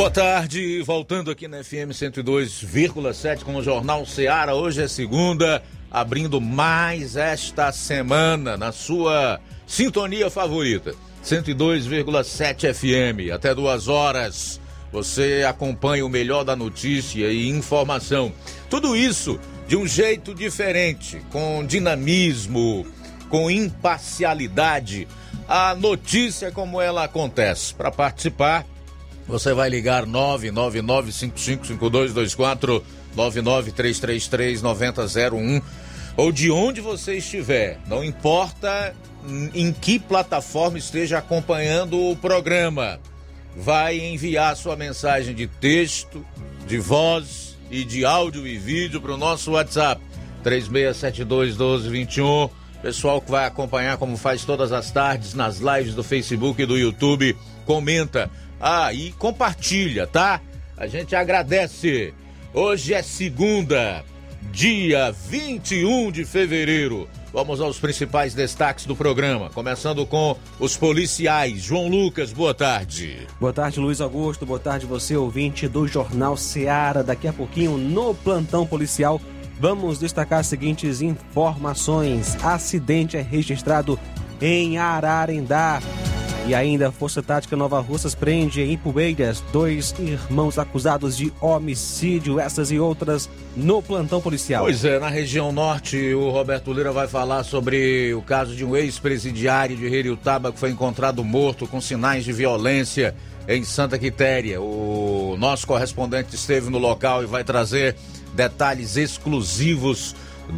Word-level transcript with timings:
Boa 0.00 0.10
tarde, 0.10 0.80
voltando 0.80 1.30
aqui 1.30 1.46
na 1.46 1.62
FM 1.62 1.92
102,7 1.92 3.44
com 3.44 3.56
o 3.56 3.62
Jornal 3.62 4.06
Seara. 4.06 4.54
Hoje 4.54 4.82
é 4.82 4.88
segunda, 4.88 5.62
abrindo 5.90 6.40
mais 6.40 7.16
esta 7.16 7.70
semana 7.70 8.56
na 8.56 8.72
sua 8.72 9.38
sintonia 9.66 10.30
favorita. 10.30 10.94
102,7 11.22 12.72
FM, 12.72 13.30
até 13.30 13.54
duas 13.54 13.88
horas. 13.88 14.58
Você 14.90 15.44
acompanha 15.46 16.06
o 16.06 16.08
melhor 16.08 16.44
da 16.44 16.56
notícia 16.56 17.30
e 17.30 17.50
informação. 17.50 18.32
Tudo 18.70 18.96
isso 18.96 19.38
de 19.68 19.76
um 19.76 19.86
jeito 19.86 20.34
diferente, 20.34 21.20
com 21.30 21.62
dinamismo, 21.62 22.86
com 23.28 23.50
imparcialidade. 23.50 25.06
A 25.46 25.74
notícia 25.74 26.46
é 26.46 26.50
como 26.50 26.80
ela 26.80 27.04
acontece. 27.04 27.74
Para 27.74 27.90
participar, 27.90 28.64
você 29.30 29.54
vai 29.54 29.70
ligar 29.70 30.04
999555224 30.06 32.82
993339001 33.16 35.62
ou 36.16 36.32
de 36.32 36.50
onde 36.50 36.80
você 36.80 37.18
estiver, 37.18 37.78
não 37.86 38.02
importa 38.04 38.94
em 39.54 39.72
que 39.72 39.98
plataforma 39.98 40.78
esteja 40.78 41.18
acompanhando 41.18 41.98
o 41.98 42.16
programa. 42.16 42.98
Vai 43.56 43.98
enviar 43.98 44.56
sua 44.56 44.76
mensagem 44.76 45.34
de 45.34 45.46
texto, 45.46 46.24
de 46.66 46.78
voz 46.78 47.58
e 47.70 47.84
de 47.84 48.04
áudio 48.04 48.46
e 48.46 48.58
vídeo 48.58 49.00
para 49.00 49.14
o 49.14 49.16
nosso 49.16 49.52
WhatsApp 49.52 50.02
36721221. 50.44 52.50
Pessoal 52.82 53.18
que 53.20 53.30
vai 53.30 53.46
acompanhar 53.46 53.96
como 53.98 54.16
faz 54.16 54.44
todas 54.44 54.72
as 54.72 54.90
tardes 54.90 55.34
nas 55.34 55.58
lives 55.58 55.94
do 55.94 56.02
Facebook 56.02 56.62
e 56.62 56.66
do 56.66 56.78
YouTube, 56.78 57.36
comenta 57.66 58.30
ah, 58.60 58.92
e 58.92 59.12
compartilha, 59.12 60.06
tá? 60.06 60.40
A 60.76 60.86
gente 60.86 61.16
agradece. 61.16 62.12
Hoje 62.52 62.92
é 62.92 63.02
segunda, 63.02 64.04
dia 64.52 65.10
21 65.12 66.10
de 66.12 66.24
fevereiro. 66.24 67.08
Vamos 67.32 67.60
aos 67.60 67.78
principais 67.78 68.34
destaques 68.34 68.84
do 68.86 68.96
programa, 68.96 69.50
começando 69.50 70.04
com 70.04 70.36
os 70.58 70.76
policiais. 70.76 71.62
João 71.62 71.88
Lucas, 71.88 72.32
boa 72.32 72.52
tarde. 72.52 73.26
Boa 73.38 73.52
tarde, 73.52 73.78
Luiz 73.78 74.00
Augusto. 74.00 74.44
Boa 74.44 74.58
tarde, 74.58 74.84
você 74.84 75.16
ouvinte 75.16 75.68
do 75.68 75.86
Jornal 75.86 76.36
Seara. 76.36 77.04
Daqui 77.04 77.28
a 77.28 77.32
pouquinho, 77.32 77.78
no 77.78 78.14
plantão 78.14 78.66
policial, 78.66 79.20
vamos 79.60 80.00
destacar 80.00 80.40
as 80.40 80.48
seguintes 80.48 81.00
informações. 81.00 82.36
Acidente 82.44 83.16
é 83.16 83.22
registrado 83.22 83.98
em 84.40 84.76
Ararendá. 84.76 85.80
E 86.50 86.54
ainda 86.54 86.88
a 86.88 86.90
Força 86.90 87.22
Tática 87.22 87.56
Nova 87.56 87.78
Russas 87.78 88.12
prende 88.12 88.60
em 88.60 88.76
Poeiras 88.76 89.40
dois 89.52 89.94
irmãos 90.00 90.58
acusados 90.58 91.16
de 91.16 91.32
homicídio, 91.40 92.40
essas 92.40 92.72
e 92.72 92.78
outras 92.80 93.30
no 93.54 93.80
plantão 93.80 94.20
policial. 94.20 94.64
Pois 94.64 94.84
é, 94.84 94.98
na 94.98 95.08
região 95.08 95.52
norte, 95.52 96.12
o 96.12 96.28
Roberto 96.28 96.72
Lira 96.72 96.90
vai 96.90 97.06
falar 97.06 97.44
sobre 97.44 98.12
o 98.14 98.22
caso 98.22 98.56
de 98.56 98.64
um 98.64 98.74
ex-presidiário 98.74 99.76
de 99.76 99.86
Heriutaba 99.86 100.50
que 100.50 100.58
foi 100.58 100.70
encontrado 100.70 101.22
morto 101.22 101.68
com 101.68 101.80
sinais 101.80 102.24
de 102.24 102.32
violência 102.32 103.14
em 103.46 103.62
Santa 103.62 103.96
Quitéria. 103.96 104.60
O 104.60 105.36
nosso 105.38 105.64
correspondente 105.68 106.34
esteve 106.34 106.68
no 106.68 106.78
local 106.78 107.22
e 107.22 107.26
vai 107.26 107.44
trazer 107.44 107.94
detalhes 108.34 108.96
exclusivos 108.96 110.16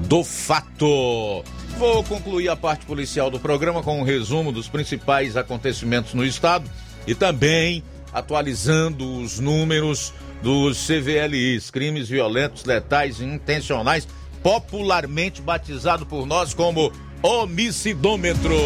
do 0.09 0.24
fato. 0.24 1.44
Vou 1.78 2.05
concluir 2.05 2.49
a 2.49 2.56
parte 2.56 2.87
policial 2.87 3.31
do 3.31 3.41
programa 3.41 3.83
com 3.83 4.00
um 4.00 4.05
resumo 4.05 4.53
dos 4.53 4.69
principais 4.69 5.37
acontecimentos 5.37 6.15
no 6.15 6.25
estado 6.25 6.71
e 7.06 7.15
também 7.15 7.83
atualizando 8.12 9.19
os 9.19 9.41
números 9.41 10.12
dos 10.43 10.87
CVLIs, 10.87 11.71
crimes 11.71 12.09
violentos, 12.09 12.65
letais 12.65 13.21
e 13.21 13.25
intencionais, 13.25 14.06
popularmente 14.43 15.41
batizado 15.41 16.05
por 16.05 16.27
nós 16.27 16.53
como 16.53 16.93
homicidômetro. 17.22 18.56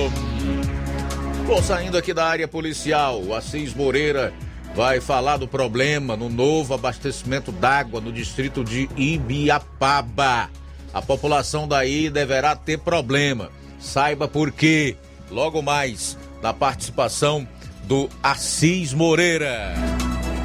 Vou 1.47 1.63
saindo 1.63 1.97
aqui 1.97 2.13
da 2.13 2.27
área 2.27 2.49
policial, 2.49 3.23
o 3.23 3.35
Assis 3.35 3.73
Moreira 3.73 4.33
vai 4.75 5.01
falar 5.01 5.37
do 5.37 5.47
problema 5.49 6.17
no 6.17 6.29
novo 6.29 6.75
abastecimento 6.75 7.53
d'água 7.53 8.01
no 8.01 8.13
distrito 8.13 8.65
de 8.65 8.89
Ibiapaba. 8.97 10.51
A 10.97 11.03
população 11.03 11.69
daí 11.69 12.09
deverá 12.09 12.57
ter 12.57 12.79
problema. 12.79 13.51
Saiba 13.79 14.27
por 14.27 14.51
quê. 14.51 14.97
Logo 15.31 15.61
mais, 15.61 16.17
na 16.41 16.55
participação 16.55 17.47
do 17.85 18.09
Assis 18.23 18.95
Moreira. 18.95 19.75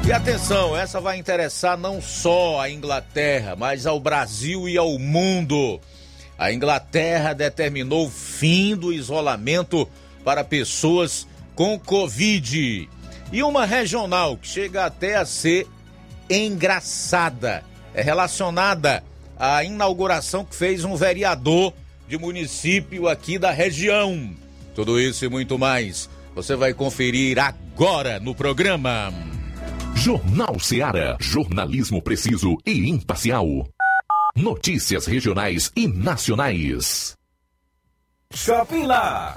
E 0.06 0.12
atenção, 0.12 0.76
essa 0.76 1.00
vai 1.00 1.16
interessar 1.16 1.78
não 1.78 2.02
só 2.02 2.60
a 2.60 2.68
Inglaterra, 2.68 3.56
mas 3.56 3.86
ao 3.86 3.98
Brasil 3.98 4.68
e 4.68 4.76
ao 4.76 4.98
mundo. 4.98 5.80
A 6.38 6.52
Inglaterra 6.52 7.32
determinou 7.32 8.08
o 8.08 8.10
fim 8.10 8.76
do 8.76 8.92
isolamento 8.92 9.88
para 10.22 10.44
pessoas 10.44 11.26
com 11.54 11.78
Covid. 11.78 12.90
E 13.32 13.42
uma 13.42 13.64
regional 13.64 14.36
que 14.36 14.48
chega 14.48 14.84
até 14.84 15.16
a 15.16 15.24
ser 15.24 15.66
engraçada. 16.28 17.64
É 17.94 18.02
relacionada 18.02 19.02
a 19.42 19.64
inauguração 19.64 20.44
que 20.44 20.54
fez 20.54 20.84
um 20.84 20.94
vereador 20.94 21.74
de 22.06 22.16
município 22.16 23.08
aqui 23.08 23.40
da 23.40 23.50
região. 23.50 24.30
Tudo 24.72 25.00
isso 25.00 25.24
e 25.24 25.28
muito 25.28 25.58
mais 25.58 26.08
você 26.32 26.54
vai 26.54 26.72
conferir 26.72 27.40
agora 27.40 28.20
no 28.20 28.36
programa. 28.36 29.12
Jornal 29.96 30.60
Seara. 30.60 31.16
Jornalismo 31.18 32.00
preciso 32.00 32.56
e 32.64 32.88
imparcial. 32.88 33.68
Notícias 34.36 35.06
regionais 35.06 35.72
e 35.74 35.88
nacionais. 35.88 37.16
Shopping 38.32 38.86
Lá. 38.86 39.36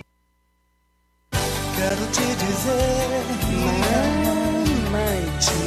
Quero 1.81 2.05
te 2.11 2.21
dizer, 2.35 3.25
mamãe, 4.23 5.21
te 5.39 5.57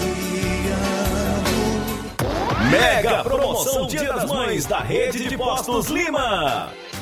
amo. 1.40 2.70
Mega 2.70 3.24
promoção 3.24 3.88
Dia 3.88 4.12
das 4.12 4.30
Mães 4.30 4.64
da 4.64 4.78
Rede 4.78 5.28
de 5.28 5.36
Postos 5.36 5.88
Lima. 5.88 6.70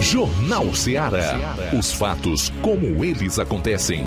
Jornal 0.00 0.74
Ceará. 0.74 1.56
Os 1.76 1.92
fatos 1.92 2.52
como 2.62 3.04
eles 3.04 3.38
acontecem. 3.38 4.04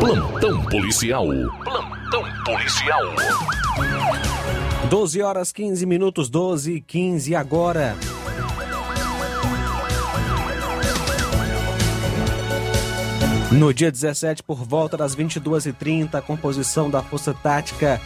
Plantão 0.00 0.64
policial. 0.64 1.26
Plantão 1.62 2.24
policial. 2.44 3.02
12 4.90 5.22
horas 5.22 5.52
15 5.52 5.86
minutos, 5.86 6.28
12 6.28 6.72
e 6.72 6.80
15 6.80 7.34
agora. 7.34 7.96
No 13.52 13.72
dia 13.72 13.90
17, 13.92 14.42
por 14.42 14.64
volta 14.64 14.96
das 14.96 15.14
22h30, 15.14 16.16
a 16.16 16.20
composição 16.20 16.90
da 16.90 17.00
Força 17.00 17.32
Tática 17.32 18.00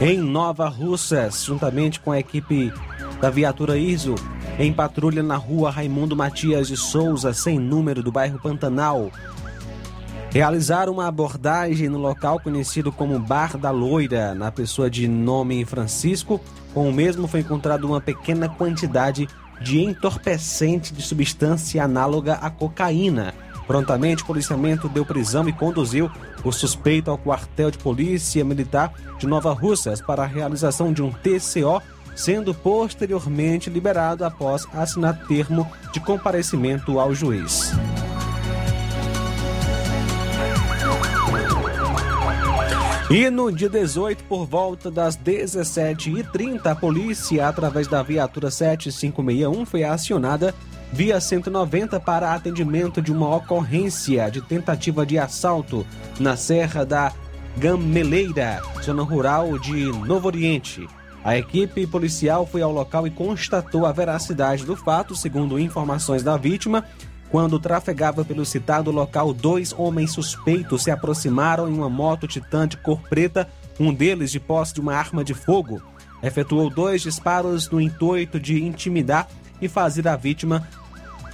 em 0.00 0.18
Nova 0.18 0.68
Russas, 0.68 1.44
juntamente 1.44 1.98
com 1.98 2.12
a 2.12 2.20
equipe 2.20 2.72
da 3.20 3.30
viatura 3.30 3.76
ISO, 3.76 4.14
em 4.56 4.72
patrulha 4.72 5.24
na 5.24 5.36
rua 5.36 5.70
Raimundo 5.70 6.14
Matias 6.14 6.68
de 6.68 6.76
Souza, 6.76 7.32
sem 7.32 7.58
número, 7.58 8.00
do 8.00 8.12
bairro 8.12 8.38
Pantanal. 8.38 9.10
Realizaram 10.30 10.92
uma 10.92 11.08
abordagem 11.08 11.88
no 11.88 11.98
local 11.98 12.38
conhecido 12.38 12.92
como 12.92 13.18
Bar 13.18 13.58
da 13.58 13.70
Loira, 13.70 14.34
na 14.34 14.52
pessoa 14.52 14.88
de 14.88 15.08
nome 15.08 15.64
Francisco. 15.64 16.40
Com 16.72 16.88
o 16.88 16.92
mesmo 16.92 17.26
foi 17.26 17.40
encontrada 17.40 17.84
uma 17.84 18.00
pequena 18.00 18.48
quantidade 18.48 19.28
de 19.60 19.80
entorpecente 19.80 20.94
de 20.94 21.02
substância 21.02 21.82
análoga 21.82 22.34
à 22.34 22.50
cocaína. 22.50 23.34
Prontamente, 23.68 24.22
o 24.22 24.26
policiamento 24.26 24.88
deu 24.88 25.04
prisão 25.04 25.46
e 25.46 25.52
conduziu 25.52 26.10
o 26.42 26.50
suspeito 26.50 27.10
ao 27.10 27.18
quartel 27.18 27.70
de 27.70 27.76
polícia 27.76 28.42
militar 28.42 28.90
de 29.18 29.26
Nova 29.26 29.52
Russas 29.52 30.00
para 30.00 30.22
a 30.22 30.26
realização 30.26 30.90
de 30.90 31.02
um 31.02 31.12
TCO, 31.12 31.82
sendo 32.16 32.54
posteriormente 32.54 33.68
liberado 33.68 34.24
após 34.24 34.66
assinar 34.72 35.26
termo 35.28 35.70
de 35.92 36.00
comparecimento 36.00 36.98
ao 36.98 37.14
juiz. 37.14 37.72
E 43.10 43.28
no 43.28 43.52
dia 43.52 43.68
18, 43.68 44.24
por 44.24 44.46
volta 44.46 44.90
das 44.90 45.16
17h30, 45.16 46.66
a 46.66 46.74
polícia, 46.74 47.48
através 47.48 47.86
da 47.86 48.02
viatura 48.02 48.50
7561, 48.50 49.66
foi 49.66 49.84
acionada 49.84 50.54
via 50.92 51.20
190 51.20 52.00
para 52.00 52.34
atendimento 52.34 53.00
de 53.02 53.12
uma 53.12 53.34
ocorrência 53.36 54.30
de 54.30 54.40
tentativa 54.40 55.04
de 55.04 55.18
assalto 55.18 55.86
na 56.18 56.36
Serra 56.36 56.84
da 56.84 57.12
Gameleira, 57.56 58.62
zona 58.82 59.02
rural 59.02 59.58
de 59.58 59.86
Novo 60.06 60.28
Oriente. 60.28 60.86
A 61.24 61.36
equipe 61.36 61.86
policial 61.86 62.46
foi 62.46 62.62
ao 62.62 62.72
local 62.72 63.06
e 63.06 63.10
constatou 63.10 63.84
a 63.84 63.92
veracidade 63.92 64.64
do 64.64 64.76
fato, 64.76 65.14
segundo 65.14 65.58
informações 65.58 66.22
da 66.22 66.36
vítima. 66.36 66.84
Quando 67.30 67.58
trafegava 67.58 68.24
pelo 68.24 68.46
citado 68.46 68.90
local, 68.90 69.34
dois 69.34 69.74
homens 69.76 70.12
suspeitos 70.12 70.84
se 70.84 70.90
aproximaram 70.90 71.68
em 71.68 71.74
uma 71.74 71.90
moto 71.90 72.26
Titan 72.26 72.66
de 72.66 72.78
cor 72.78 73.00
preta, 73.10 73.46
um 73.78 73.92
deles 73.92 74.30
de 74.30 74.40
posse 74.40 74.72
de 74.72 74.80
uma 74.80 74.94
arma 74.94 75.22
de 75.22 75.34
fogo. 75.34 75.82
Efetuou 76.22 76.70
dois 76.70 77.02
disparos 77.02 77.68
no 77.68 77.80
intuito 77.80 78.40
de 78.40 78.64
intimidar 78.64 79.28
e 79.60 79.68
fazer 79.68 80.08
a 80.08 80.16
vítima 80.16 80.66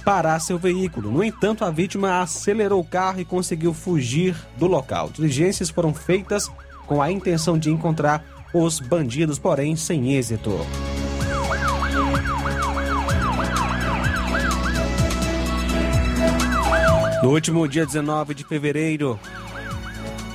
parar 0.05 0.39
seu 0.39 0.59
veículo. 0.59 1.11
No 1.11 1.23
entanto, 1.23 1.65
a 1.65 1.71
vítima 1.71 2.21
acelerou 2.21 2.79
o 2.79 2.85
carro 2.85 3.19
e 3.19 3.25
conseguiu 3.25 3.73
fugir 3.73 4.35
do 4.55 4.67
local. 4.67 5.09
Diligências 5.09 5.71
foram 5.71 5.93
feitas 5.93 6.49
com 6.85 7.01
a 7.01 7.11
intenção 7.11 7.57
de 7.57 7.71
encontrar 7.71 8.23
os 8.53 8.79
bandidos, 8.79 9.39
porém 9.39 9.75
sem 9.75 10.13
êxito. 10.13 10.51
No 17.23 17.31
último 17.31 17.67
dia 17.67 17.87
19 17.87 18.35
de 18.35 18.43
fevereiro, 18.43 19.19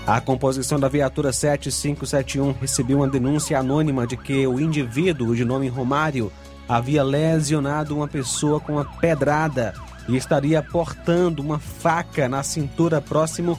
a 0.04 0.20
composição 0.20 0.80
da 0.80 0.88
viatura 0.88 1.32
7571 1.32 2.52
recebeu 2.60 2.96
uma 2.96 3.06
denúncia 3.06 3.56
anônima 3.56 4.08
de 4.08 4.16
que 4.16 4.44
o 4.44 4.58
indivíduo 4.58 5.36
de 5.36 5.44
nome 5.44 5.68
Romário 5.68 6.32
havia 6.70 7.02
lesionado 7.02 7.96
uma 7.96 8.06
pessoa 8.06 8.60
com 8.60 8.74
uma 8.74 8.84
pedrada 8.84 9.74
e 10.08 10.16
estaria 10.16 10.62
portando 10.62 11.42
uma 11.42 11.58
faca 11.58 12.28
na 12.28 12.44
cintura 12.44 13.00
próximo 13.00 13.58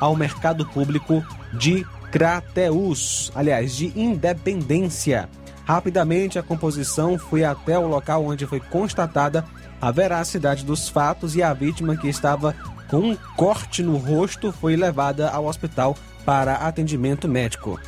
ao 0.00 0.16
mercado 0.16 0.66
público 0.66 1.24
de 1.52 1.86
Crateus, 2.10 3.30
aliás, 3.32 3.76
de 3.76 3.92
Independência. 3.96 5.28
Rapidamente 5.64 6.36
a 6.36 6.42
composição 6.42 7.16
foi 7.16 7.44
até 7.44 7.78
o 7.78 7.86
local 7.86 8.24
onde 8.24 8.44
foi 8.44 8.58
constatada 8.58 9.44
a 9.80 9.92
veracidade 9.92 10.64
dos 10.64 10.88
fatos 10.88 11.36
e 11.36 11.42
a 11.44 11.54
vítima 11.54 11.96
que 11.96 12.08
estava 12.08 12.56
com 12.90 13.10
um 13.10 13.16
corte 13.36 13.84
no 13.84 13.98
rosto 13.98 14.50
foi 14.50 14.74
levada 14.74 15.30
ao 15.30 15.46
hospital 15.46 15.96
para 16.24 16.54
atendimento 16.54 17.28
médico. 17.28 17.78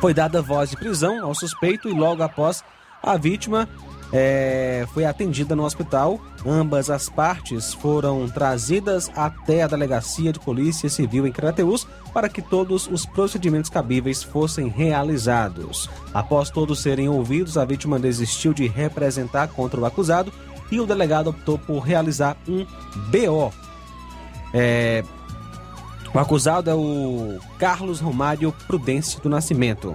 Foi 0.00 0.12
dada 0.12 0.42
voz 0.42 0.70
de 0.70 0.76
prisão 0.76 1.24
ao 1.24 1.34
suspeito 1.36 1.88
e 1.88 1.92
logo 1.92 2.22
após 2.24 2.64
a 3.02 3.16
vítima 3.16 3.68
é, 4.12 4.86
foi 4.92 5.04
atendida 5.04 5.54
no 5.54 5.64
hospital. 5.64 6.20
Ambas 6.46 6.88
as 6.88 7.08
partes 7.08 7.74
foram 7.74 8.28
trazidas 8.28 9.10
até 9.14 9.62
a 9.62 9.66
delegacia 9.66 10.32
de 10.32 10.40
polícia 10.40 10.88
civil 10.88 11.26
em 11.26 11.32
Crateus 11.32 11.86
para 12.12 12.28
que 12.28 12.40
todos 12.40 12.88
os 12.90 13.04
procedimentos 13.04 13.70
cabíveis 13.70 14.22
fossem 14.22 14.68
realizados. 14.68 15.90
Após 16.14 16.50
todos 16.50 16.80
serem 16.80 17.08
ouvidos, 17.08 17.58
a 17.58 17.64
vítima 17.64 17.98
desistiu 17.98 18.54
de 18.54 18.66
representar 18.66 19.48
contra 19.48 19.80
o 19.80 19.84
acusado 19.84 20.32
e 20.70 20.80
o 20.80 20.86
delegado 20.86 21.30
optou 21.30 21.58
por 21.58 21.80
realizar 21.80 22.36
um 22.48 22.64
BO. 23.10 23.52
É, 24.54 25.04
o 26.14 26.18
acusado 26.18 26.70
é 26.70 26.74
o 26.74 27.38
Carlos 27.58 28.00
Romário 28.00 28.52
Prudêncio 28.66 29.20
do 29.20 29.28
Nascimento. 29.28 29.94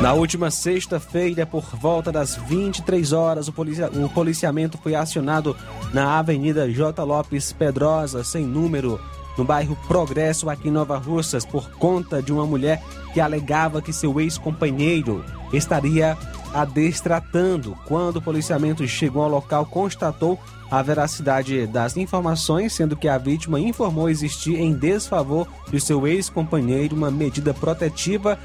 Na 0.00 0.12
última 0.12 0.50
sexta-feira, 0.50 1.46
por 1.46 1.64
volta 1.74 2.12
das 2.12 2.36
23 2.36 3.12
horas, 3.12 3.48
o, 3.48 3.52
policia 3.52 3.88
o 3.88 4.08
policiamento 4.10 4.76
foi 4.76 4.94
acionado 4.94 5.56
na 5.92 6.18
Avenida 6.18 6.70
J. 6.70 7.02
Lopes 7.02 7.50
Pedrosa, 7.52 8.22
sem 8.22 8.44
número, 8.44 9.00
no 9.38 9.44
bairro 9.44 9.76
Progresso, 9.88 10.50
aqui 10.50 10.68
em 10.68 10.70
Nova 10.70 10.98
Russas, 10.98 11.46
por 11.46 11.70
conta 11.70 12.22
de 12.22 12.30
uma 12.30 12.44
mulher 12.44 12.82
que 13.14 13.20
alegava 13.20 13.80
que 13.80 13.92
seu 13.92 14.20
ex-companheiro 14.20 15.24
estaria 15.52 16.16
adestratando. 16.52 17.76
Quando 17.86 18.16
o 18.16 18.22
policiamento 18.22 18.86
chegou 18.86 19.22
ao 19.22 19.30
local, 19.30 19.64
constatou 19.64 20.38
a 20.70 20.82
veracidade 20.82 21.66
das 21.66 21.96
informações, 21.96 22.72
sendo 22.72 22.96
que 22.96 23.08
a 23.08 23.18
vítima 23.18 23.60
informou 23.60 24.10
existir 24.10 24.56
em 24.56 24.72
desfavor 24.72 25.46
de 25.70 25.80
seu 25.80 26.06
ex-companheiro 26.06 26.94
uma 26.94 27.10
medida 27.10 27.54
protetiva 27.54 28.38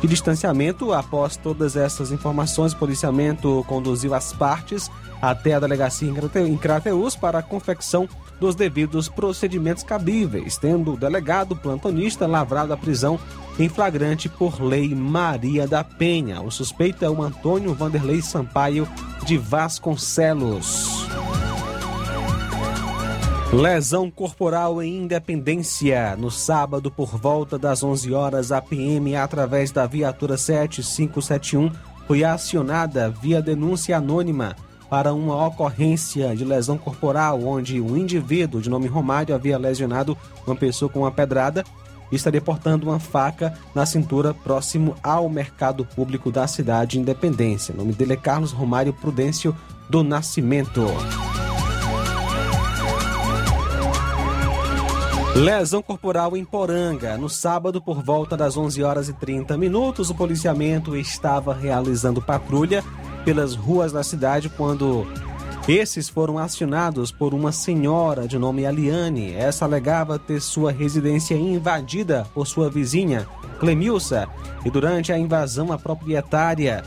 de 0.00 0.08
distanciamento. 0.08 0.92
Após 0.92 1.36
todas 1.36 1.76
essas 1.76 2.10
informações, 2.12 2.72
o 2.72 2.76
policiamento 2.76 3.64
conduziu 3.66 4.14
as 4.14 4.32
partes 4.32 4.90
até 5.20 5.54
a 5.54 5.60
delegacia 5.60 6.08
em 6.08 6.56
Crateus 6.56 7.16
para 7.16 7.38
a 7.38 7.42
confecção 7.42 8.08
dos 8.38 8.54
devidos 8.54 9.08
procedimentos 9.08 9.82
cabíveis, 9.82 10.56
tendo 10.56 10.92
o 10.92 10.96
delegado 10.96 11.56
plantonista 11.56 12.26
lavrado 12.26 12.72
a 12.72 12.76
prisão 12.76 13.18
em 13.58 13.68
flagrante 13.68 14.28
por 14.28 14.62
lei 14.62 14.94
Maria 14.94 15.66
da 15.66 15.82
Penha. 15.82 16.42
O 16.42 16.50
suspeito 16.50 17.04
é 17.04 17.08
o 17.08 17.22
Antônio 17.22 17.74
Vanderlei 17.74 18.20
Sampaio 18.20 18.86
de 19.24 19.38
Vasconcelos. 19.38 21.06
Lesão 23.52 24.10
corporal 24.10 24.82
em 24.82 25.04
Independência. 25.04 26.16
No 26.16 26.30
sábado, 26.30 26.90
por 26.90 27.16
volta 27.16 27.56
das 27.56 27.82
11 27.82 28.12
horas, 28.12 28.50
a 28.50 28.60
PM, 28.60 29.14
através 29.14 29.70
da 29.70 29.86
viatura 29.86 30.36
7571, 30.36 31.70
foi 32.08 32.24
acionada 32.24 33.08
via 33.08 33.40
denúncia 33.40 33.96
anônima 33.96 34.56
para 34.90 35.14
uma 35.14 35.46
ocorrência 35.46 36.34
de 36.34 36.44
lesão 36.44 36.76
corporal, 36.76 37.42
onde 37.44 37.80
um 37.80 37.96
indivíduo 37.96 38.60
de 38.60 38.68
nome 38.68 38.88
Romário 38.88 39.34
havia 39.34 39.58
lesionado 39.58 40.18
uma 40.44 40.56
pessoa 40.56 40.88
com 40.88 41.00
uma 41.00 41.12
pedrada 41.12 41.64
e 42.10 42.16
estaria 42.16 42.40
portando 42.40 42.88
uma 42.88 42.98
faca 42.98 43.56
na 43.74 43.86
cintura 43.86 44.34
próximo 44.34 44.96
ao 45.02 45.28
mercado 45.28 45.84
público 45.84 46.32
da 46.32 46.46
cidade 46.48 46.92
de 46.92 47.00
Independência. 47.00 47.72
O 47.72 47.78
nome 47.78 47.92
dele 47.92 48.14
é 48.14 48.16
Carlos 48.16 48.52
Romário 48.52 48.92
Prudêncio 48.92 49.56
do 49.88 50.02
Nascimento. 50.02 50.84
Lesão 55.36 55.82
corporal 55.82 56.34
em 56.34 56.46
Poranga. 56.46 57.18
No 57.18 57.28
sábado, 57.28 57.78
por 57.78 58.02
volta 58.02 58.38
das 58.38 58.56
11 58.56 58.82
horas 58.82 59.10
e 59.10 59.12
30 59.12 59.54
minutos, 59.58 60.08
o 60.08 60.14
policiamento 60.14 60.96
estava 60.96 61.52
realizando 61.52 62.22
patrulha 62.22 62.82
pelas 63.22 63.54
ruas 63.54 63.92
da 63.92 64.02
cidade 64.02 64.48
quando 64.48 65.06
esses 65.68 66.08
foram 66.08 66.38
acionados 66.38 67.12
por 67.12 67.34
uma 67.34 67.52
senhora 67.52 68.26
de 68.26 68.38
nome 68.38 68.64
Aliane. 68.64 69.34
Essa 69.34 69.66
alegava 69.66 70.18
ter 70.18 70.40
sua 70.40 70.72
residência 70.72 71.34
invadida 71.34 72.26
por 72.32 72.46
sua 72.46 72.70
vizinha, 72.70 73.28
Clemilsa, 73.60 74.26
e 74.64 74.70
durante 74.70 75.12
a 75.12 75.18
invasão, 75.18 75.70
a 75.70 75.76
proprietária 75.76 76.82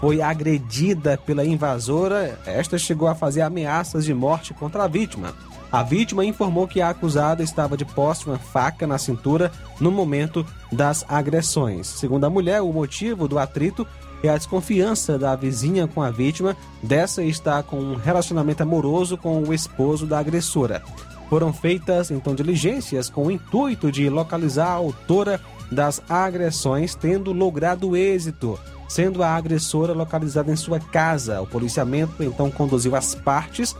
foi 0.00 0.22
agredida 0.22 1.18
pela 1.18 1.44
invasora. 1.44 2.40
Esta 2.46 2.78
chegou 2.78 3.08
a 3.08 3.14
fazer 3.14 3.42
ameaças 3.42 4.06
de 4.06 4.14
morte 4.14 4.54
contra 4.54 4.84
a 4.84 4.88
vítima. 4.88 5.34
A 5.72 5.84
vítima 5.84 6.24
informou 6.24 6.66
que 6.66 6.80
a 6.80 6.90
acusada 6.90 7.42
estava 7.42 7.76
de 7.76 7.84
posse 7.84 8.26
uma 8.26 8.38
faca 8.38 8.86
na 8.86 8.98
cintura 8.98 9.52
no 9.80 9.90
momento 9.90 10.44
das 10.72 11.04
agressões. 11.08 11.86
Segundo 11.86 12.24
a 12.24 12.30
mulher, 12.30 12.60
o 12.60 12.72
motivo 12.72 13.28
do 13.28 13.38
atrito 13.38 13.86
é 14.22 14.28
a 14.28 14.36
desconfiança 14.36 15.16
da 15.16 15.36
vizinha 15.36 15.86
com 15.86 16.02
a 16.02 16.10
vítima. 16.10 16.56
Dessa 16.82 17.22
está 17.22 17.62
com 17.62 17.78
um 17.78 17.94
relacionamento 17.94 18.62
amoroso 18.62 19.16
com 19.16 19.42
o 19.42 19.54
esposo 19.54 20.06
da 20.06 20.18
agressora. 20.18 20.82
Foram 21.28 21.52
feitas 21.52 22.10
então 22.10 22.34
diligências 22.34 23.08
com 23.08 23.26
o 23.26 23.30
intuito 23.30 23.92
de 23.92 24.10
localizar 24.10 24.66
a 24.66 24.72
autora 24.72 25.40
das 25.70 26.02
agressões, 26.08 26.96
tendo 26.96 27.32
logrado 27.32 27.96
êxito, 27.96 28.58
sendo 28.88 29.22
a 29.22 29.36
agressora 29.36 29.92
localizada 29.92 30.50
em 30.50 30.56
sua 30.56 30.80
casa. 30.80 31.40
O 31.40 31.46
policiamento 31.46 32.24
então 32.24 32.50
conduziu 32.50 32.96
as 32.96 33.14
partes 33.14 33.76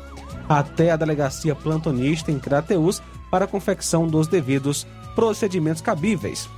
até 0.58 0.90
a 0.90 0.96
delegacia 0.96 1.54
plantonista 1.54 2.32
em 2.32 2.38
Crateus 2.40 3.00
para 3.30 3.44
a 3.44 3.48
confecção 3.48 4.08
dos 4.08 4.26
devidos 4.26 4.84
procedimentos 5.14 5.80
cabíveis, 5.80 6.48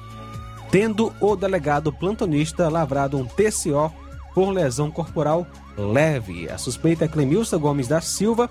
tendo 0.71 1.13
o 1.21 1.37
delegado 1.37 1.93
plantonista 1.93 2.71
lavrado 2.71 3.19
um 3.19 3.27
TCO 3.27 3.93
por 4.35 4.51
lesão 4.51 4.91
corporal 4.91 5.47
leve. 5.77 6.49
A 6.49 6.57
suspeita 6.57 7.05
é 7.05 7.09
Clemilson 7.09 7.59
Gomes 7.59 7.87
da 7.87 8.01
Silva 8.01 8.49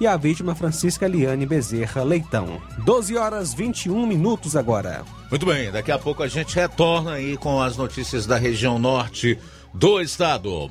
e 0.00 0.06
a 0.06 0.16
vítima 0.16 0.54
Francisca 0.54 1.06
Eliane 1.06 1.44
Bezerra 1.44 2.04
Leitão. 2.04 2.62
12 2.84 3.16
horas 3.16 3.52
21 3.52 4.06
minutos 4.06 4.54
agora. 4.54 5.04
Muito 5.28 5.44
bem, 5.44 5.72
daqui 5.72 5.90
a 5.90 5.98
pouco 5.98 6.22
a 6.22 6.28
gente 6.28 6.54
retorna 6.54 7.14
aí 7.14 7.36
com 7.36 7.60
as 7.60 7.76
notícias 7.76 8.26
da 8.26 8.36
região 8.36 8.78
norte 8.78 9.36
do 9.72 10.00
estado. 10.00 10.70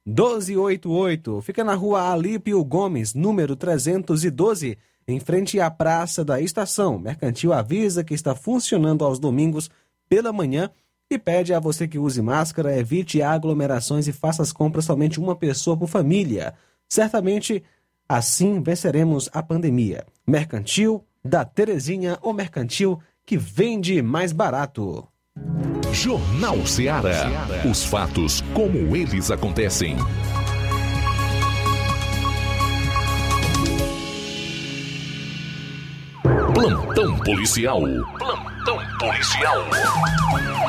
88999561288. 0.06 1.42
Fica 1.42 1.64
na 1.64 1.74
rua 1.74 2.12
Alípio 2.12 2.64
Gomes, 2.64 3.16
número 3.16 3.56
312, 3.56 4.78
em 5.08 5.20
frente 5.20 5.60
à 5.60 5.72
Praça 5.72 6.24
da 6.24 6.40
Estação. 6.40 7.00
Mercantil 7.00 7.52
avisa 7.52 8.04
que 8.04 8.14
está 8.14 8.36
funcionando 8.36 9.04
aos 9.04 9.18
domingos 9.18 9.72
pela 10.08 10.32
manhã 10.32 10.70
e 11.10 11.18
pede 11.18 11.52
a 11.54 11.60
você 11.60 11.88
que 11.88 11.98
use 11.98 12.22
máscara, 12.22 12.78
evite 12.78 13.20
aglomerações 13.22 14.08
e 14.08 14.14
faça 14.14 14.44
as 14.44 14.54
compras 14.54 14.86
somente 14.86 15.20
uma 15.20 15.36
pessoa 15.36 15.76
por 15.76 15.88
família. 15.88 16.54
Certamente 16.88 17.64
assim 18.08 18.62
venceremos 18.62 19.28
a 19.34 19.42
pandemia. 19.42 20.06
Mercantil 20.26 21.04
da 21.24 21.44
Terezinha, 21.44 22.18
o 22.22 22.32
mercantil 22.32 23.00
que 23.32 23.38
vende 23.38 24.02
mais 24.02 24.34
barato. 24.34 25.08
Jornal 25.94 26.68
Ceará. 26.68 27.30
Os 27.64 27.86
fatos 27.86 28.44
como 28.54 28.94
eles 28.94 29.32
acontecem. 29.32 29.96
Plantão 36.54 37.18
policial. 37.20 37.80
Plantão 38.20 38.78
policial. 39.00 39.64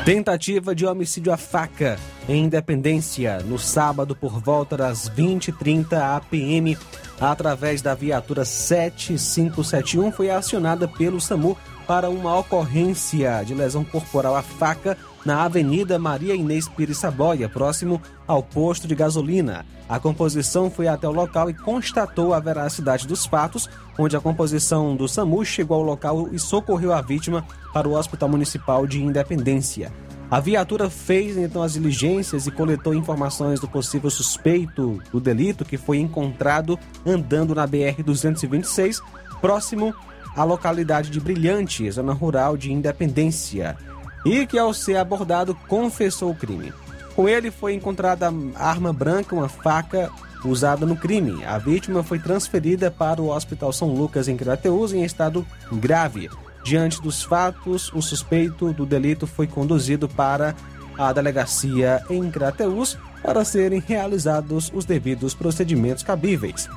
Tentativa 0.04 0.72
de 0.72 0.86
homicídio 0.86 1.32
à 1.32 1.36
faca 1.36 1.98
em 2.28 2.44
Independência 2.44 3.40
no 3.40 3.58
sábado 3.58 4.14
por 4.14 4.38
volta 4.38 4.76
das 4.76 5.10
20h30 5.10 5.94
APM, 5.94 6.78
através 7.20 7.82
da 7.82 7.92
viatura 7.96 8.44
7571, 8.44 10.12
foi 10.12 10.30
acionada 10.30 10.86
pelo 10.86 11.20
SAMU 11.20 11.58
para 11.86 12.08
uma 12.08 12.38
ocorrência 12.38 13.42
de 13.44 13.54
lesão 13.54 13.84
corporal 13.84 14.34
à 14.36 14.42
faca 14.42 14.96
na 15.24 15.44
Avenida 15.44 15.98
Maria 15.98 16.34
Inês 16.34 16.68
Pires 16.68 16.98
Saboia, 16.98 17.48
próximo 17.48 18.00
ao 18.26 18.42
posto 18.42 18.88
de 18.88 18.94
gasolina. 18.94 19.64
A 19.88 20.00
composição 20.00 20.70
foi 20.70 20.88
até 20.88 21.06
o 21.06 21.12
local 21.12 21.50
e 21.50 21.54
constatou 21.54 22.32
a 22.32 22.40
veracidade 22.40 23.06
dos 23.06 23.26
fatos, 23.26 23.68
onde 23.98 24.16
a 24.16 24.20
composição 24.20 24.96
do 24.96 25.06
SAMU 25.06 25.44
chegou 25.44 25.76
ao 25.76 25.82
local 25.82 26.28
e 26.32 26.38
socorreu 26.38 26.92
a 26.92 27.00
vítima 27.00 27.44
para 27.72 27.88
o 27.88 27.94
Hospital 27.96 28.28
Municipal 28.28 28.86
de 28.86 29.02
Independência. 29.02 29.92
A 30.30 30.40
viatura 30.40 30.88
fez 30.88 31.36
então 31.36 31.62
as 31.62 31.74
diligências 31.74 32.46
e 32.46 32.50
coletou 32.50 32.94
informações 32.94 33.60
do 33.60 33.68
possível 33.68 34.08
suspeito 34.08 34.98
do 35.12 35.20
delito 35.20 35.62
que 35.62 35.76
foi 35.76 35.98
encontrado 35.98 36.78
andando 37.04 37.54
na 37.54 37.68
BR-226, 37.68 39.02
próximo 39.42 39.94
à 40.36 40.44
localidade 40.44 41.10
de 41.10 41.20
Brilhante, 41.20 41.90
zona 41.90 42.12
rural 42.12 42.56
de 42.56 42.72
Independência, 42.72 43.76
e 44.24 44.46
que 44.46 44.58
ao 44.58 44.72
ser 44.72 44.96
abordado 44.96 45.54
confessou 45.68 46.30
o 46.30 46.34
crime. 46.34 46.72
Com 47.14 47.28
ele 47.28 47.50
foi 47.50 47.74
encontrada 47.74 48.32
arma 48.54 48.92
branca, 48.92 49.34
uma 49.34 49.48
faca 49.48 50.10
usada 50.44 50.86
no 50.86 50.96
crime. 50.96 51.44
A 51.44 51.58
vítima 51.58 52.02
foi 52.02 52.18
transferida 52.18 52.90
para 52.90 53.20
o 53.20 53.28
Hospital 53.28 53.72
São 53.72 53.94
Lucas 53.94 54.28
em 54.28 54.36
Crateus 54.36 54.92
em 54.92 55.04
estado 55.04 55.46
grave. 55.72 56.30
Diante 56.64 57.02
dos 57.02 57.22
fatos, 57.22 57.92
o 57.92 58.00
suspeito 58.00 58.72
do 58.72 58.86
delito 58.86 59.26
foi 59.26 59.46
conduzido 59.46 60.08
para 60.08 60.54
a 60.96 61.12
delegacia 61.12 62.02
em 62.08 62.30
Crateus 62.30 62.96
para 63.22 63.44
serem 63.44 63.80
realizados 63.80 64.70
os 64.74 64.84
devidos 64.84 65.34
procedimentos 65.34 66.02
cabíveis. 66.02 66.68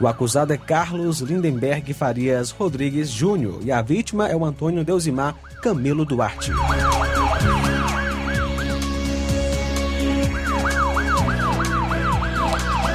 O 0.00 0.08
acusado 0.08 0.50
é 0.50 0.56
Carlos 0.56 1.20
Lindenberg 1.20 1.92
Farias 1.92 2.50
Rodrigues 2.50 3.10
Júnior 3.10 3.60
e 3.62 3.70
a 3.70 3.82
vítima 3.82 4.28
é 4.28 4.34
o 4.34 4.46
Antônio 4.46 4.82
Deusimar 4.82 5.36
Camelo 5.60 6.06
Duarte. 6.06 6.50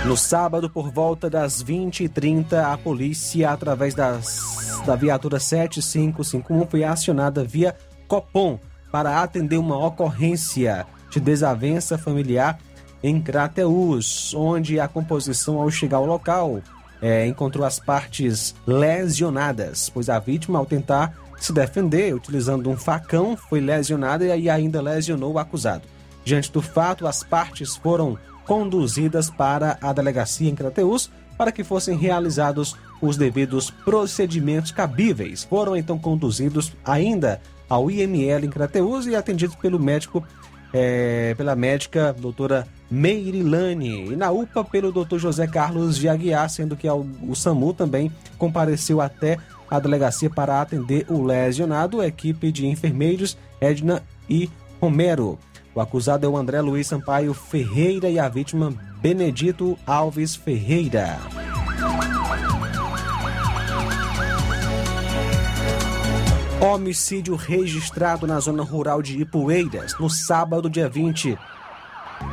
No 0.03 0.17
sábado, 0.17 0.67
por 0.67 0.91
volta 0.91 1.29
das 1.29 1.63
20h30, 1.63 2.53
a 2.53 2.75
polícia, 2.75 3.51
através 3.51 3.93
das, 3.93 4.81
da 4.83 4.95
viatura 4.95 5.39
7551, 5.39 6.65
foi 6.65 6.83
acionada 6.83 7.43
via 7.43 7.75
Copom 8.07 8.59
para 8.91 9.21
atender 9.21 9.57
uma 9.57 9.77
ocorrência 9.77 10.87
de 11.11 11.19
desavença 11.19 11.99
familiar 11.99 12.57
em 13.03 13.21
Crateus, 13.21 14.33
onde 14.33 14.79
a 14.79 14.87
composição, 14.87 15.61
ao 15.61 15.69
chegar 15.69 15.97
ao 15.97 16.05
local, 16.07 16.61
é, 17.05 17.27
encontrou 17.27 17.63
as 17.63 17.79
partes 17.79 18.55
lesionadas, 18.65 19.91
pois 19.91 20.09
a 20.09 20.17
vítima, 20.17 20.57
ao 20.57 20.65
tentar 20.65 21.15
se 21.37 21.53
defender 21.53 22.15
utilizando 22.15 22.67
um 22.67 22.75
facão, 22.75 23.37
foi 23.37 23.59
lesionada 23.59 24.35
e 24.35 24.49
ainda 24.49 24.81
lesionou 24.81 25.33
o 25.33 25.37
acusado. 25.37 25.83
Diante 26.23 26.51
do 26.51 26.63
fato, 26.63 27.05
as 27.05 27.23
partes 27.23 27.75
foram 27.75 28.17
conduzidas 28.43 29.29
para 29.29 29.77
a 29.83 29.93
delegacia 29.93 30.49
em 30.49 30.55
Crateus 30.55 31.11
para 31.37 31.51
que 31.51 31.63
fossem 31.63 31.95
realizados 31.95 32.75
os 32.99 33.17
devidos 33.17 33.69
procedimentos 33.69 34.71
cabíveis. 34.71 35.43
Foram 35.43 35.75
então 35.75 35.99
conduzidos 35.99 36.73
ainda 36.83 37.39
ao 37.69 37.91
IML 37.91 38.45
em 38.45 38.49
Crateus 38.49 39.05
e 39.05 39.15
atendidos 39.15 39.55
pelo 39.57 39.79
médico, 39.79 40.23
é, 40.73 41.33
pela 41.35 41.55
médica 41.55 42.13
doutora 42.13 42.67
Meirilane 42.89 44.11
e 44.11 44.15
na 44.15 44.31
UPA 44.31 44.63
pelo 44.63 44.91
doutor 44.91 45.19
José 45.19 45.47
Carlos 45.47 45.97
de 45.97 46.07
Aguiar, 46.07 46.49
sendo 46.49 46.75
que 46.75 46.87
o 46.89 47.35
SAMU 47.35 47.73
também 47.73 48.11
compareceu 48.37 49.01
até 49.01 49.37
a 49.69 49.79
delegacia 49.79 50.29
para 50.29 50.61
atender 50.61 51.05
o 51.09 51.23
lesionado, 51.23 52.01
a 52.01 52.07
equipe 52.07 52.51
de 52.51 52.67
enfermeiros 52.67 53.37
Edna 53.59 54.03
e 54.29 54.49
Romero. 54.79 55.39
O 55.73 55.81
acusado 55.81 56.25
é 56.25 56.29
o 56.29 56.37
André 56.37 56.61
Luiz 56.61 56.87
Sampaio 56.87 57.33
Ferreira 57.33 58.09
e 58.09 58.17
a 58.19 58.29
vítima 58.29 58.73
Benedito 59.01 59.77
Alves 59.85 60.35
Ferreira. 60.35 61.19
Homicídio 66.65 67.35
registrado 67.35 68.25
na 68.25 68.39
zona 68.39 68.63
rural 68.63 68.99
de 68.99 69.21
Ipueiras 69.21 69.95
no 69.99 70.09
sábado, 70.09 70.67
dia 70.67 70.89
20. 70.89 71.37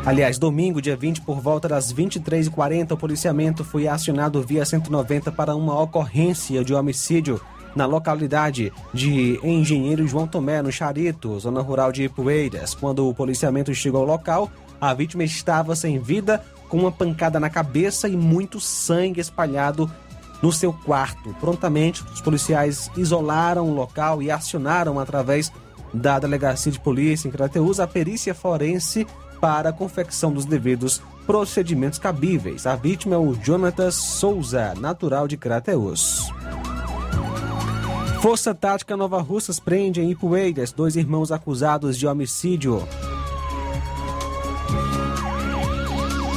Aliás, 0.06 0.38
domingo, 0.38 0.80
dia 0.80 0.96
20, 0.96 1.20
por 1.20 1.38
volta 1.38 1.68
das 1.68 1.92
23h40, 1.92 2.92
o 2.92 2.96
policiamento 2.96 3.62
foi 3.62 3.86
acionado 3.86 4.42
via 4.42 4.64
190 4.64 5.30
para 5.32 5.54
uma 5.54 5.78
ocorrência 5.78 6.64
de 6.64 6.72
homicídio 6.72 7.42
na 7.76 7.84
localidade 7.84 8.72
de 8.92 9.38
Engenheiro 9.42 10.08
João 10.08 10.26
Tomé, 10.26 10.62
no 10.62 10.72
Charito, 10.72 11.38
zona 11.38 11.60
rural 11.60 11.92
de 11.92 12.04
Ipueiras. 12.04 12.74
Quando 12.74 13.06
o 13.06 13.14
policiamento 13.14 13.74
chegou 13.74 14.00
ao 14.00 14.06
local, 14.06 14.50
a 14.80 14.94
vítima 14.94 15.24
estava 15.24 15.76
sem 15.76 15.98
vida, 15.98 16.42
com 16.70 16.78
uma 16.78 16.90
pancada 16.90 17.38
na 17.38 17.50
cabeça 17.50 18.08
e 18.08 18.16
muito 18.16 18.58
sangue 18.58 19.20
espalhado 19.20 19.90
no 20.42 20.52
seu 20.52 20.72
quarto. 20.72 21.34
Prontamente, 21.40 22.02
os 22.12 22.20
policiais 22.20 22.90
isolaram 22.96 23.70
o 23.70 23.74
local 23.74 24.20
e 24.20 24.30
acionaram, 24.30 24.98
através 24.98 25.52
da 25.94 26.18
delegacia 26.18 26.72
de 26.72 26.80
polícia 26.80 27.28
em 27.28 27.30
Crateus, 27.30 27.78
a 27.78 27.86
perícia 27.86 28.34
forense 28.34 29.06
para 29.40 29.70
a 29.70 29.72
confecção 29.72 30.32
dos 30.32 30.44
devidos 30.44 31.00
procedimentos 31.26 31.98
cabíveis. 31.98 32.66
A 32.66 32.76
vítima 32.76 33.14
é 33.14 33.18
o 33.18 33.34
Jonatas 33.34 33.94
Souza, 33.94 34.74
natural 34.74 35.28
de 35.28 35.36
Crateus. 35.36 36.30
Força 38.20 38.54
Tática 38.54 38.96
Nova 38.96 39.20
Russas 39.20 39.58
prende 39.58 40.00
em 40.00 40.12
Ipueiras 40.12 40.70
dois 40.70 40.94
irmãos 40.94 41.32
acusados 41.32 41.98
de 41.98 42.06
homicídio. 42.06 42.86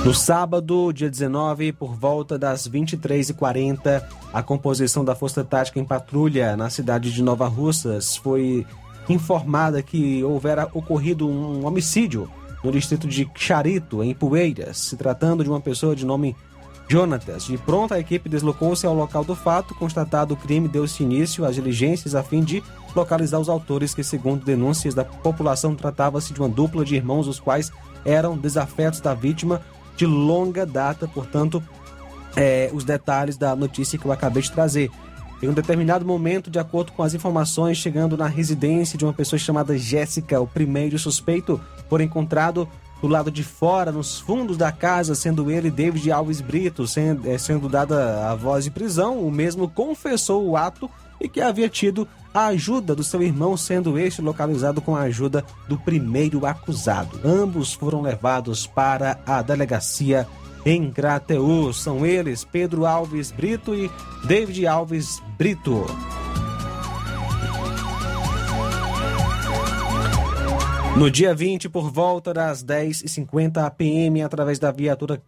No 0.05 0.13
sábado, 0.13 0.93
dia 0.93 1.09
19, 1.09 1.71
por 1.71 1.95
volta 1.95 2.37
das 2.37 2.69
23h40, 2.69 4.03
a 4.31 4.43
composição 4.43 5.03
da 5.03 5.15
Força 5.15 5.43
Tática 5.43 5.79
em 5.79 5.83
patrulha 5.83 6.55
na 6.55 6.69
cidade 6.69 7.11
de 7.11 7.23
Nova 7.23 7.47
Russas 7.47 8.15
foi 8.15 8.67
informada 9.09 9.81
que 9.81 10.23
houvera 10.23 10.69
ocorrido 10.75 11.27
um 11.27 11.65
homicídio 11.65 12.29
no 12.63 12.71
distrito 12.71 13.07
de 13.07 13.27
Charito, 13.33 14.03
em 14.03 14.13
Poeiras, 14.13 14.77
se 14.77 14.95
tratando 14.95 15.43
de 15.43 15.49
uma 15.49 15.59
pessoa 15.59 15.95
de 15.95 16.05
nome 16.05 16.35
Jonatas. 16.87 17.45
De 17.45 17.57
pronto, 17.57 17.95
a 17.95 17.99
equipe 17.99 18.29
deslocou-se 18.29 18.85
ao 18.85 18.93
local 18.93 19.23
do 19.23 19.35
fato. 19.35 19.73
Constatado 19.73 20.35
o 20.35 20.37
crime, 20.37 20.67
deu-se 20.67 21.01
início 21.01 21.43
às 21.43 21.55
diligências 21.55 22.13
a 22.13 22.21
fim 22.21 22.43
de 22.43 22.61
localizar 22.95 23.39
os 23.39 23.49
autores, 23.49 23.95
que, 23.95 24.03
segundo 24.03 24.45
denúncias 24.45 24.93
da 24.93 25.03
população, 25.03 25.73
tratava-se 25.73 26.31
de 26.31 26.39
uma 26.39 26.47
dupla 26.47 26.85
de 26.85 26.95
irmãos, 26.95 27.27
os 27.27 27.39
quais 27.39 27.71
eram 28.05 28.37
desafetos 28.37 28.99
da 28.99 29.15
vítima 29.15 29.61
de 29.95 30.05
longa 30.05 30.65
data. 30.65 31.07
Portanto, 31.07 31.63
é, 32.35 32.69
os 32.73 32.83
detalhes 32.83 33.37
da 33.37 33.55
notícia 33.55 33.97
que 33.97 34.05
eu 34.05 34.11
acabei 34.11 34.41
de 34.41 34.51
trazer. 34.51 34.91
Em 35.41 35.49
um 35.49 35.53
determinado 35.53 36.05
momento, 36.05 36.49
de 36.49 36.59
acordo 36.59 36.91
com 36.91 37.03
as 37.03 37.13
informações 37.13 37.77
chegando 37.77 38.17
na 38.17 38.27
residência 38.27 38.97
de 38.97 39.05
uma 39.05 39.13
pessoa 39.13 39.37
chamada 39.37 39.77
Jéssica, 39.77 40.39
o 40.39 40.47
primeiro 40.47 40.97
suspeito 40.97 41.59
foi 41.89 42.03
encontrado 42.03 42.67
do 43.01 43.07
lado 43.07 43.29
de 43.29 43.43
fora, 43.43 43.91
nos 43.91 44.19
fundos 44.19 44.57
da 44.57 44.71
casa, 44.71 45.13
sendo 45.13 45.51
ele 45.51 45.69
David 45.69 46.09
Alves 46.11 46.41
Brito, 46.41 46.87
sendo, 46.87 47.29
eh, 47.29 47.37
sendo 47.37 47.67
dada 47.67 48.29
a 48.29 48.35
voz 48.35 48.63
de 48.63 48.71
prisão. 48.71 49.19
O 49.19 49.29
mesmo 49.29 49.69
confessou 49.69 50.47
o 50.47 50.57
ato 50.57 50.89
e 51.19 51.27
que 51.27 51.41
havia 51.41 51.69
tido 51.69 52.07
a 52.35 52.47
ajuda 52.47 52.93
do 52.93 53.01
seu 53.01 53.23
irmão, 53.23 53.55
sendo 53.55 53.97
este 53.97 54.21
localizado 54.21 54.81
com 54.81 54.93
a 54.93 55.03
ajuda 55.03 55.45
do 55.69 55.79
primeiro 55.79 56.45
acusado. 56.45 57.17
Ambos 57.23 57.71
foram 57.71 58.01
levados 58.01 58.67
para 58.67 59.17
a 59.25 59.41
delegacia 59.41 60.27
em 60.65 60.91
Crateus. 60.91 61.81
São 61.81 62.05
eles 62.05 62.43
Pedro 62.43 62.85
Alves 62.85 63.31
Brito 63.31 63.73
e 63.73 63.89
David 64.27 64.67
Alves 64.67 65.23
Brito. 65.37 65.85
No 70.97 71.09
dia 71.09 71.33
20, 71.33 71.69
por 71.69 71.89
volta 71.89 72.33
das 72.33 72.61
10h50 72.61 73.71
PM, 73.77 74.21
através 74.21 74.59
da 74.59 74.71
viatura, 74.71 75.21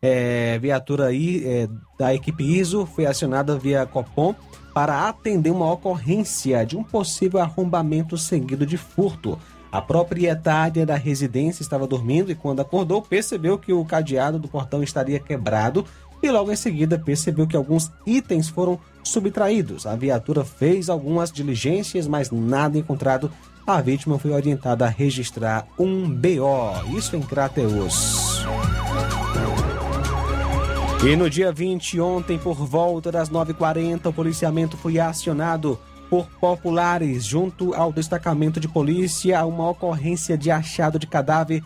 é, 0.00 0.58
viatura 0.58 1.12
I, 1.12 1.46
é, 1.46 1.68
da 1.98 2.14
equipe 2.14 2.42
ISO, 2.42 2.86
foi 2.86 3.04
acionada 3.04 3.58
via 3.58 3.84
Copom 3.84 4.34
para 4.78 5.08
atender 5.08 5.50
uma 5.50 5.72
ocorrência 5.72 6.64
de 6.64 6.76
um 6.76 6.84
possível 6.84 7.40
arrombamento 7.40 8.16
seguido 8.16 8.64
de 8.64 8.76
furto. 8.76 9.36
A 9.72 9.82
proprietária 9.82 10.86
da 10.86 10.94
residência 10.94 11.62
estava 11.62 11.84
dormindo 11.84 12.30
e, 12.30 12.36
quando 12.36 12.60
acordou, 12.60 13.02
percebeu 13.02 13.58
que 13.58 13.72
o 13.72 13.84
cadeado 13.84 14.38
do 14.38 14.46
portão 14.46 14.80
estaria 14.80 15.18
quebrado 15.18 15.84
e, 16.22 16.30
logo 16.30 16.52
em 16.52 16.54
seguida, 16.54 16.96
percebeu 16.96 17.44
que 17.44 17.56
alguns 17.56 17.90
itens 18.06 18.48
foram 18.48 18.78
subtraídos. 19.02 19.84
A 19.84 19.96
viatura 19.96 20.44
fez 20.44 20.88
algumas 20.88 21.32
diligências, 21.32 22.06
mas 22.06 22.30
nada 22.30 22.78
encontrado 22.78 23.32
a 23.66 23.80
vítima 23.80 24.16
foi 24.16 24.30
orientada 24.30 24.86
a 24.86 24.88
registrar 24.88 25.66
um 25.76 26.08
BO, 26.08 26.96
isso 26.96 27.16
em 27.16 27.20
Crateus. 27.20 28.44
E 31.04 31.14
no 31.14 31.30
dia 31.30 31.52
20, 31.52 32.00
ontem, 32.00 32.36
por 32.38 32.56
volta 32.56 33.12
das 33.12 33.30
9h40, 33.30 34.06
o 34.06 34.12
policiamento 34.12 34.76
foi 34.76 34.98
acionado 34.98 35.78
por 36.10 36.26
populares 36.40 37.24
junto 37.24 37.72
ao 37.72 37.92
destacamento 37.92 38.58
de 38.58 38.66
polícia 38.66 39.38
a 39.38 39.46
uma 39.46 39.70
ocorrência 39.70 40.36
de 40.36 40.50
achado 40.50 40.98
de 40.98 41.06
cadáver, 41.06 41.62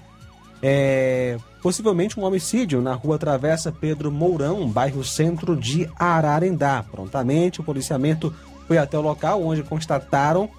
é, 0.62 1.38
possivelmente 1.62 2.20
um 2.20 2.24
homicídio, 2.24 2.82
na 2.82 2.92
rua 2.92 3.18
Travessa 3.18 3.72
Pedro 3.72 4.12
Mourão, 4.12 4.68
bairro 4.68 5.02
centro 5.02 5.56
de 5.56 5.88
Ararendá. 5.98 6.84
Prontamente, 6.90 7.60
o 7.60 7.64
policiamento 7.64 8.34
foi 8.68 8.76
até 8.76 8.98
o 8.98 9.02
local 9.02 9.42
onde 9.42 9.62
constataram 9.62 10.50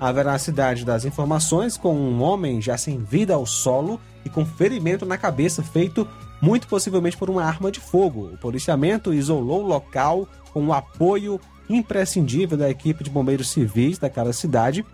a 0.00 0.10
veracidade 0.10 0.86
das 0.86 1.04
informações 1.04 1.76
com 1.76 1.94
um 1.94 2.22
homem 2.22 2.62
já 2.62 2.78
sem 2.78 2.98
vida 2.98 3.34
ao 3.34 3.44
solo 3.44 4.00
e 4.24 4.30
com 4.30 4.44
ferimento 4.46 5.04
na 5.04 5.18
cabeça 5.18 5.62
feito 5.62 6.08
muito 6.42 6.66
possivelmente 6.66 7.16
por 7.16 7.30
uma 7.30 7.44
arma 7.44 7.70
de 7.70 7.78
fogo. 7.78 8.32
O 8.34 8.36
policiamento 8.36 9.14
isolou 9.14 9.62
o 9.62 9.66
local 9.66 10.28
com 10.52 10.66
o 10.66 10.72
apoio 10.72 11.40
imprescindível 11.70 12.58
da 12.58 12.68
equipe 12.68 13.04
de 13.04 13.08
bombeiros 13.08 13.48
civis 13.50 13.96
daquela 13.96 14.32
cidade 14.32 14.84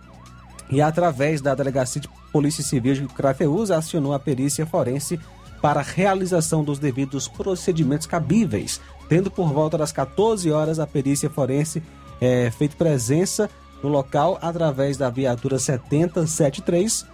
e 0.69 0.79
através 0.79 1.41
da 1.41 1.55
Delegacia 1.55 1.99
de 1.99 2.07
Polícia 2.31 2.63
Civil 2.63 2.93
de 2.93 3.07
Crateús 3.07 3.71
acionou 3.71 4.13
a 4.13 4.19
perícia 4.19 4.65
forense 4.67 5.19
para 5.59 5.79
a 5.79 5.83
realização 5.83 6.63
dos 6.63 6.77
devidos 6.77 7.27
procedimentos 7.27 8.05
cabíveis, 8.05 8.79
tendo 9.09 9.31
por 9.31 9.51
volta 9.51 9.77
das 9.77 9.91
14 9.91 10.49
horas 10.51 10.79
a 10.79 10.85
perícia 10.85 11.29
forense 11.29 11.81
é, 12.21 12.51
feito 12.51 12.77
presença 12.77 13.49
no 13.81 13.89
local 13.89 14.37
através 14.41 14.95
da 14.95 15.09
viatura 15.09 15.57
7073. 15.57 17.05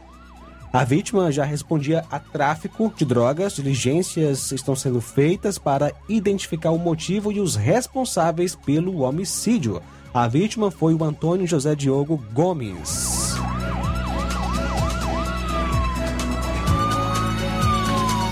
A 0.76 0.84
vítima 0.84 1.32
já 1.32 1.46
respondia 1.46 2.04
a 2.12 2.20
tráfico 2.20 2.94
de 2.98 3.06
drogas. 3.06 3.56
Diligências 3.56 4.52
estão 4.52 4.76
sendo 4.76 5.00
feitas 5.00 5.58
para 5.58 5.94
identificar 6.10 6.72
o 6.72 6.78
motivo 6.78 7.32
e 7.32 7.40
os 7.40 7.56
responsáveis 7.56 8.56
pelo 8.56 9.00
homicídio. 9.00 9.82
A 10.14 10.28
vítima 10.28 10.70
foi 10.70 10.94
o 10.94 11.02
Antônio 11.02 11.48
José 11.48 11.76
Diogo 11.76 12.22
Gomes. 12.34 13.36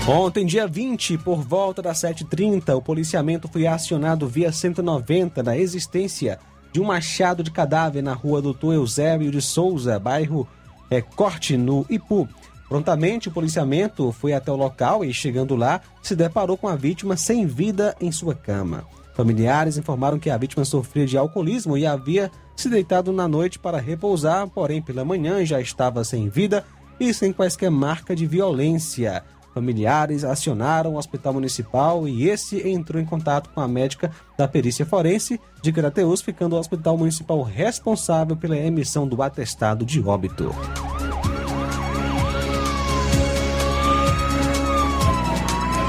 Ontem, 0.06 0.44
dia 0.44 0.66
20, 0.66 1.16
por 1.16 1.40
volta 1.40 1.80
das 1.80 1.96
7h30, 2.02 2.76
o 2.76 2.82
policiamento 2.82 3.48
foi 3.48 3.66
acionado 3.66 4.28
via 4.28 4.52
190 4.52 5.42
na 5.42 5.56
existência 5.56 6.38
de 6.70 6.78
um 6.78 6.84
machado 6.84 7.42
de 7.42 7.50
cadáver 7.50 8.02
na 8.02 8.12
rua 8.12 8.42
Doutor 8.42 8.74
Eusébio 8.74 9.30
de 9.30 9.40
Souza, 9.40 9.98
bairro 9.98 10.46
é, 10.94 11.02
Corte, 11.02 11.56
no 11.56 11.84
Ipu. 11.88 12.28
Prontamente, 12.68 13.28
o 13.28 13.32
policiamento 13.32 14.10
foi 14.12 14.32
até 14.32 14.50
o 14.50 14.56
local 14.56 15.04
e, 15.04 15.12
chegando 15.12 15.54
lá, 15.54 15.80
se 16.02 16.16
deparou 16.16 16.56
com 16.56 16.66
a 16.66 16.76
vítima 16.76 17.16
sem 17.16 17.46
vida 17.46 17.94
em 18.00 18.10
sua 18.10 18.34
cama. 18.34 18.84
Familiares 19.14 19.76
informaram 19.76 20.18
que 20.18 20.30
a 20.30 20.36
vítima 20.36 20.64
sofria 20.64 21.06
de 21.06 21.16
alcoolismo 21.16 21.78
e 21.78 21.86
havia 21.86 22.30
se 22.56 22.68
deitado 22.68 23.12
na 23.12 23.28
noite 23.28 23.58
para 23.58 23.78
repousar, 23.78 24.48
porém, 24.48 24.82
pela 24.82 25.04
manhã 25.04 25.44
já 25.44 25.60
estava 25.60 26.02
sem 26.02 26.28
vida 26.28 26.64
e 26.98 27.12
sem 27.12 27.32
quaisquer 27.32 27.70
marca 27.70 28.14
de 28.14 28.26
violência. 28.26 29.22
Familiares 29.54 30.24
acionaram 30.24 30.94
o 30.94 30.98
hospital 30.98 31.34
municipal 31.34 32.08
e 32.08 32.28
esse 32.28 32.68
entrou 32.68 33.00
em 33.00 33.06
contato 33.06 33.48
com 33.50 33.60
a 33.60 33.68
médica 33.68 34.10
da 34.36 34.48
perícia 34.48 34.84
forense 34.84 35.40
de 35.62 35.72
Crateus, 35.72 36.20
ficando 36.20 36.56
o 36.56 36.58
hospital 36.58 36.98
municipal 36.98 37.40
responsável 37.40 38.36
pela 38.36 38.56
emissão 38.56 39.06
do 39.06 39.22
atestado 39.22 39.84
de 39.86 40.02
óbito. 40.02 40.50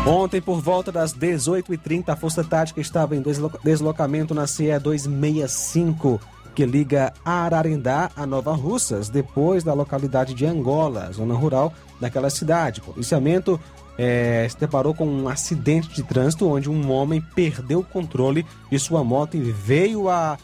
Ontem, 0.05 0.39
por 0.39 0.61
volta 0.61 0.91
das 0.91 1.11
18h30, 1.15 2.09
a 2.09 2.15
Força 2.15 2.43
Tática 2.43 2.79
estava 2.79 3.15
em 3.15 3.23
deslocamento 3.63 4.35
na 4.35 4.45
CE 4.45 4.77
265, 4.77 6.21
que 6.55 6.65
liga 6.65 7.13
Ararendá 7.23 8.09
a 8.15 8.25
Nova 8.25 8.53
Russas, 8.53 9.09
depois 9.09 9.63
da 9.63 9.73
localidade 9.73 10.33
de 10.33 10.45
Angola, 10.45 11.11
zona 11.11 11.35
rural 11.35 11.73
daquela 11.99 12.29
cidade. 12.29 12.79
O 12.79 12.93
policiamento 12.93 13.59
é, 13.97 14.47
se 14.49 14.57
deparou 14.57 14.95
com 14.95 15.05
um 15.05 15.27
acidente 15.27 15.89
de 15.89 16.01
trânsito 16.01 16.47
onde 16.47 16.69
um 16.69 16.89
homem 16.89 17.21
perdeu 17.35 17.79
o 17.79 17.83
controle 17.83 18.45
de 18.71 18.79
sua 18.79 19.03
moto 19.03 19.35
e 19.35 19.41
veio 19.41 20.09
a 20.09 20.37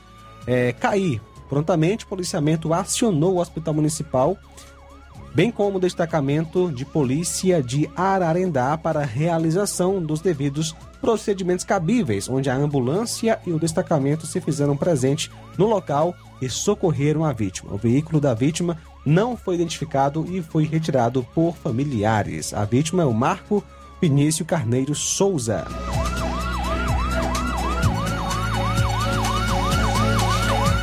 é, 0.46 0.74
cair. 0.74 1.22
Prontamente, 1.50 2.06
o 2.06 2.08
policiamento 2.08 2.74
acionou 2.74 3.36
o 3.36 3.40
hospital 3.40 3.74
municipal 3.74 4.38
bem 5.34 5.52
como 5.52 5.78
o 5.78 5.82
destacamento 5.82 6.72
de 6.72 6.86
polícia 6.86 7.62
de 7.64 7.90
Ararendá 7.96 8.78
para 8.78 9.06
realização 9.06 10.02
dos 10.02 10.22
devidos 10.22 10.76
procedimentos 11.00 11.66
cabíveis, 11.66 12.30
onde 12.30 12.50
a 12.50 12.56
ambulância 12.56 13.40
e 13.46 13.52
o 13.52 13.60
destacamento 13.60 14.28
se 14.28 14.40
fizeram 14.40 14.78
presente 14.78 15.32
no 15.58 15.66
local 15.68 16.16
e 16.42 16.50
socorreram 16.50 17.26
a 17.26 17.34
vítima. 17.34 17.74
O 17.74 17.78
veículo 17.78 18.20
da 18.20 18.34
vítima 18.34 18.78
não 19.06 19.36
foi 19.36 19.56
identificado 19.56 20.26
e 20.30 20.42
foi 20.42 20.66
retirado 20.66 21.26
por 21.34 21.56
familiares. 21.56 22.54
A 22.54 22.66
vítima 22.66 23.04
é 23.04 23.06
o 23.06 23.14
Marco 23.14 23.64
Vinícius 24.02 24.48
Carneiro 24.48 24.94
Souza. 24.94 25.66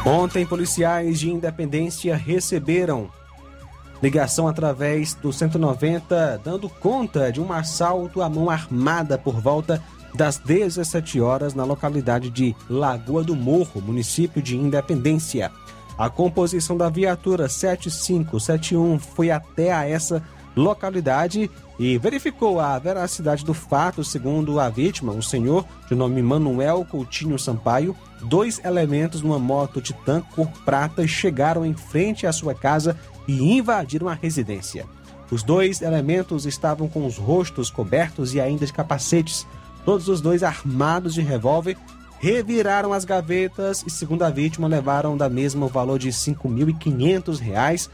Ontem, 0.05 0.47
policiais 0.47 1.21
de 1.21 1.31
Independência 1.31 2.17
receberam 2.17 3.11
Ligação 4.03 4.47
através 4.47 5.15
do 5.15 5.33
190, 5.33 6.41
dando 6.45 6.69
conta 6.69 7.33
de 7.33 7.41
um 7.41 7.53
assalto 7.53 8.23
à 8.23 8.29
mão 8.29 8.49
armada 8.49 9.19
por 9.19 9.41
volta 9.41 9.83
das 10.15 10.39
17 10.39 11.21
horas 11.21 11.53
na 11.55 11.65
localidade 11.65 12.31
de 12.31 12.55
Lagoa 12.71 13.25
do 13.25 13.35
Morro, 13.35 13.81
município 13.81 14.41
de 14.41 14.57
Independência. 14.57 15.51
A 15.99 16.09
composição 16.09 16.77
da 16.77 16.89
viatura 16.89 17.49
7571 17.49 19.01
foi 19.01 19.33
até 19.33 19.73
a 19.73 19.85
essa 19.85 20.23
localidade 20.55 21.51
e 21.79 21.99
verificou 21.99 22.61
a 22.61 22.79
veracidade 22.79 23.45
do 23.45 23.55
fato, 23.55 24.03
segundo 24.05 24.59
a 24.59 24.69
vítima, 24.69 25.13
um 25.13 25.23
senhor 25.23 25.65
de 25.89 25.95
nome 25.95 26.23
Manuel 26.23 26.87
Coutinho 26.89 27.39
Sampaio. 27.39 27.97
Dois 28.23 28.61
elementos 28.65 29.23
numa 29.23 29.39
moto 29.39 29.81
Titan 29.81 30.23
cor 30.35 30.49
prata 30.65 31.07
chegaram 31.07 31.65
em 31.65 31.75
frente 31.75 32.27
à 32.27 32.33
sua 32.33 32.55
casa 32.55 32.97
e 33.29 33.57
invadiram 33.57 34.09
a 34.09 34.15
residência. 34.15 34.87
Os 35.31 35.43
dois 35.43 35.83
elementos 35.83 36.47
estavam 36.47 36.89
com 36.89 37.07
os 37.07 37.19
rostos 37.19 37.71
cobertos 37.71 38.35
e 38.35 38.41
ainda 38.41 38.65
de 38.65 38.73
capacetes, 38.73 39.47
todos 39.85 40.09
os 40.09 40.23
dois 40.23 40.43
armados 40.43 41.13
de 41.13 41.21
revólver, 41.21 41.77
reviraram 42.19 42.93
as 42.93 43.05
gavetas 43.05 43.85
e, 43.87 43.91
segundo 43.91 44.23
a 44.23 44.31
vítima, 44.31 44.67
levaram 44.67 45.17
da 45.17 45.29
mesma 45.29 45.67
o 45.67 45.69
valor 45.69 45.99
de 45.99 46.09
R$ 46.09 46.15
5.500, 46.15 47.91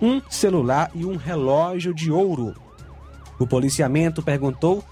um 0.00 0.22
celular 0.30 0.90
e 0.94 1.04
um 1.04 1.16
relógio 1.16 1.92
de 1.92 2.10
ouro. 2.10 2.54
O 3.38 3.46
policiamento 3.46 4.22
perguntou 4.22 4.82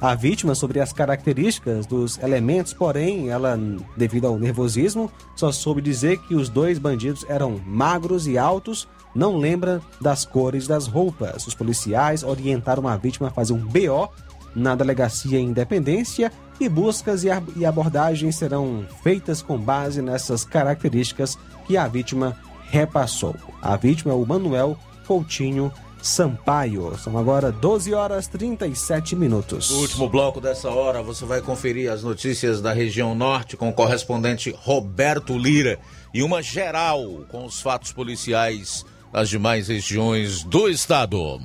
a 0.00 0.14
vítima 0.14 0.54
sobre 0.54 0.80
as 0.80 0.92
características 0.92 1.86
dos 1.86 2.18
elementos, 2.18 2.74
porém, 2.74 3.30
ela, 3.30 3.58
devido 3.96 4.26
ao 4.26 4.38
nervosismo, 4.38 5.10
só 5.34 5.50
soube 5.50 5.80
dizer 5.80 6.18
que 6.18 6.34
os 6.34 6.48
dois 6.48 6.78
bandidos 6.78 7.24
eram 7.28 7.60
magros 7.64 8.26
e 8.26 8.36
altos, 8.36 8.86
não 9.14 9.36
lembra 9.36 9.80
das 10.00 10.24
cores 10.24 10.66
das 10.66 10.86
roupas. 10.86 11.46
Os 11.46 11.54
policiais 11.54 12.22
orientaram 12.22 12.88
a 12.88 12.96
vítima 12.96 13.28
a 13.28 13.30
fazer 13.30 13.52
um 13.52 13.64
BO 13.64 14.10
na 14.54 14.74
delegacia 14.74 15.40
Independência 15.40 16.32
e 16.60 16.68
buscas 16.68 17.24
e 17.24 17.64
abordagens 17.64 18.36
serão 18.36 18.86
feitas 19.02 19.42
com 19.42 19.58
base 19.58 20.00
nessas 20.00 20.44
características 20.44 21.36
que 21.66 21.76
a 21.76 21.88
vítima 21.88 22.36
repassou. 22.70 23.34
A 23.60 23.76
vítima 23.76 24.12
é 24.12 24.16
o 24.16 24.24
Manuel 24.24 24.78
Coutinho 25.06 25.72
Sampaio. 26.00 26.96
São 26.98 27.16
agora 27.16 27.50
12 27.50 27.94
horas 27.94 28.26
37 28.28 29.16
minutos. 29.16 29.70
No 29.70 29.78
último 29.78 30.08
bloco 30.08 30.40
dessa 30.40 30.68
hora, 30.68 31.02
você 31.02 31.24
vai 31.24 31.40
conferir 31.40 31.90
as 31.90 32.02
notícias 32.02 32.60
da 32.60 32.72
região 32.72 33.14
norte 33.14 33.56
com 33.56 33.70
o 33.70 33.72
correspondente 33.72 34.54
Roberto 34.56 35.36
Lira 35.36 35.78
e 36.12 36.22
uma 36.22 36.42
geral 36.42 37.24
com 37.28 37.44
os 37.44 37.60
fatos 37.60 37.90
policiais 37.90 38.84
das 39.14 39.30
demais 39.30 39.68
regiões 39.68 40.42
do 40.42 40.68
estado. 40.68 41.40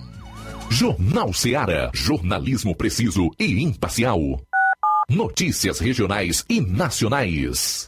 Jornal 0.71 1.32
Seara. 1.32 1.91
Jornalismo 1.93 2.75
preciso 2.75 3.29
e 3.39 3.62
imparcial. 3.62 4.19
Notícias 5.08 5.77
regionais 5.77 6.43
e 6.49 6.60
nacionais. 6.60 7.88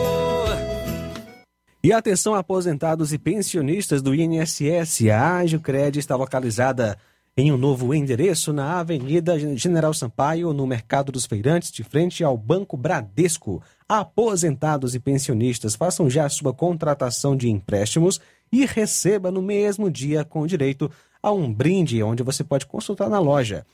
E 1.83 1.91
atenção 1.91 2.35
aposentados 2.35 3.11
e 3.11 3.17
pensionistas 3.17 4.03
do 4.03 4.13
INSS, 4.13 5.09
a 5.09 5.37
Agiocred 5.37 5.97
está 5.97 6.15
localizada 6.15 6.95
em 7.35 7.51
um 7.51 7.57
novo 7.57 7.91
endereço 7.91 8.53
na 8.53 8.79
Avenida 8.79 9.39
General 9.57 9.91
Sampaio, 9.91 10.53
no 10.53 10.67
Mercado 10.67 11.11
dos 11.11 11.25
Feirantes, 11.25 11.71
de 11.71 11.83
frente 11.83 12.23
ao 12.23 12.37
Banco 12.37 12.77
Bradesco. 12.77 13.63
Aposentados 13.89 14.93
e 14.93 14.99
pensionistas, 14.99 15.73
façam 15.73 16.07
já 16.07 16.29
sua 16.29 16.53
contratação 16.53 17.35
de 17.35 17.49
empréstimos 17.49 18.21
e 18.51 18.63
receba 18.63 19.31
no 19.31 19.41
mesmo 19.41 19.89
dia 19.89 20.23
com 20.23 20.45
direito 20.45 20.91
a 21.23 21.31
um 21.31 21.51
brinde, 21.51 22.03
onde 22.03 22.21
você 22.21 22.43
pode 22.43 22.67
consultar 22.67 23.09
na 23.09 23.19
loja. 23.19 23.65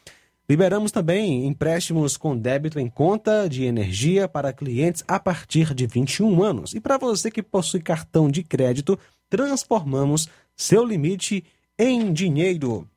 Liberamos 0.49 0.91
também 0.93 1.45
empréstimos 1.45 2.15
com 2.15 2.37
débito 2.37 2.79
em 2.79 2.89
conta 2.89 3.49
de 3.49 3.65
energia 3.65 4.29
para 4.29 4.53
clientes 4.53 5.03
a 5.05 5.19
partir 5.19 5.73
de 5.73 5.85
21 5.85 6.41
anos. 6.41 6.73
E 6.73 6.79
para 6.79 6.97
você 6.97 7.29
que 7.29 7.43
possui 7.43 7.81
cartão 7.81 8.29
de 8.31 8.43
crédito, 8.43 8.97
transformamos 9.29 10.29
seu 10.55 10.85
limite 10.85 11.43
em 11.77 12.13
dinheiro. 12.13 12.87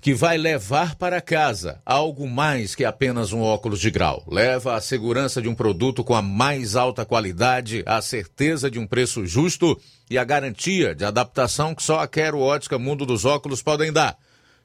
que 0.00 0.14
vai 0.14 0.38
levar 0.38 0.94
para 0.96 1.20
casa 1.20 1.80
algo 1.84 2.28
mais 2.28 2.74
que 2.74 2.84
apenas 2.84 3.32
um 3.32 3.40
óculos 3.40 3.80
de 3.80 3.90
grau. 3.90 4.24
Leva 4.26 4.74
a 4.74 4.80
segurança 4.80 5.42
de 5.42 5.48
um 5.48 5.54
produto 5.54 6.04
com 6.04 6.14
a 6.14 6.22
mais 6.22 6.76
alta 6.76 7.04
qualidade, 7.04 7.82
a 7.86 8.00
certeza 8.00 8.70
de 8.70 8.78
um 8.78 8.86
preço 8.86 9.26
justo 9.26 9.80
e 10.10 10.16
a 10.16 10.24
garantia 10.24 10.94
de 10.94 11.04
adaptação 11.04 11.74
que 11.74 11.82
só 11.82 12.00
a 12.00 12.06
Quero 12.06 12.38
Ótica 12.38 12.78
Mundo 12.78 13.04
dos 13.04 13.24
Óculos 13.24 13.62
podem 13.62 13.92
dar. 13.92 14.16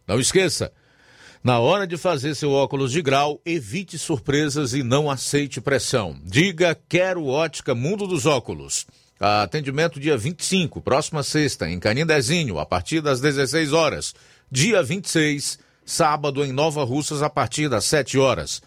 Não 0.07 0.19
esqueça, 0.19 0.71
na 1.43 1.59
hora 1.59 1.87
de 1.87 1.97
fazer 1.97 2.35
seu 2.35 2.51
óculos 2.51 2.91
de 2.91 3.01
grau, 3.01 3.41
evite 3.43 3.97
surpresas 3.97 4.75
e 4.75 4.83
não 4.83 5.09
aceite 5.09 5.59
pressão. 5.59 6.15
Diga 6.23 6.77
Quero 6.87 7.25
Ótica 7.25 7.73
Mundo 7.73 8.05
dos 8.05 8.27
Óculos. 8.27 8.85
Atendimento 9.19 9.99
dia 9.99 10.15
25, 10.15 10.81
próxima 10.81 11.23
sexta, 11.23 11.67
em 11.67 11.79
Canindezinho, 11.79 12.59
a 12.59 12.65
partir 12.65 13.01
das 13.01 13.19
16 13.21 13.73
horas. 13.73 14.13
Dia 14.53 14.83
26, 14.83 15.59
sábado, 15.85 16.43
em 16.43 16.51
Nova 16.51 16.83
Russas, 16.83 17.21
a 17.21 17.29
partir 17.29 17.69
das 17.69 17.85
7 17.85 18.19
horas. 18.19 18.61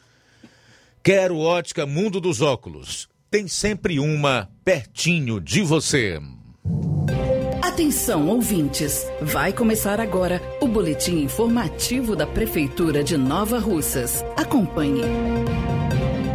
Quero 1.03 1.37
Ótica 1.37 1.85
Mundo 1.85 2.23
dos 2.23 2.41
Óculos. 2.41 3.07
tem 3.31 3.47
sempre 3.47 3.99
uma 3.99 4.49
pertinho 4.65 5.39
de 5.39 5.61
você. 5.61 6.19
Atenção, 7.61 8.29
ouvintes! 8.29 9.07
Vai 9.21 9.53
começar 9.53 10.01
agora 10.01 10.41
o 10.59 10.67
boletim 10.67 11.19
informativo 11.19 12.17
da 12.17 12.27
Prefeitura 12.27 13.05
de 13.05 13.19
Nova 13.19 13.59
Russas. 13.59 14.25
Acompanhe. 14.39 15.03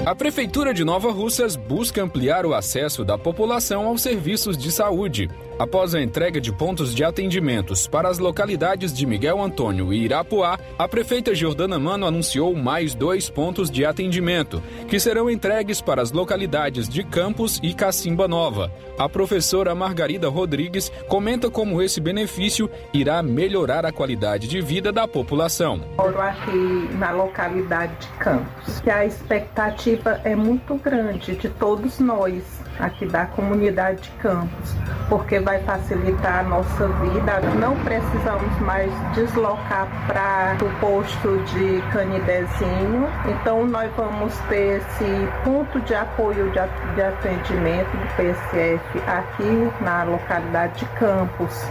A 0.06 0.14
Prefeitura 0.14 0.76
de 0.76 0.84
Nova 0.84 1.12
Russas 1.12 1.56
busca 1.56 2.04
ampliar 2.04 2.46
o 2.46 2.54
acesso 2.54 3.04
da 3.04 3.18
população 3.18 3.88
aos 3.88 4.02
serviços 4.02 4.56
de 4.56 4.72
saúde. 4.72 5.28
Após 5.60 5.94
a 5.94 6.02
entrega 6.02 6.40
de 6.40 6.54
pontos 6.54 6.96
de 6.96 7.04
atendimentos 7.04 7.86
para 7.86 8.08
as 8.08 8.18
localidades 8.18 8.94
de 8.94 9.06
Miguel 9.06 9.42
Antônio 9.42 9.94
e 9.94 10.06
Irapuá, 10.06 10.58
a 10.78 10.88
prefeita 10.88 11.36
Jordana 11.36 11.78
Mano 11.78 12.06
anunciou 12.06 12.56
mais 12.56 12.96
dois 12.96 13.30
pontos 13.30 13.70
de 13.70 13.84
atendimento, 13.84 14.64
que 14.88 14.98
serão 15.02 15.30
entregues 15.30 15.82
para 15.82 16.02
as 16.02 16.14
localidades 16.14 16.88
de 16.88 17.04
Campos 17.04 17.60
e 17.62 17.74
Cacimba 17.74 18.26
Nova. 18.26 18.72
A 18.98 19.10
professora 19.10 19.76
Margarida 19.76 20.30
Rodrigues 20.30 20.90
comenta 21.10 21.52
como 21.52 21.82
esse 21.82 22.00
benefício 22.00 22.70
irá 22.94 23.22
melhorar 23.22 23.86
a 23.86 23.92
qualidade 23.92 24.48
de 24.48 24.62
vida 24.62 24.94
da 24.94 25.10
população. 25.10 25.82
Moro 25.98 26.22
aqui 26.22 26.90
na 26.98 27.12
localidade 27.12 27.98
de 28.00 28.08
Campos, 28.18 28.80
que 28.80 28.90
a 28.90 29.06
expectativa 29.06 30.22
é 30.24 30.38
muito 30.38 30.76
grande 30.76 31.36
de 31.36 31.50
todos 31.50 32.00
nós 32.00 32.59
aqui 32.80 33.06
da 33.06 33.26
comunidade 33.26 34.02
de 34.02 34.10
Campos, 34.12 34.76
porque 35.08 35.40
vai 35.40 35.60
facilitar 35.64 36.40
a 36.40 36.44
nossa 36.44 36.88
vida. 36.88 37.40
Não 37.60 37.76
precisamos 37.78 38.60
mais 38.62 38.92
deslocar 39.14 39.88
para 40.08 40.58
o 40.64 40.80
posto 40.80 41.38
de 41.46 41.82
Canidezinho, 41.92 43.08
então 43.26 43.66
nós 43.66 43.92
vamos 43.96 44.38
ter 44.50 44.78
esse 44.78 45.28
ponto 45.44 45.80
de 45.82 45.94
apoio 45.94 46.52
de 46.52 47.02
atendimento 47.02 47.92
do 47.92 48.16
PSF 48.16 49.00
aqui 49.08 49.84
na 49.84 50.04
localidade 50.04 50.80
de 50.80 50.86
Campos. 50.98 51.66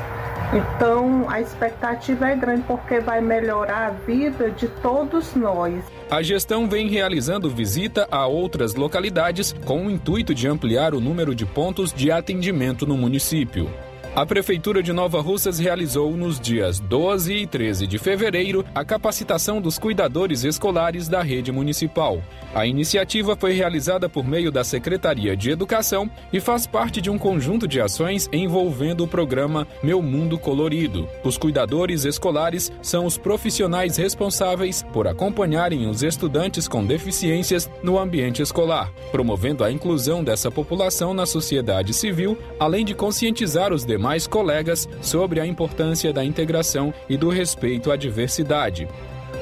Então 0.52 1.26
a 1.28 1.40
expectativa 1.40 2.28
é 2.28 2.36
grande 2.36 2.62
porque 2.62 3.00
vai 3.00 3.20
melhorar 3.20 3.88
a 3.88 3.90
vida 3.90 4.50
de 4.50 4.68
todos 4.68 5.34
nós. 5.34 5.84
A 6.10 6.22
gestão 6.22 6.68
vem 6.68 6.88
realizando 6.88 7.50
visita 7.50 8.08
a 8.10 8.26
outras 8.26 8.74
localidades 8.74 9.54
com 9.64 9.86
o 9.86 9.90
intuito 9.90 10.34
de 10.34 10.48
ampliar 10.48 10.94
o 10.94 11.00
número 11.00 11.34
de 11.34 11.44
pontos 11.44 11.92
de 11.92 12.10
atendimento 12.10 12.86
no 12.86 12.96
município. 12.96 13.70
A 14.18 14.26
Prefeitura 14.26 14.82
de 14.82 14.92
Nova 14.92 15.20
Russas 15.20 15.60
realizou 15.60 16.16
nos 16.16 16.40
dias 16.40 16.80
12 16.80 17.32
e 17.32 17.46
13 17.46 17.86
de 17.86 17.98
fevereiro 17.98 18.64
a 18.74 18.84
capacitação 18.84 19.60
dos 19.60 19.78
cuidadores 19.78 20.42
escolares 20.42 21.06
da 21.06 21.22
rede 21.22 21.52
municipal. 21.52 22.20
A 22.52 22.66
iniciativa 22.66 23.36
foi 23.36 23.52
realizada 23.52 24.08
por 24.08 24.26
meio 24.26 24.50
da 24.50 24.64
Secretaria 24.64 25.36
de 25.36 25.52
Educação 25.52 26.10
e 26.32 26.40
faz 26.40 26.66
parte 26.66 27.00
de 27.00 27.08
um 27.08 27.16
conjunto 27.16 27.68
de 27.68 27.80
ações 27.80 28.28
envolvendo 28.32 29.04
o 29.04 29.06
programa 29.06 29.68
Meu 29.84 30.02
Mundo 30.02 30.36
Colorido. 30.36 31.08
Os 31.22 31.38
cuidadores 31.38 32.04
escolares 32.04 32.72
são 32.82 33.06
os 33.06 33.16
profissionais 33.16 33.98
responsáveis 33.98 34.82
por 34.92 35.06
acompanharem 35.06 35.88
os 35.88 36.02
estudantes 36.02 36.66
com 36.66 36.84
deficiências 36.84 37.70
no 37.84 37.96
ambiente 37.96 38.42
escolar, 38.42 38.92
promovendo 39.12 39.62
a 39.62 39.70
inclusão 39.70 40.24
dessa 40.24 40.50
população 40.50 41.14
na 41.14 41.24
sociedade 41.24 41.94
civil, 41.94 42.36
além 42.58 42.84
de 42.84 42.94
conscientizar 42.94 43.72
os 43.72 43.86
demais 43.86 44.07
demais 44.08 44.26
colegas 44.26 44.88
sobre 45.02 45.38
a 45.38 45.46
importância 45.46 46.14
da 46.14 46.24
integração 46.24 46.94
e 47.10 47.16
do 47.16 47.28
respeito 47.28 47.92
à 47.92 47.96
diversidade. 47.96 48.88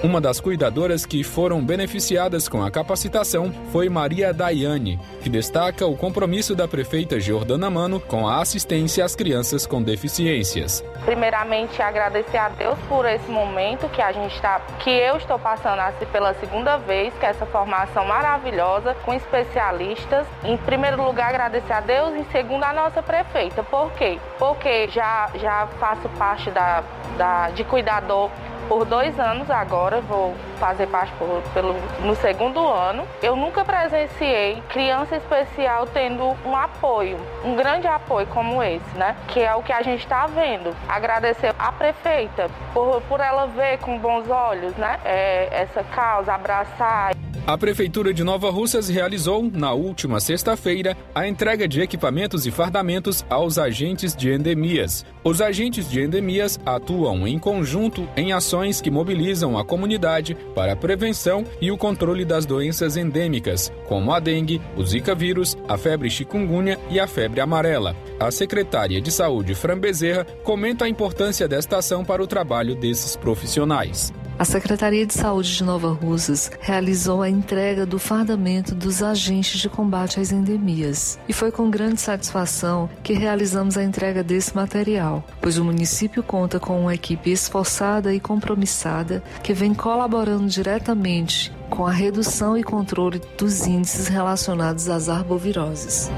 Uma 0.07 0.21
das 0.21 0.39
cuidadoras 0.39 1.05
que 1.05 1.25
foram 1.25 1.61
beneficiadas 1.61 2.49
com 2.49 2.63
a 2.63 2.71
capacitação 2.71 3.53
foi 3.73 3.89
Maria 3.89 4.33
Daiane, 4.33 5.01
que 5.21 5.29
destaca 5.29 5.85
o 5.85 5.97
compromisso 5.97 6.55
da 6.55 6.69
prefeita 6.69 7.19
Jordana 7.19 7.69
Mano 7.69 7.99
com 7.99 8.29
a 8.29 8.41
assistência 8.41 9.05
às 9.05 9.17
crianças 9.17 9.67
com 9.67 9.83
deficiências. 9.83 10.85
Primeiramente, 11.05 11.83
agradecer 11.83 12.37
a 12.37 12.49
Deus 12.51 12.79
por 12.89 13.05
esse 13.05 13.29
momento 13.29 13.89
que 13.89 14.01
a 14.01 14.13
gente 14.13 14.33
está, 14.33 14.61
que 14.79 14.91
eu 14.91 15.17
estou 15.17 15.41
passando 15.41 15.81
assim 15.81 16.07
pela 16.13 16.35
segunda 16.35 16.77
vez, 16.77 17.13
que 17.19 17.27
é 17.27 17.31
essa 17.31 17.45
formação 17.45 18.07
maravilhosa 18.07 18.95
com 19.05 19.13
especialistas. 19.13 20.25
Em 20.45 20.57
primeiro 20.57 21.03
lugar, 21.03 21.31
agradecer 21.31 21.73
a 21.73 21.81
Deus, 21.81 22.15
em 22.15 22.25
segundo 22.31 22.63
a 22.63 22.73
nossa 22.73 23.03
prefeita. 23.03 23.65
Por 23.65 23.91
quê? 23.95 24.21
Porque 24.39 24.87
já 24.87 25.33
já 25.35 25.67
faço 25.81 26.09
parte 26.11 26.49
da, 26.53 26.85
da 27.19 27.51
de 27.51 27.65
cuidador 27.65 28.31
por 28.69 28.85
dois 28.85 29.19
anos 29.19 29.51
agora, 29.51 30.01
vou 30.01 30.35
fazer 30.59 30.87
parte 30.87 31.13
por, 31.19 31.43
pelo, 31.53 31.75
no 32.01 32.15
segundo 32.17 32.61
ano. 32.67 33.07
Eu 33.23 33.37
nunca 33.37 33.65
presenciei 33.65 34.63
criança 34.69 35.17
especial 35.17 35.87
tendo 35.87 36.37
um 36.45 36.57
apoio, 36.57 37.19
um 37.45 37.57
grande 37.57 37.87
apoio 37.87 38.27
como 38.29 38.63
esse, 38.63 38.97
né? 38.97 39.17
Que 39.29 39.41
é 39.41 39.55
o 39.55 39.63
que 39.63 39.73
a 39.73 39.83
gente 39.83 40.01
está 40.01 40.27
vendo. 40.27 40.75
Agradecer 40.89 41.55
à 41.59 41.73
prefeita 41.73 42.51
por, 42.73 43.01
por 43.03 43.21
ela 43.21 43.47
ver 43.47 43.79
com 43.79 43.99
bons 43.99 44.29
olhos, 44.29 44.75
né? 44.77 44.99
É, 45.05 45.49
essa 45.51 45.83
causa, 45.85 46.35
abraçar. 46.35 47.13
A 47.47 47.57
Prefeitura 47.57 48.13
de 48.13 48.25
Nova 48.25 48.51
Russas 48.51 48.89
realizou, 48.89 49.49
na 49.55 49.73
última 49.73 50.19
sexta-feira, 50.19 50.97
a 51.15 51.29
entrega 51.29 51.69
de 51.69 51.81
equipamentos 51.81 52.45
e 52.45 52.51
fardamentos 52.51 53.25
aos 53.31 53.57
agentes 53.57 54.17
de 54.17 54.33
endemias. 54.33 55.07
Os 55.23 55.41
agentes 55.41 55.89
de 55.89 56.01
endemias 56.01 56.59
atuam 56.67 57.25
em 57.25 57.39
conjunto 57.39 58.09
em 58.17 58.33
ações 58.33 58.56
que 58.81 58.91
mobilizam 58.91 59.57
a 59.57 59.65
comunidade 59.65 60.37
para 60.55 60.73
a 60.73 60.77
prevenção 60.77 61.45
e 61.61 61.71
o 61.71 61.77
controle 61.77 62.25
das 62.25 62.47
doenças 62.47 62.97
endêmicas, 62.97 63.73
como 63.87 64.13
a 64.13 64.19
dengue, 64.19 64.61
o 64.77 64.85
zika 64.85 65.15
vírus, 65.15 65.57
a 65.69 65.77
febre 65.77 66.11
chikungunya 66.11 66.79
e 66.91 66.99
a 66.99 67.07
febre 67.07 67.41
amarela. 67.41 67.95
A 68.19 68.31
secretária 68.31 69.01
de 69.01 69.11
Saúde, 69.11 69.55
Fran 69.55 69.79
Bezerra, 69.79 70.27
comenta 70.43 70.85
a 70.85 70.89
importância 70.89 71.47
desta 71.47 71.79
ação 71.79 72.05
para 72.05 72.23
o 72.23 72.27
trabalho 72.27 72.75
desses 72.75 73.15
profissionais. 73.15 74.13
A 74.39 74.45
Secretaria 74.45 75.07
de 75.07 75.15
Saúde 75.15 75.57
de 75.57 75.65
Nova 75.65 75.89
Russas 75.89 76.51
realizou 76.61 77.23
a 77.23 77.31
entrega 77.31 77.87
do 77.87 77.99
fardamento 77.99 78.75
dos 78.75 79.03
agentes 79.03 79.59
de 79.59 79.69
combate 79.69 80.21
às 80.21 80.31
endemias. 80.31 81.19
E 81.27 81.33
foi 81.33 81.51
com 81.51 81.71
grande 81.71 82.03
satisfação 82.03 82.89
que 83.03 83.15
realizamos 83.15 83.79
a 83.79 83.83
entrega 83.83 84.23
desse 84.23 84.55
material, 84.55 85.25
pois 85.41 85.57
o 85.57 85.65
município 85.65 86.23
conta 86.23 86.61
com 86.61 86.79
uma 86.79 86.95
equipe 86.95 87.31
esforçada 87.31 88.13
e 88.13 88.21
compromissada 88.21 89.23
que 89.43 89.55
vem 89.55 89.73
colaborando 89.73 90.47
diretamente 90.49 91.51
com 91.71 91.87
a 91.87 91.91
redução 91.91 92.59
e 92.59 92.63
controle 92.63 93.21
dos 93.39 93.67
índices 93.67 94.07
relacionados 94.07 94.87
às 94.89 95.09
arboviroses. 95.09 96.11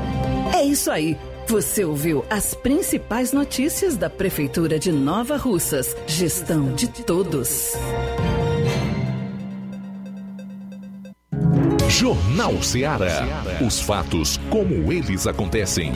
É 0.52 0.64
isso 0.64 0.90
aí. 0.90 1.16
Você 1.48 1.82
ouviu 1.82 2.26
as 2.28 2.52
principais 2.52 3.32
notícias 3.32 3.96
da 3.96 4.10
Prefeitura 4.10 4.78
de 4.78 4.92
Nova 4.92 5.38
Russas. 5.38 5.96
Gestão 6.06 6.74
de 6.74 6.88
todos. 6.88 7.72
Jornal 11.88 12.62
Ceará. 12.62 13.42
Os 13.66 13.80
fatos 13.80 14.38
como 14.50 14.92
eles 14.92 15.26
acontecem. 15.26 15.94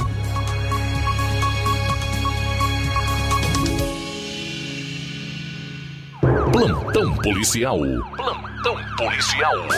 Plantão 6.51 7.15
policial. 7.17 7.79
Plantão 8.17 8.77
policial. 8.97 9.69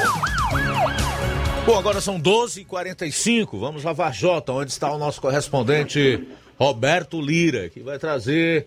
Bom, 1.67 1.79
agora 1.79 1.99
são 1.99 2.21
12h45. 2.21 3.59
Vamos 3.59 3.87
a 3.87 3.93
Vajota, 3.95 4.53
onde 4.53 4.71
está 4.71 4.93
o 4.93 4.99
nosso 4.99 5.19
correspondente 5.19 6.23
Roberto 6.59 7.19
Lira, 7.23 7.71
que 7.71 7.81
vai 7.81 7.99
trazer 7.99 8.67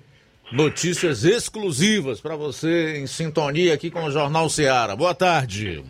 notícias 0.52 1.24
exclusivas 1.24 2.20
para 2.20 2.36
você 2.36 2.98
em 2.98 3.06
sintonia 3.06 3.76
aqui 3.76 3.92
com 3.92 4.04
o 4.04 4.12
Jornal 4.12 4.50
Ceará. 4.50 4.96
Boa 4.96 5.14
tarde. 5.14 5.84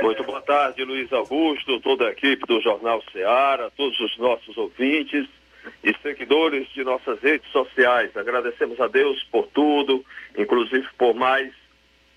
Muito 0.00 0.22
boa 0.22 0.40
tarde, 0.42 0.84
Luiz 0.84 1.12
Augusto, 1.12 1.80
toda 1.80 2.06
a 2.06 2.12
equipe 2.12 2.46
do 2.46 2.60
Jornal 2.60 3.02
Ceará, 3.12 3.68
todos 3.76 3.98
os 3.98 4.16
nossos 4.16 4.56
ouvintes 4.56 5.26
e 5.82 5.92
seguidores 6.02 6.68
de 6.72 6.84
nossas 6.84 7.20
redes 7.20 7.50
sociais. 7.50 8.16
Agradecemos 8.16 8.80
a 8.80 8.86
Deus 8.86 9.20
por 9.32 9.48
tudo, 9.48 10.04
inclusive 10.38 10.86
por 10.96 11.14
mais 11.14 11.52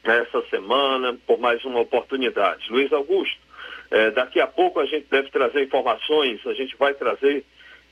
essa 0.04 0.44
semana, 0.50 1.18
por 1.26 1.40
mais 1.40 1.66
uma 1.66 1.80
oportunidade. 1.80 2.70
Luiz 2.70 2.94
Augusto, 2.94 3.49
é, 3.92 4.12
daqui 4.12 4.40
a 4.40 4.48
pouco 4.48 4.80
a 4.80 4.86
gente 4.86 5.08
deve 5.10 5.30
trazer 5.30 5.64
informações, 5.64 6.46
a 6.46 6.54
gente 6.54 6.76
vai 6.78 6.94
trazer 6.94 7.44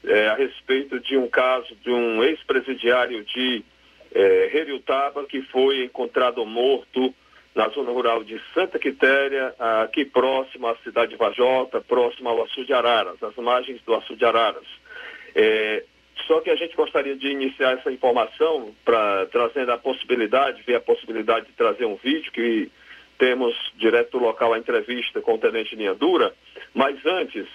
é, 0.04 0.28
a 0.28 0.36
respeito 0.36 1.00
de 1.00 1.18
um 1.18 1.28
caso 1.28 1.76
de 1.84 1.90
um 1.90 2.24
ex-presidiário 2.24 3.24
de 3.24 3.64
é, 4.14 4.50
que 5.30 5.42
foi 5.44 5.84
encontrado 5.84 6.46
morto 6.46 7.14
na 7.54 7.68
zona 7.70 7.92
rural 7.92 8.24
de 8.24 8.40
Santa 8.54 8.78
Quitéria, 8.78 9.54
aqui 9.84 10.06
próximo 10.06 10.68
à 10.68 10.76
cidade 10.78 11.12
de 11.12 11.18
Vajota, 11.18 11.82
próximo 11.82 12.30
ao 12.30 12.44
Açu 12.44 12.64
de 12.64 12.72
Araras, 12.72 13.22
às 13.22 13.36
margens 13.36 13.82
do 13.82 13.96
Açu 13.96 14.16
de 14.16 14.24
Araras. 14.24 14.68
É, 15.34 15.84
só 16.28 16.40
que 16.42 16.52
a 16.52 16.56
gente 16.56 16.76
gostaria 16.76 17.16
de 17.16 17.28
iniciar 17.28 17.74
essa 17.74 17.92
informação 17.92 18.74
para 18.86 19.26
trazendo 19.28 19.72
a 19.72 19.78
possibilidade, 19.78 20.62
ver 20.64 20.76
a 20.76 20.82
possibilidade 20.82 21.48
de 21.48 21.54
trazer 21.54 21.86
um 21.86 21.96
vídeo 21.96 22.32
que 22.32 22.72
temos 23.18 23.56
direto 23.76 24.18
do 24.18 24.24
local 24.24 24.54
a 24.54 24.60
entrevista 24.60 25.22
com 25.22 25.36
o 25.36 25.38
Tenente 25.38 25.76
Linha 25.76 25.94
Dura, 25.94 26.34
mas 26.74 27.04
antes 27.06 27.48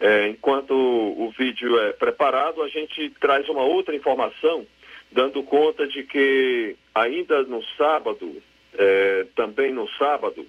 é, 0.00 0.28
enquanto 0.28 0.72
o 0.72 1.32
vídeo 1.36 1.78
é 1.80 1.92
preparado, 1.92 2.62
a 2.62 2.68
gente 2.68 3.10
traz 3.20 3.48
uma 3.48 3.62
outra 3.62 3.96
informação, 3.96 4.64
dando 5.10 5.42
conta 5.42 5.88
de 5.88 6.04
que 6.04 6.76
ainda 6.94 7.42
no 7.42 7.62
sábado, 7.76 8.40
é, 8.76 9.26
também 9.34 9.72
no 9.72 9.88
sábado, 9.90 10.46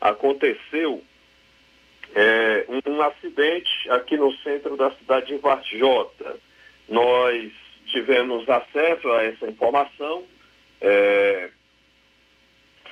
aconteceu 0.00 1.02
é, 2.14 2.66
um, 2.68 2.92
um 2.92 3.02
acidente 3.02 3.90
aqui 3.90 4.16
no 4.16 4.32
centro 4.38 4.76
da 4.76 4.92
cidade 4.92 5.26
de 5.26 5.38
Varjota. 5.38 6.36
Nós 6.88 7.52
tivemos 7.86 8.48
acesso 8.48 9.10
a 9.10 9.24
essa 9.24 9.46
informação. 9.46 10.24
É, 10.80 11.50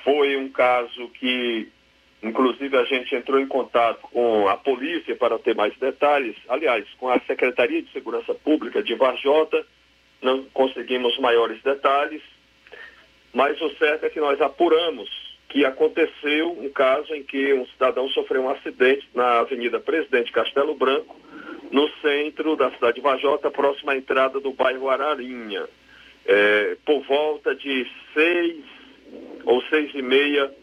foi 0.03 0.35
um 0.37 0.49
caso 0.49 1.07
que, 1.09 1.67
inclusive, 2.21 2.77
a 2.77 2.83
gente 2.83 3.15
entrou 3.15 3.39
em 3.39 3.47
contato 3.47 4.01
com 4.01 4.47
a 4.47 4.57
polícia 4.57 5.15
para 5.15 5.39
ter 5.39 5.55
mais 5.55 5.75
detalhes. 5.77 6.35
Aliás, 6.49 6.85
com 6.97 7.09
a 7.09 7.19
Secretaria 7.21 7.81
de 7.81 7.91
Segurança 7.91 8.33
Pública 8.33 8.83
de 8.83 8.93
Varjota, 8.95 9.65
não 10.21 10.43
conseguimos 10.53 11.17
maiores 11.19 11.61
detalhes. 11.63 12.21
Mas 13.33 13.59
o 13.61 13.69
certo 13.77 14.05
é 14.05 14.09
que 14.09 14.19
nós 14.19 14.39
apuramos 14.41 15.09
que 15.49 15.65
aconteceu 15.65 16.51
um 16.51 16.69
caso 16.69 17.13
em 17.13 17.23
que 17.23 17.53
um 17.53 17.65
cidadão 17.67 18.09
sofreu 18.09 18.43
um 18.43 18.49
acidente 18.49 19.07
na 19.13 19.39
Avenida 19.39 19.79
Presidente 19.79 20.31
Castelo 20.31 20.75
Branco, 20.75 21.15
no 21.71 21.89
centro 22.01 22.55
da 22.55 22.71
cidade 22.71 22.95
de 22.95 23.01
Vajota, 23.01 23.51
próximo 23.51 23.91
à 23.91 23.95
entrada 23.95 24.39
do 24.39 24.51
bairro 24.51 24.89
Ararinha. 24.89 25.63
É, 26.25 26.77
por 26.85 27.01
volta 27.03 27.53
de 27.53 27.85
seis 28.13 28.63
ou 29.45 29.61
seis 29.63 29.93
e 29.93 30.01
meia 30.01 30.53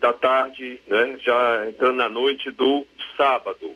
da 0.00 0.12
tarde, 0.12 0.80
né, 0.86 1.16
já 1.22 1.68
entrando 1.68 1.96
na 1.96 2.08
noite 2.08 2.50
do 2.50 2.86
sábado. 3.16 3.70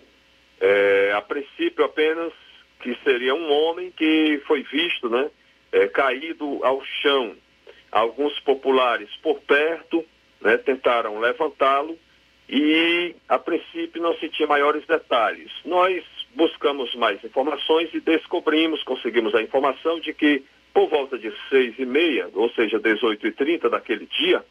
É, 0.60 1.12
a 1.14 1.22
princípio 1.22 1.84
apenas 1.84 2.32
que 2.80 2.96
seria 3.04 3.34
um 3.34 3.52
homem 3.52 3.90
que 3.90 4.42
foi 4.46 4.62
visto 4.64 5.08
né, 5.08 5.30
é, 5.72 5.86
caído 5.86 6.60
ao 6.64 6.82
chão. 7.02 7.34
Alguns 7.92 8.38
populares 8.40 9.08
por 9.22 9.40
perto 9.40 10.04
né, 10.40 10.56
tentaram 10.56 11.18
levantá-lo 11.20 11.98
e 12.48 13.14
a 13.28 13.38
princípio 13.38 14.02
não 14.02 14.14
se 14.16 14.28
tinha 14.28 14.48
maiores 14.48 14.86
detalhes. 14.86 15.50
Nós 15.64 16.04
buscamos 16.34 16.94
mais 16.94 17.22
informações 17.24 17.92
e 17.94 18.00
descobrimos, 18.00 18.82
conseguimos 18.82 19.34
a 19.34 19.42
informação 19.42 19.98
de 20.00 20.12
que 20.12 20.44
por 20.76 20.90
volta 20.90 21.18
de 21.18 21.32
seis 21.48 21.74
e 21.78 21.86
meia, 21.86 22.28
ou 22.34 22.50
seja, 22.50 22.78
18 22.78 23.26
e 23.26 23.32
30 23.32 23.70
daquele 23.70 24.04
dia, 24.04 24.44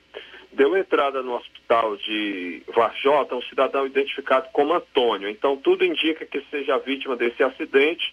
deu 0.52 0.76
entrada 0.76 1.22
no 1.22 1.36
hospital 1.36 1.96
de 1.98 2.64
Varjota 2.74 3.36
um 3.36 3.44
cidadão 3.44 3.86
identificado 3.86 4.48
como 4.52 4.74
Antônio. 4.74 5.30
Então, 5.30 5.56
tudo 5.56 5.86
indica 5.86 6.26
que 6.26 6.42
seja 6.50 6.80
vítima 6.80 7.16
desse 7.16 7.44
acidente. 7.44 8.12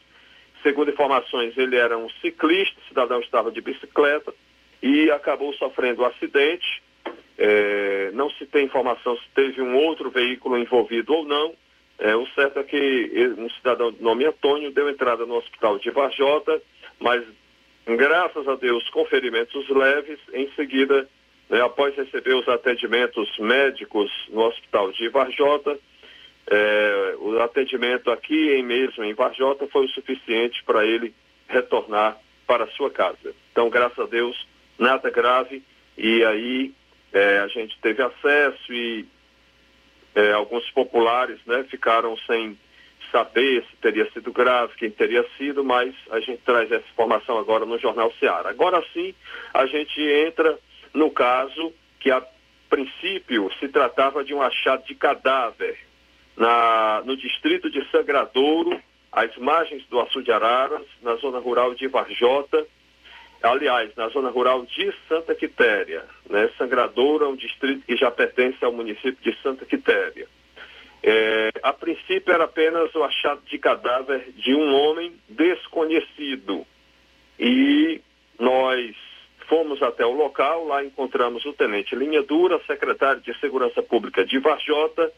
Segundo 0.63 0.91
informações, 0.91 1.57
ele 1.57 1.77
era 1.77 1.97
um 1.97 2.11
ciclista, 2.21 2.79
o 2.85 2.89
cidadão 2.89 3.19
estava 3.21 3.51
de 3.51 3.63
bicicleta 3.63 4.35
e 4.83 5.11
acabou 5.11 5.55
sofrendo 5.55 6.03
um 6.03 6.05
acidente. 6.05 6.83
É, 7.39 8.11
não 8.13 8.29
se 8.29 8.45
tem 8.45 8.67
informação 8.67 9.17
se 9.17 9.25
teve 9.35 9.63
um 9.63 9.75
outro 9.75 10.11
veículo 10.11 10.59
envolvido 10.59 11.15
ou 11.15 11.25
não. 11.25 11.55
É, 11.99 12.15
o 12.15 12.27
certo 12.35 12.59
é 12.59 12.63
que 12.63 13.35
um 13.39 13.49
cidadão 13.49 13.91
de 13.91 14.03
nome 14.03 14.27
Antônio 14.27 14.71
deu 14.71 14.91
entrada 14.91 15.25
no 15.25 15.37
hospital 15.37 15.79
de 15.79 15.91
Varjota, 15.91 16.61
mas 17.01 17.25
graças 17.87 18.47
a 18.49 18.55
Deus, 18.57 18.89
com 18.91 19.05
ferimentos 19.07 19.69
leves. 19.69 20.19
Em 20.33 20.51
seguida, 20.53 21.09
né, 21.49 21.61
após 21.63 21.95
receber 21.97 22.35
os 22.35 22.49
atendimentos 22.49 23.39
médicos 23.39 24.11
no 24.31 24.43
hospital 24.43 24.93
de 24.93 25.09
Varjota, 25.09 25.79
é, 26.47 27.15
o 27.19 27.41
atendimento 27.41 28.11
aqui 28.11 28.51
em 28.51 28.63
mesmo 28.63 29.05
em 29.05 29.15
Varjota 29.15 29.67
foi 29.69 29.87
o 29.87 29.91
suficiente 29.91 30.63
para 30.65 30.85
ele 30.85 31.15
retornar 31.49 32.19
para 32.47 32.67
sua 32.69 32.91
casa. 32.91 33.35
Então, 33.53 33.71
graças 33.71 33.99
a 33.99 34.07
Deus, 34.07 34.47
nada 34.79 35.11
grave. 35.11 35.63
E 35.97 36.25
aí 36.25 36.73
é, 37.13 37.39
a 37.39 37.49
gente 37.49 37.79
teve 37.81 38.03
acesso 38.03 38.73
e 38.73 39.07
é, 40.15 40.33
alguns 40.33 40.69
populares 40.71 41.39
né, 41.47 41.65
ficaram 41.65 42.17
sem 42.27 42.59
saber 43.13 43.63
se 43.71 43.77
teria 43.77 44.11
sido 44.11 44.33
grave, 44.33 44.75
quem 44.77 44.91
teria 44.91 45.25
sido, 45.37 45.63
mas 45.63 45.95
a 46.11 46.19
gente 46.19 46.41
traz 46.43 46.73
essa 46.73 46.89
informação 46.89 47.39
agora 47.39 47.65
no 47.65 47.79
Jornal 47.79 48.13
Seara. 48.19 48.49
Agora 48.49 48.83
sim, 48.93 49.15
a 49.55 49.67
gente 49.67 50.01
entra 50.01 50.59
no 50.95 51.11
caso 51.11 51.73
que 52.01 52.11
a 52.11 52.27
princípio 52.69 53.51
se 53.61 53.69
tratava 53.69 54.25
de 54.25 54.33
um 54.33 54.41
achado 54.41 54.85
de 54.85 54.95
cadáver 54.95 55.79
na, 56.37 57.03
no 57.05 57.17
distrito 57.17 57.71
de 57.71 57.87
Sangradouro, 57.91 58.81
às 59.13 59.37
margens 59.37 59.85
do 59.89 60.01
Açude 60.01 60.33
Araras, 60.33 60.87
na 61.03 61.17
zona 61.17 61.39
rural 61.39 61.75
de 61.75 61.87
Varjota, 61.87 62.67
aliás, 63.43 63.95
na 63.95 64.09
zona 64.09 64.31
rural 64.31 64.65
de 64.65 64.93
Santa 65.07 65.35
Quitéria. 65.35 66.05
Né? 66.31 66.49
Sangradouro 66.57 67.27
é 67.27 67.29
um 67.29 67.37
distrito 67.37 67.85
que 67.85 67.95
já 67.95 68.11
pertence 68.11 68.65
ao 68.65 68.73
município 68.73 69.19
de 69.23 69.37
Santa 69.43 69.67
Quitéria. 69.67 70.27
É, 71.03 71.51
a 71.63 71.73
princípio 71.73 72.33
era 72.33 72.45
apenas 72.45 72.95
o 72.95 73.03
achado 73.03 73.43
de 73.47 73.59
cadáver 73.59 74.33
de 74.37 74.55
um 74.55 74.73
homem 74.75 75.15
desconhecido. 75.29 76.65
E 77.39 78.01
nós 78.39 78.95
fomos 79.49 79.83
até 79.83 80.07
o 80.07 80.13
local, 80.13 80.67
lá 80.67 80.85
encontramos 80.85 81.45
o 81.45 81.53
tenente 81.53 81.97
Linha 81.97 82.23
Dura, 82.23 82.61
secretário 82.67 83.21
de 83.21 83.37
Segurança 83.41 83.83
Pública 83.83 84.25
de 84.25 84.39
Varjota, 84.39 85.13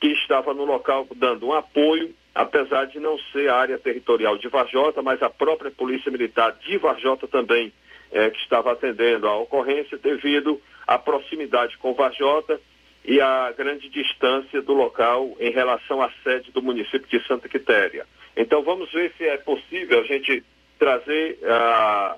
que 0.00 0.08
estava 0.08 0.52
no 0.52 0.64
local 0.64 1.06
dando 1.14 1.46
um 1.46 1.52
apoio, 1.52 2.12
apesar 2.34 2.86
de 2.86 2.98
não 2.98 3.18
ser 3.32 3.48
a 3.48 3.56
área 3.56 3.78
territorial 3.78 4.36
de 4.36 4.48
Varjota, 4.48 5.02
mas 5.02 5.22
a 5.22 5.30
própria 5.30 5.70
Polícia 5.70 6.10
Militar 6.10 6.52
de 6.66 6.76
Varjota 6.78 7.28
também 7.28 7.72
é, 8.10 8.28
que 8.30 8.38
estava 8.38 8.72
atendendo 8.72 9.28
a 9.28 9.36
ocorrência 9.36 9.96
devido 9.98 10.60
à 10.86 10.98
proximidade 10.98 11.78
com 11.78 11.94
Varjota 11.94 12.60
e 13.06 13.20
a 13.20 13.52
grande 13.56 13.88
distância 13.88 14.60
do 14.60 14.74
local 14.74 15.36
em 15.38 15.52
relação 15.52 16.02
à 16.02 16.10
sede 16.24 16.50
do 16.50 16.60
município 16.60 17.06
de 17.08 17.24
Santa 17.26 17.48
Quitéria. 17.48 18.04
Então 18.36 18.62
vamos 18.62 18.92
ver 18.92 19.12
se 19.16 19.24
é 19.24 19.36
possível 19.36 20.00
a 20.00 20.04
gente 20.04 20.42
trazer 20.76 21.38
ah, 21.44 22.16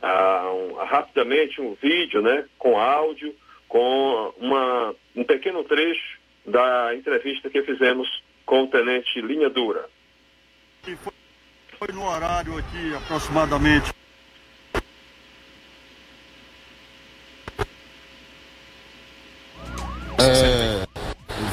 ah, 0.00 0.50
um, 0.52 0.74
rapidamente 0.84 1.60
um 1.60 1.74
vídeo, 1.74 2.22
né, 2.22 2.46
com 2.58 2.78
áudio, 2.80 3.34
com 3.68 4.32
uma, 4.38 4.94
um 5.14 5.22
pequeno 5.22 5.62
trecho 5.64 6.18
da 6.46 6.94
entrevista 6.94 7.50
que 7.50 7.62
fizemos 7.62 8.22
com 8.46 8.64
o 8.64 8.66
tenente 8.66 9.20
Linha 9.20 9.50
Dura. 9.50 9.88
Foi, 10.82 11.12
foi 11.78 11.88
no 11.92 12.04
horário 12.08 12.56
aqui 12.58 12.94
aproximadamente 12.96 13.92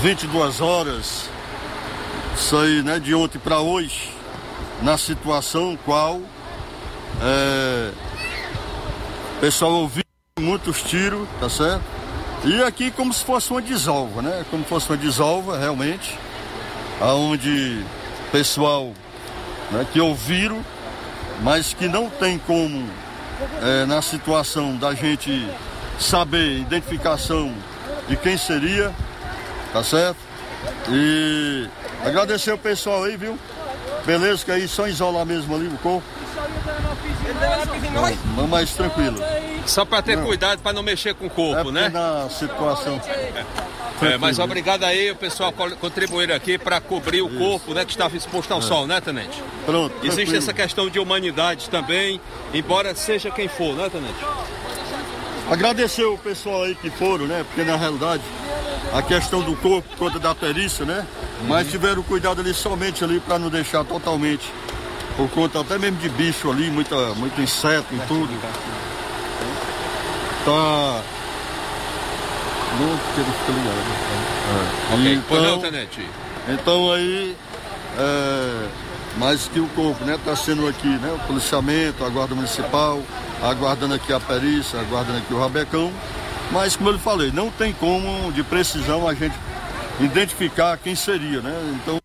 22 0.02 0.62
horas, 0.62 1.30
isso 2.34 2.56
aí, 2.56 2.82
né, 2.82 3.00
de 3.00 3.14
ontem 3.14 3.38
para 3.38 3.60
hoje, 3.60 4.10
na 4.82 4.97
situação 4.97 5.78
qual 5.84 6.22
é, 7.22 7.91
o 9.36 9.39
pessoal 9.41 9.74
ouviu 9.74 10.04
muitos 10.39 10.82
tiros, 10.84 11.28
tá 11.41 11.50
certo? 11.50 11.84
E 12.45 12.64
aqui 12.64 12.91
como 12.91 13.14
se 13.14 13.26
fosse 13.26 13.52
uma 13.52 13.62
desalva, 13.62 14.22
né? 14.22 14.45
Como 14.50 14.64
se 14.64 14.70
fosse 14.70 14.89
uma 14.89 14.97
desalva, 14.97 15.58
realmente, 15.58 16.18
aonde 17.02 17.84
pessoal 18.32 18.93
né, 19.70 19.86
que 19.91 20.00
ouviram, 20.00 20.64
mas 21.41 21.74
que 21.74 21.89
não 21.89 22.10
tem 22.10 22.38
como, 22.39 22.88
é, 23.62 23.86
na 23.86 24.02
situação 24.02 24.78
da 24.78 24.93
gente 24.93 25.45
saber 26.00 26.60
identificação 26.60 27.54
de 28.08 28.16
quem 28.16 28.38
seria, 28.38 28.95
Tá 29.72 29.84
certo? 29.84 30.17
E 30.89 31.67
agradecer 32.03 32.51
o 32.51 32.57
pessoal 32.57 33.03
aí, 33.03 33.15
viu? 33.15 33.38
Beleza, 34.05 34.43
que 34.43 34.51
aí 34.51 34.67
só 34.67 34.88
isolar 34.88 35.26
mesmo 35.26 35.55
ali 35.55 35.67
o 35.67 35.78
corpo. 35.78 36.07
Não, 38.36 38.47
mais 38.47 38.72
tranquilo. 38.74 39.20
Só 39.65 39.86
para 39.86 40.01
ter 40.01 40.17
não. 40.17 40.26
cuidado 40.26 40.61
para 40.61 40.74
não 40.74 40.82
mexer 40.82 41.13
com 41.13 41.28
o 41.28 41.30
corpo, 41.30 41.70
é 41.70 41.72
né? 41.72 41.89
Na 41.89 42.28
situação. 42.30 42.99
É, 44.01 44.17
mas 44.17 44.39
obrigado 44.39 44.86
aí 44.86 45.11
o 45.11 45.15
pessoal 45.15 45.51
contribuir 45.51 46.32
aqui 46.32 46.57
para 46.57 46.80
cobrir 46.80 47.22
o 47.22 47.28
Isso. 47.28 47.38
corpo, 47.38 47.74
né, 47.74 47.84
que 47.84 47.91
estava 47.91 48.15
exposto 48.15 48.51
ao 48.53 48.59
é. 48.59 48.61
sol, 48.61 48.88
né, 48.88 49.01
tenente? 49.01 49.43
Pronto. 49.65 49.93
Existe 49.97 50.15
tranquilo. 50.15 50.38
essa 50.38 50.53
questão 50.53 50.89
de 50.89 50.99
humanidade 50.99 51.70
também, 51.70 52.20
embora 52.53 52.95
seja 52.95 53.30
quem 53.30 53.49
for, 53.49 53.76
né, 53.76 53.89
tenente? 53.89 54.15
Agradecer 55.51 56.05
o 56.05 56.17
pessoal 56.17 56.63
aí 56.63 56.76
que 56.76 56.89
foram, 56.89 57.26
né? 57.26 57.43
Porque 57.45 57.70
na 57.70 57.76
realidade 57.76 58.24
a 58.94 59.02
questão 59.02 59.42
do 59.42 59.56
corpo, 59.56 59.88
toda 59.98 60.20
da 60.20 60.34
perícia, 60.34 60.86
né? 60.86 61.06
Uhum. 61.42 61.48
Mas 61.48 61.70
tiveram 61.70 62.02
cuidado 62.04 62.42
ali 62.42 62.54
somente 62.54 63.04
ali 63.04 63.20
para 63.20 63.40
não 63.40 63.50
deixar 63.50 63.84
totalmente, 63.84 64.52
por 65.16 65.30
conta 65.30 65.62
até 65.62 65.78
mesmo 65.78 65.98
de 65.98 66.10
bicho 66.10 66.50
ali, 66.50 66.70
muita, 66.70 66.96
muito 67.16 67.40
inseto 67.42 67.94
e 67.94 68.00
tudo. 68.08 68.30
Tá. 70.46 71.02
Não, 72.80 72.98
porque 72.98 73.22
ele 73.22 73.32
fica 73.40 73.52
ligado. 73.52 73.80
É. 74.50 74.94
Ok, 74.94 75.14
então, 75.14 75.42
não, 75.42 75.60
Tenente. 75.60 76.10
Então 76.48 76.92
aí 76.92 77.36
é, 77.98 78.68
mas 79.18 79.48
que 79.48 79.60
o 79.60 79.68
corpo 79.70 80.04
né, 80.06 80.18
tá 80.24 80.36
sendo 80.36 80.68
aqui, 80.68 80.88
né, 80.88 81.12
o 81.14 81.28
policiamento, 81.28 82.06
a 82.06 82.10
guarda 82.10 82.36
municipal, 82.36 83.02
aguardando 83.42 83.94
aqui 83.94 84.14
a 84.14 84.20
perícia, 84.20 84.80
aguardando 84.80 85.18
aqui 85.18 85.34
o 85.34 85.40
rabecão. 85.40 85.92
Mas 86.52 86.76
como 86.76 86.89
eu 86.89 86.93
lhe 86.93 87.00
falei, 87.00 87.32
não 87.32 87.52
tem 87.52 87.72
como 87.74 88.32
de 88.34 88.43
precisão 88.43 89.08
a 89.08 89.14
gente 89.14 89.36
identificar 90.02 90.78
quem 90.78 90.95
seria, 90.95 91.41
né? 91.41 91.54
Então. 91.76 92.00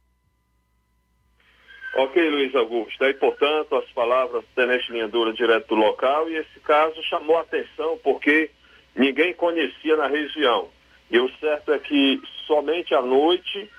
Ok, 1.97 2.29
Luiz 2.29 2.55
Augusto. 2.55 3.03
Aí, 3.05 3.15
portanto, 3.15 3.75
as 3.77 3.89
palavras 3.93 4.43
do 4.43 4.49
Tenente 4.55 4.93
Linha 4.93 5.09
Dura 5.09 5.33
direto 5.33 5.69
do 5.69 5.75
local 5.77 6.29
e 6.29 6.37
esse 6.37 6.61
caso 6.61 7.03
chamou 7.05 7.39
a 7.39 7.41
atenção 7.41 7.99
porque 8.03 8.51
ninguém 8.95 9.33
conhecia 9.33 9.97
na 9.97 10.09
região. 10.09 10.69
E 11.11 11.19
o 11.19 11.31
certo 11.39 11.73
é 11.73 11.79
que 11.79 12.21
somente 12.47 12.95
à 12.95 13.01
noite 13.01 13.71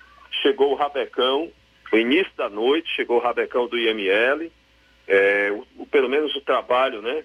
chegou 0.42 0.72
o 0.72 0.76
rabecão, 0.76 1.52
no 1.92 2.00
início 2.00 2.32
da 2.36 2.50
noite 2.50 2.90
chegou 2.96 3.18
o 3.18 3.22
rabecão 3.22 3.68
do 3.68 3.78
IML, 3.78 4.52
é, 5.08 5.52
o, 5.52 5.84
o, 5.84 5.86
pelo 5.86 6.10
menos 6.10 6.36
o 6.36 6.42
trabalho, 6.42 7.02
né? 7.02 7.24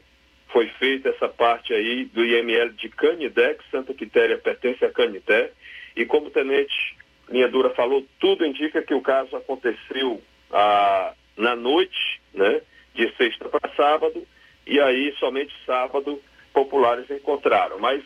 Foi 0.53 0.67
feita 0.79 1.11
essa 1.11 1.29
parte 1.29 1.73
aí 1.73 2.05
do 2.07 2.25
IML 2.25 2.73
de 2.73 2.89
Canidé, 2.89 3.55
que 3.55 3.71
Santa 3.71 3.95
Quitéria 3.95 4.39
pertence 4.39 4.85
a 4.85 4.91
Canidé, 4.91 5.53
e 5.97 6.05
como 6.05 6.27
o 6.27 6.31
tenente 6.31 6.97
Linha 7.29 7.49
Dura 7.49 7.71
falou, 7.71 8.05
tudo 8.19 8.45
indica 8.45 8.83
que 8.83 8.95
o 8.95 9.01
caso 9.01 9.37
aconteceu 9.37 10.21
ah, 10.51 11.15
na 11.37 11.55
noite, 11.55 12.21
né? 12.35 12.61
De 12.95 13.15
sexta 13.17 13.49
para 13.49 13.73
sábado, 13.75 14.27
e 14.67 14.81
aí 14.81 15.15
somente 15.19 15.55
sábado 15.65 16.21
populares 16.53 17.09
encontraram. 17.11 17.79
Mas 17.79 18.03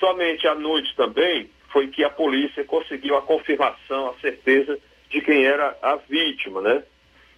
somente 0.00 0.48
à 0.48 0.54
noite 0.54 0.94
também 0.96 1.50
foi 1.70 1.88
que 1.88 2.02
a 2.02 2.10
polícia 2.10 2.64
conseguiu 2.64 3.16
a 3.16 3.22
confirmação, 3.22 4.08
a 4.08 4.14
certeza 4.20 4.78
de 5.10 5.20
quem 5.20 5.44
era 5.44 5.76
a 5.82 5.96
vítima, 5.96 6.62
né? 6.62 6.82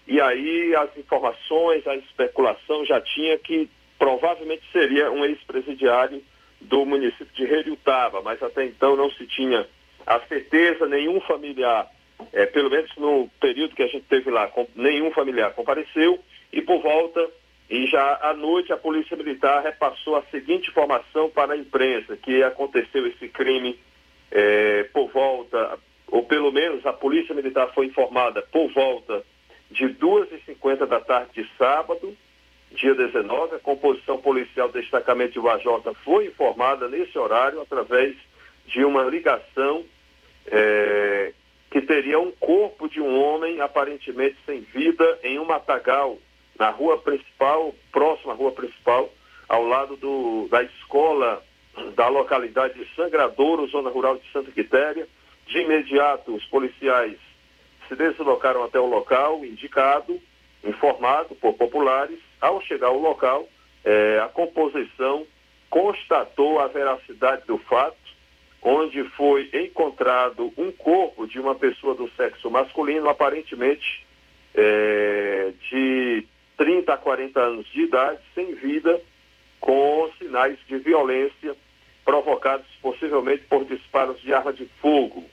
E 0.06 0.20
aí 0.20 0.74
as 0.76 0.96
informações, 0.96 1.86
a 1.86 1.96
especulação 1.96 2.84
já 2.84 3.00
tinha 3.00 3.36
que 3.38 3.68
provavelmente 4.00 4.62
seria 4.72 5.12
um 5.12 5.26
ex-presidiário 5.26 6.22
do 6.58 6.86
município 6.86 7.28
de 7.34 7.44
Reriutaba, 7.44 8.22
mas 8.22 8.42
até 8.42 8.64
então 8.64 8.96
não 8.96 9.10
se 9.10 9.26
tinha 9.26 9.68
a 10.06 10.18
certeza, 10.20 10.86
nenhum 10.86 11.20
familiar, 11.20 11.86
é, 12.32 12.46
pelo 12.46 12.70
menos 12.70 12.90
no 12.96 13.28
período 13.38 13.76
que 13.76 13.82
a 13.82 13.86
gente 13.86 14.06
teve 14.08 14.30
lá, 14.30 14.50
nenhum 14.74 15.10
familiar 15.10 15.52
compareceu, 15.52 16.18
e 16.50 16.62
por 16.62 16.80
volta, 16.80 17.28
e 17.68 17.86
já 17.86 18.18
à 18.22 18.32
noite 18.32 18.72
a 18.72 18.76
Polícia 18.78 19.14
Militar 19.18 19.62
repassou 19.62 20.16
a 20.16 20.22
seguinte 20.30 20.70
informação 20.70 21.28
para 21.28 21.52
a 21.52 21.56
imprensa, 21.56 22.16
que 22.16 22.42
aconteceu 22.42 23.06
esse 23.06 23.28
crime 23.28 23.78
é, 24.30 24.84
por 24.94 25.10
volta, 25.10 25.78
ou 26.08 26.22
pelo 26.22 26.50
menos 26.50 26.86
a 26.86 26.92
Polícia 26.92 27.34
Militar 27.34 27.70
foi 27.74 27.86
informada 27.86 28.40
por 28.50 28.72
volta 28.72 29.22
de 29.70 29.84
2h50 29.84 30.86
da 30.86 31.00
tarde 31.00 31.42
de 31.42 31.50
sábado, 31.58 32.16
dia 32.72 32.94
19, 32.94 33.56
a 33.56 33.58
composição 33.58 34.18
policial 34.18 34.68
do 34.68 34.80
destacamento 34.80 35.32
de 35.32 35.40
Vajota 35.40 35.92
foi 36.04 36.26
informada 36.26 36.88
nesse 36.88 37.18
horário 37.18 37.60
através 37.60 38.16
de 38.66 38.84
uma 38.84 39.02
ligação 39.04 39.84
é, 40.46 41.32
que 41.70 41.80
teria 41.80 42.18
um 42.18 42.30
corpo 42.32 42.88
de 42.88 43.00
um 43.00 43.20
homem 43.20 43.60
aparentemente 43.60 44.36
sem 44.46 44.60
vida 44.60 45.18
em 45.22 45.38
um 45.38 45.44
matagal 45.44 46.18
na 46.58 46.70
rua 46.70 46.98
principal, 46.98 47.74
próxima 47.90 48.32
à 48.32 48.36
rua 48.36 48.52
principal, 48.52 49.10
ao 49.48 49.64
lado 49.64 49.96
do, 49.96 50.46
da 50.50 50.62
escola 50.62 51.42
da 51.94 52.08
localidade 52.08 52.74
de 52.74 52.94
Sangradouro, 52.94 53.66
zona 53.68 53.90
rural 53.90 54.16
de 54.16 54.30
Santa 54.32 54.50
Quitéria. 54.50 55.08
De 55.46 55.58
imediato, 55.58 56.34
os 56.34 56.44
policiais 56.44 57.16
se 57.88 57.96
deslocaram 57.96 58.62
até 58.62 58.78
o 58.78 58.86
local 58.86 59.44
indicado, 59.44 60.20
informado 60.62 61.34
por 61.34 61.54
populares. 61.54 62.18
Ao 62.40 62.60
chegar 62.62 62.88
ao 62.88 62.98
local, 62.98 63.48
eh, 63.84 64.20
a 64.22 64.28
composição 64.28 65.26
constatou 65.68 66.58
a 66.58 66.66
veracidade 66.66 67.42
do 67.46 67.58
fato, 67.58 67.96
onde 68.62 69.04
foi 69.10 69.48
encontrado 69.52 70.52
um 70.56 70.72
corpo 70.72 71.26
de 71.26 71.38
uma 71.38 71.54
pessoa 71.54 71.94
do 71.94 72.10
sexo 72.16 72.50
masculino, 72.50 73.08
aparentemente 73.08 74.04
eh, 74.54 75.52
de 75.70 76.26
30 76.56 76.92
a 76.92 76.96
40 76.96 77.40
anos 77.40 77.66
de 77.72 77.82
idade, 77.82 78.20
sem 78.34 78.54
vida, 78.54 79.00
com 79.60 80.10
sinais 80.18 80.58
de 80.66 80.78
violência 80.78 81.56
provocados 82.04 82.66
possivelmente 82.82 83.44
por 83.48 83.64
disparos 83.64 84.20
de 84.20 84.32
arma 84.32 84.52
de 84.52 84.66
fogo. 84.80 85.24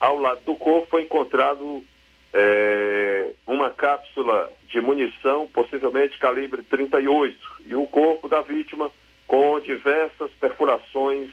Ao 0.00 0.18
lado 0.18 0.40
do 0.44 0.54
corpo 0.54 0.88
foi 0.88 1.02
encontrado 1.02 1.84
é, 2.32 3.30
uma 3.46 3.70
cápsula 3.70 4.50
de 4.68 4.80
munição, 4.80 5.46
possivelmente 5.48 6.18
calibre 6.18 6.62
38, 6.62 7.36
e 7.66 7.74
o 7.74 7.86
corpo 7.86 8.28
da 8.28 8.40
vítima 8.40 8.90
com 9.26 9.60
diversas 9.60 10.30
perfurações 10.40 11.30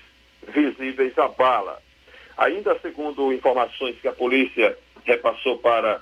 visíveis 0.48 1.18
à 1.18 1.28
bala. 1.28 1.82
Ainda 2.38 2.78
segundo 2.80 3.34
informações 3.34 4.00
que 4.02 4.08
a 4.08 4.14
polícia 4.14 4.78
repassou 5.04 5.58
para 5.60 6.02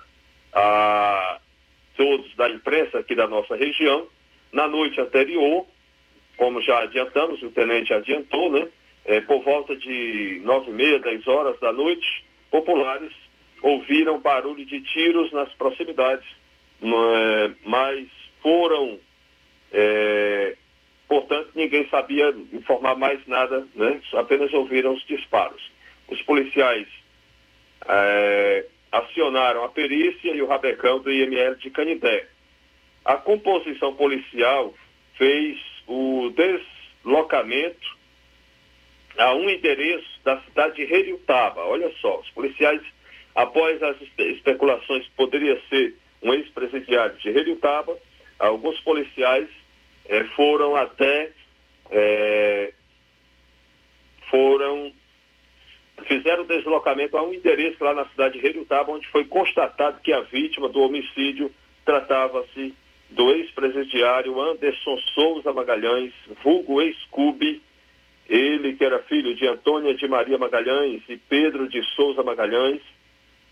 a, 0.54 1.40
todos 1.96 2.36
da 2.36 2.50
imprensa 2.50 3.00
aqui 3.00 3.16
da 3.16 3.28
nossa 3.28 3.56
região, 3.56 4.08
na 4.52 4.68
noite 4.68 5.00
anterior, 5.00 5.66
como 6.38 6.62
já 6.62 6.80
adiantamos, 6.80 7.42
o 7.42 7.50
tenente 7.50 7.94
adiantou, 7.94 8.52
né? 8.52 8.68
É, 9.06 9.22
por 9.22 9.42
volta 9.42 9.76
de 9.76 10.42
nove 10.44 10.70
e 10.70 10.74
meia, 10.74 11.00
dez 11.00 11.26
horas 11.28 11.60
da 11.60 11.72
noite, 11.72 12.26
populares 12.52 13.12
ouviram 13.62 14.20
barulho 14.20 14.66
de 14.66 14.82
tiros 14.82 15.32
nas 15.32 15.52
proximidades, 15.54 16.28
é, 16.82 17.52
mas 17.66 18.08
foram, 18.42 19.00
é, 19.72 20.56
portanto, 21.08 21.52
ninguém 21.56 21.88
sabia 21.90 22.34
informar 22.54 22.96
mais 22.96 23.26
nada, 23.28 23.68
né? 23.76 24.02
apenas 24.14 24.54
ouviram 24.54 24.94
os 24.94 25.06
disparos. 25.06 25.72
Os 26.08 26.22
policiais 26.22 26.88
é, 27.88 28.66
acionaram 28.92 29.64
a 29.64 29.70
perícia 29.70 30.32
e 30.34 30.42
o 30.42 30.48
rabecão 30.48 31.00
do 31.00 31.12
IML 31.12 31.56
de 31.56 31.70
Canindé. 31.70 32.28
A 33.04 33.16
composição 33.16 33.94
policial 33.96 34.74
fez 35.16 35.58
o 35.88 36.32
deslocamento 37.04 37.98
a 39.18 39.34
um 39.34 39.50
endereço 39.50 40.08
da 40.24 40.40
cidade 40.42 40.76
de 40.76 40.86
Reriutaba. 40.86 41.62
Olha 41.66 41.92
só, 42.00 42.20
os 42.20 42.30
policiais, 42.32 42.82
após 43.38 43.82
as 43.84 43.96
especulações 44.18 45.08
poderia 45.16 45.62
ser 45.70 45.96
um 46.24 46.34
ex-presidiário 46.34 47.16
de 47.18 47.30
Reriutaba, 47.30 47.96
alguns 48.40 48.80
policiais 48.80 49.48
eh, 50.10 50.24
foram 50.36 50.76
até 50.76 51.30
eh, 51.92 52.74
foram 54.28 54.92
fizeram 56.08 56.46
deslocamento 56.46 57.16
a 57.16 57.22
um 57.22 57.32
endereço 57.32 57.84
lá 57.84 57.94
na 57.94 58.06
cidade 58.10 58.34
de 58.34 58.40
Reriutaba, 58.40 58.92
onde 58.92 59.08
foi 59.10 59.26
constatado 59.26 60.02
que 60.02 60.12
a 60.12 60.22
vítima 60.22 60.68
do 60.68 60.82
homicídio 60.82 61.52
tratava-se 61.86 62.74
do 63.12 63.32
ex-presidiário 63.34 64.42
Anderson 64.42 64.98
Souza 65.14 65.54
Magalhães, 65.54 66.12
vulgo 66.44 66.82
ex-Cube, 66.82 67.62
ele 68.28 68.74
que 68.74 68.84
era 68.84 69.04
filho 69.04 69.36
de 69.36 69.46
Antônia 69.48 69.94
de 69.94 70.08
Maria 70.08 70.40
Magalhães 70.40 71.04
e 71.08 71.18
Pedro 71.18 71.70
de 71.70 71.84
Souza 71.96 72.24
Magalhães, 72.24 72.82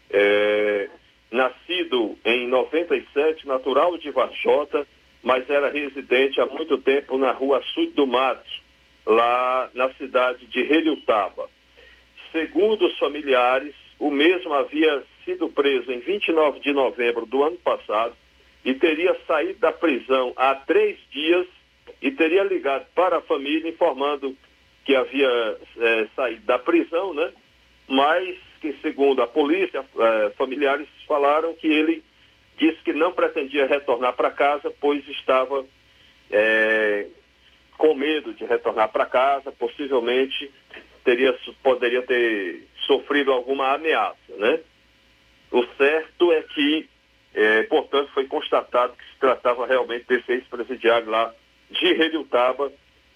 é, 0.09 0.89
nascido 1.31 2.17
em 2.23 2.47
97, 2.47 3.47
natural 3.47 3.97
de 3.97 4.09
Varjota, 4.11 4.87
mas 5.23 5.49
era 5.49 5.71
residente 5.71 6.39
há 6.39 6.45
muito 6.45 6.77
tempo 6.77 7.17
na 7.17 7.31
rua 7.31 7.61
Sul 7.73 7.91
do 7.91 8.05
Mato, 8.05 8.49
lá 9.05 9.69
na 9.73 9.91
cidade 9.93 10.45
de 10.47 10.63
Relutaba. 10.63 11.49
Segundo 12.31 12.85
os 12.87 12.97
familiares, 12.97 13.73
o 13.99 14.11
mesmo 14.11 14.53
havia 14.53 15.03
sido 15.23 15.49
preso 15.49 15.91
em 15.91 15.99
29 15.99 16.59
de 16.59 16.71
novembro 16.73 17.25
do 17.25 17.43
ano 17.43 17.57
passado 17.57 18.15
e 18.63 18.73
teria 18.73 19.15
saído 19.27 19.59
da 19.59 19.71
prisão 19.71 20.33
há 20.35 20.55
três 20.55 20.97
dias 21.11 21.47
e 22.01 22.11
teria 22.11 22.43
ligado 22.43 22.85
para 22.93 23.17
a 23.17 23.21
família 23.21 23.69
informando 23.69 24.35
que 24.83 24.95
havia 24.95 25.57
é, 25.77 26.07
saído 26.15 26.45
da 26.45 26.59
prisão, 26.59 27.13
né? 27.13 27.31
Mas 27.87 28.37
que 28.71 28.81
segundo 28.81 29.21
a 29.21 29.27
polícia, 29.27 29.85
é, 29.99 30.29
familiares 30.31 30.87
falaram 31.07 31.53
que 31.53 31.67
ele 31.67 32.03
disse 32.57 32.81
que 32.83 32.93
não 32.93 33.11
pretendia 33.11 33.67
retornar 33.67 34.13
para 34.13 34.31
casa, 34.31 34.73
pois 34.79 35.07
estava 35.07 35.65
é, 36.31 37.07
com 37.77 37.93
medo 37.93 38.33
de 38.33 38.45
retornar 38.45 38.89
para 38.89 39.05
casa, 39.05 39.51
possivelmente 39.51 40.51
teria, 41.03 41.37
poderia 41.61 42.01
ter 42.01 42.67
sofrido 42.87 43.31
alguma 43.31 43.73
ameaça, 43.73 44.35
né? 44.37 44.59
O 45.51 45.63
certo 45.77 46.31
é 46.31 46.41
que 46.41 46.89
é, 47.35 47.63
portanto, 47.63 48.09
foi 48.13 48.25
constatado 48.25 48.93
que 48.93 49.03
se 49.03 49.19
tratava 49.19 49.67
realmente 49.67 50.05
desse 50.07 50.31
ex-presidiário 50.31 51.09
lá 51.09 51.33
de 51.69 51.93
Relutaba 51.93 52.71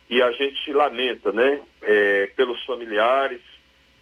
e 0.10 0.22
a 0.22 0.30
gente 0.34 0.74
lamenta, 0.74 1.32
né, 1.32 1.62
é, 1.82 2.28
pelos 2.36 2.62
familiares, 2.66 3.42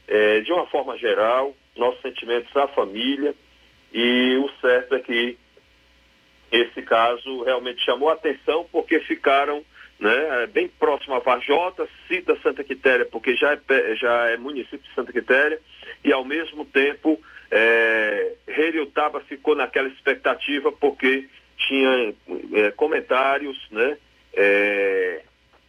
é, 0.07 0.41
de 0.41 0.51
uma 0.51 0.65
forma 0.67 0.97
geral, 0.97 1.55
nossos 1.75 2.01
sentimentos 2.01 2.55
à 2.55 2.67
família 2.69 3.35
E 3.93 4.37
o 4.37 4.49
certo 4.59 4.95
é 4.95 4.99
que 4.99 5.37
esse 6.51 6.81
caso 6.81 7.43
realmente 7.43 7.83
chamou 7.83 8.09
atenção 8.09 8.65
porque 8.71 8.99
ficaram 9.01 9.63
né, 9.99 10.47
bem 10.47 10.67
próximo 10.67 11.15
a 11.15 11.19
Varjota, 11.19 11.87
cita 12.07 12.37
Santa 12.41 12.63
Quitéria, 12.63 13.05
porque 13.05 13.35
já 13.35 13.53
é, 13.53 13.95
já 13.95 14.29
é 14.29 14.37
município 14.37 14.79
de 14.79 14.93
Santa 14.93 15.11
Quitéria, 15.11 15.59
e 16.03 16.13
ao 16.13 16.23
mesmo 16.23 16.63
tempo 16.65 17.19
é, 17.49 18.33
Heriotaba 18.47 19.19
ficou 19.21 19.55
naquela 19.55 19.87
expectativa 19.87 20.71
porque 20.71 21.27
tinha 21.57 22.13
é, 22.53 22.71
comentários, 22.71 23.57
né, 23.71 23.97
é, 24.33 25.23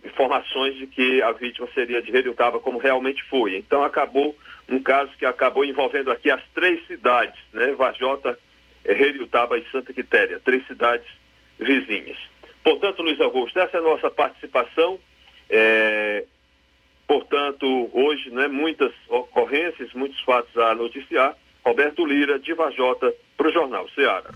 informações 0.05 0.77
de 0.77 0.87
que 0.87 1.23
a 1.23 1.33
vítima 1.33 1.69
seria 1.75 2.01
de 2.01 2.15
Heriotaba, 2.15 2.61
como 2.61 2.79
realmente 2.79 3.23
foi. 3.25 3.57
Então 3.57 3.83
acabou 3.83 4.37
um 4.69 4.81
caso 4.83 5.11
que 5.19 5.27
acabou 5.27 5.65
envolvendo 5.65 6.11
aqui 6.11 6.31
as 6.31 6.43
três 6.55 6.87
cidades, 6.87 7.39
né, 7.53 7.73
Varjota, 7.73 8.39
Heriotaba 8.85 9.59
e 9.59 9.65
Santa 9.71 9.93
Quitéria, 9.93 10.41
três 10.45 10.67
cidades 10.67 11.07
vizinhas. 11.59 12.19
Portanto, 12.63 13.03
Luiz 13.03 13.21
Augusto, 13.21 13.59
essa 13.59 13.77
é 13.77 13.81
a 13.81 13.83
nossa 13.83 14.11
participação. 14.11 14.99
É, 15.49 16.25
portanto, 17.07 17.91
hoje, 17.93 18.31
né, 18.31 18.47
muitas 18.47 18.93
ocorrências, 19.09 19.93
muitos 19.95 20.21
fatos 20.21 20.57
a 20.57 20.75
noticiar. 20.75 21.35
Roberto 21.65 22.05
Lira, 22.05 22.39
de 22.39 22.55
Vajota, 22.55 23.13
para 23.37 23.49
o 23.49 23.53
Jornal 23.53 23.89
Ceará. 23.91 24.31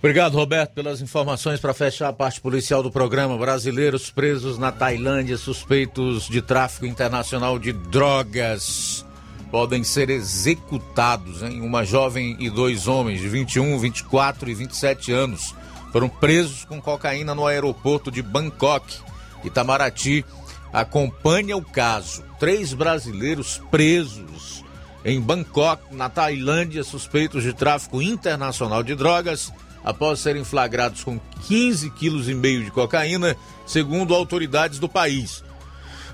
Obrigado, 0.00 0.34
Roberto, 0.34 0.74
pelas 0.74 1.00
informações 1.00 1.58
para 1.58 1.74
fechar 1.74 2.08
a 2.08 2.12
parte 2.12 2.40
policial 2.40 2.84
do 2.84 2.90
programa. 2.90 3.36
Brasileiros 3.36 4.10
presos 4.12 4.56
na 4.56 4.70
Tailândia 4.70 5.36
suspeitos 5.36 6.28
de 6.28 6.40
tráfico 6.40 6.86
internacional 6.86 7.58
de 7.58 7.72
drogas 7.72 9.04
podem 9.50 9.82
ser 9.82 10.08
executados. 10.08 11.42
Hein? 11.42 11.62
Uma 11.62 11.84
jovem 11.84 12.36
e 12.38 12.48
dois 12.48 12.86
homens 12.86 13.20
de 13.20 13.28
21, 13.28 13.76
24 13.76 14.48
e 14.48 14.54
27 14.54 15.12
anos 15.12 15.52
foram 15.90 16.08
presos 16.08 16.64
com 16.64 16.80
cocaína 16.80 17.34
no 17.34 17.44
aeroporto 17.44 18.08
de 18.08 18.22
Bangkok. 18.22 18.98
Itamaraty 19.42 20.24
acompanha 20.72 21.56
o 21.56 21.64
caso. 21.64 22.22
Três 22.38 22.72
brasileiros 22.72 23.60
presos 23.68 24.64
em 25.04 25.20
Bangkok, 25.20 25.92
na 25.92 26.08
Tailândia, 26.08 26.84
suspeitos 26.84 27.42
de 27.42 27.52
tráfico 27.52 28.00
internacional 28.00 28.84
de 28.84 28.94
drogas, 28.94 29.52
após 29.88 30.20
serem 30.20 30.44
flagrados 30.44 31.02
com 31.02 31.18
15 31.46 31.88
quilos 31.92 32.28
e 32.28 32.34
meio 32.34 32.62
de 32.62 32.70
cocaína, 32.70 33.34
segundo 33.64 34.14
autoridades 34.14 34.78
do 34.78 34.86
país. 34.86 35.42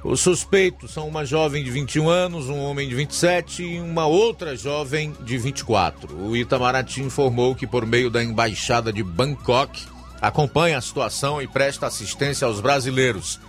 Os 0.04 0.20
suspeitos 0.20 0.92
são 0.92 1.08
uma 1.08 1.24
jovem 1.24 1.64
de 1.64 1.72
21 1.72 2.08
anos, 2.08 2.48
um 2.48 2.60
homem 2.60 2.88
de 2.88 2.94
27 2.94 3.64
e 3.64 3.80
uma 3.80 4.06
outra 4.06 4.56
jovem 4.56 5.12
de 5.24 5.36
24. 5.36 6.14
O 6.16 6.36
Itamaraty 6.36 7.02
informou 7.02 7.52
que, 7.56 7.66
por 7.66 7.84
meio 7.84 8.10
da 8.10 8.22
embaixada 8.22 8.92
de 8.92 9.02
Bangkok, 9.02 9.82
acompanha 10.22 10.78
a 10.78 10.80
situação 10.80 11.42
e 11.42 11.48
presta 11.48 11.88
assistência 11.88 12.46
aos 12.46 12.60
brasileiros. 12.60 13.40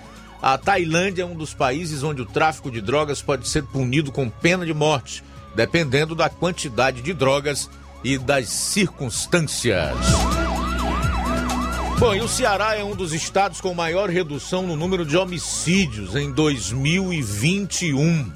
A 0.41 0.57
Tailândia 0.57 1.21
é 1.21 1.25
um 1.25 1.35
dos 1.35 1.53
países 1.53 2.01
onde 2.01 2.23
o 2.23 2.25
tráfico 2.25 2.71
de 2.71 2.81
drogas 2.81 3.21
pode 3.21 3.47
ser 3.47 3.63
punido 3.65 4.11
com 4.11 4.27
pena 4.27 4.65
de 4.65 4.73
morte, 4.73 5.23
dependendo 5.53 6.15
da 6.15 6.29
quantidade 6.29 7.03
de 7.03 7.13
drogas 7.13 7.69
e 8.05 8.19
das 8.19 8.49
circunstâncias. 8.49 9.97
Bom, 11.97 12.13
e 12.13 12.21
o 12.21 12.27
Ceará 12.27 12.75
é 12.75 12.83
um 12.83 12.95
dos 12.95 13.13
estados 13.13 13.59
com 13.59 13.73
maior 13.73 14.11
redução 14.11 14.61
no 14.61 14.75
número 14.75 15.03
de 15.03 15.17
homicídios 15.17 16.15
em 16.15 16.31
2021. 16.31 18.31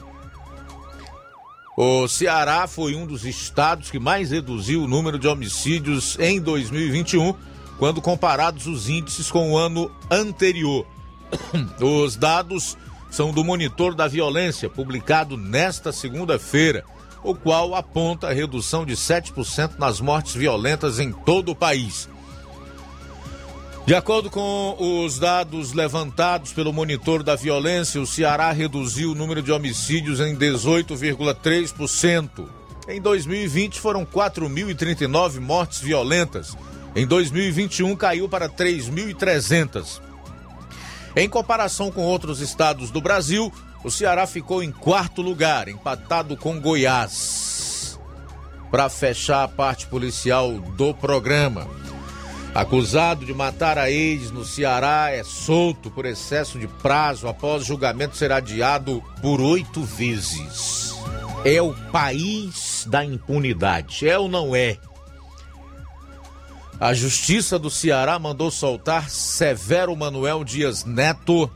O 1.78 2.08
Ceará 2.08 2.66
foi 2.66 2.96
um 2.96 3.06
dos 3.06 3.26
estados 3.26 3.92
que 3.92 4.00
mais 4.00 4.32
reduziu 4.32 4.82
o 4.82 4.88
número 4.88 5.20
de 5.20 5.28
homicídios 5.28 6.18
em 6.20 6.42
2021, 6.42 7.36
quando 7.78 8.02
comparados 8.02 8.66
os 8.66 8.90
índices 8.90 9.30
com 9.30 9.52
o 9.52 9.58
ano 9.58 9.92
anterior. 10.10 10.88
Os 11.80 12.16
dados 12.16 12.76
são 13.12 13.32
do 13.32 13.44
Monitor 13.44 13.94
da 13.94 14.08
Violência, 14.08 14.68
publicado 14.68 15.38
nesta 15.38 15.92
segunda-feira, 15.92 16.84
o 17.24 17.34
qual 17.36 17.76
aponta 17.76 18.28
a 18.28 18.34
redução 18.34 18.86
de 18.86 18.94
7% 18.94 19.78
nas 19.78 20.00
mortes 20.00 20.36
violentas 20.36 21.00
em 21.00 21.12
todo 21.12 21.52
o 21.52 21.56
país. 21.56 22.08
De 23.86 23.94
acordo 23.96 24.30
com 24.30 24.76
os 24.78 25.18
dados 25.18 25.72
levantados 25.74 26.54
pelo 26.54 26.72
monitor 26.72 27.24
da 27.24 27.36
violência, 27.36 28.00
o 28.00 28.06
Ceará 28.06 28.52
reduziu 28.52 29.12
o 29.12 29.16
número 29.16 29.42
de 29.42 29.52
homicídios 29.52 30.20
em 30.20 30.36
18,3%. 30.36 32.48
Em 32.88 33.02
2020 33.02 33.80
foram 33.80 34.06
4.039 34.06 35.40
mortes 35.40 35.80
violentas. 35.80 36.56
Em 36.96 37.08
2021 37.08 37.96
caiu 37.96 38.30
para 38.30 38.48
3.300. 38.48 40.00
Em 41.16 41.28
comparação 41.28 41.92
com 41.92 42.02
outros 42.02 42.42
estados 42.42 42.92
do 42.92 43.02
Brasil, 43.02 43.52
o 43.84 43.90
Ceará 43.90 44.28
ficou 44.28 44.62
em 44.62 44.72
quarto 44.72 45.22
lugar, 45.22 45.68
empatado 45.68 46.36
com 46.36 46.60
Goiás. 46.60 48.00
Para 48.70 48.90
fechar 48.90 49.44
a 49.44 49.48
parte 49.48 49.88
policial 49.88 50.52
do 50.52 50.94
programa. 50.94 51.68
Acusado 52.54 53.26
de 53.26 53.34
matar 53.34 53.78
a 53.78 53.90
ex 53.90 54.32
no 54.32 54.44
Ceará, 54.44 55.12
é 55.12 55.24
solto 55.24 55.90
por 55.90 56.06
excesso 56.06 56.60
de 56.60 56.68
prazo 56.68 57.28
após 57.28 57.64
julgamento 57.64 58.18
ser 58.18 58.32
adiado 58.32 59.04
por 59.22 59.40
oito 59.40 59.82
vezes. 59.84 60.96
É 61.46 61.62
o 61.62 61.74
país 61.92 62.86
da 62.90 63.06
impunidade, 63.06 64.08
é 64.08 64.18
ou 64.18 64.28
não 64.28 64.56
é? 64.56 64.78
A 66.80 66.94
Justiça 66.94 67.60
do 67.60 67.70
Ceará 67.70 68.18
mandou 68.18 68.50
soltar 68.50 69.10
Severo 69.10 69.96
Manuel 69.96 70.44
Dias 70.44 70.86
Neto, 70.86 71.50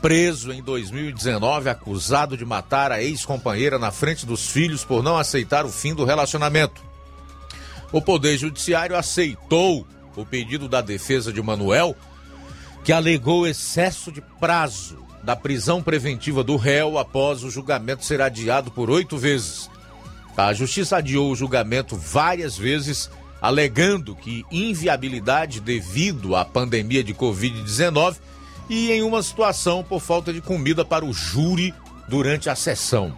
preso 0.00 0.52
em 0.52 0.62
2019, 0.62 1.68
acusado 1.68 2.36
de 2.36 2.44
matar 2.44 2.90
a 2.90 3.02
ex-companheira 3.02 3.78
na 3.78 3.90
frente 3.90 4.24
dos 4.24 4.48
filhos 4.48 4.84
por 4.84 5.02
não 5.02 5.16
aceitar 5.16 5.64
o 5.64 5.70
fim 5.70 5.94
do 5.94 6.04
relacionamento. 6.04 6.82
O 7.92 8.00
Poder 8.00 8.38
Judiciário 8.38 8.96
aceitou 8.96 9.86
o 10.16 10.24
pedido 10.24 10.68
da 10.68 10.80
defesa 10.80 11.32
de 11.32 11.42
Manuel, 11.42 11.94
que 12.84 12.92
alegou 12.92 13.46
excesso 13.46 14.10
de 14.10 14.20
prazo 14.20 14.98
da 15.22 15.36
prisão 15.36 15.82
preventiva 15.82 16.42
do 16.42 16.56
réu 16.56 16.98
após 16.98 17.44
o 17.44 17.50
julgamento 17.50 18.04
ser 18.04 18.22
adiado 18.22 18.70
por 18.70 18.88
oito 18.88 19.18
vezes. 19.18 19.68
A 20.36 20.54
justiça 20.54 20.96
adiou 20.96 21.30
o 21.30 21.36
julgamento 21.36 21.96
várias 21.96 22.56
vezes, 22.56 23.10
alegando 23.42 24.16
que 24.16 24.46
inviabilidade 24.50 25.60
devido 25.60 26.34
à 26.34 26.44
pandemia 26.44 27.04
de 27.04 27.12
Covid-19 27.12 28.16
e 28.70 28.92
em 28.92 29.02
uma 29.02 29.20
situação 29.20 29.82
por 29.82 30.00
falta 30.00 30.32
de 30.32 30.40
comida 30.40 30.84
para 30.84 31.04
o 31.04 31.12
júri 31.12 31.74
durante 32.08 32.48
a 32.48 32.54
sessão. 32.54 33.12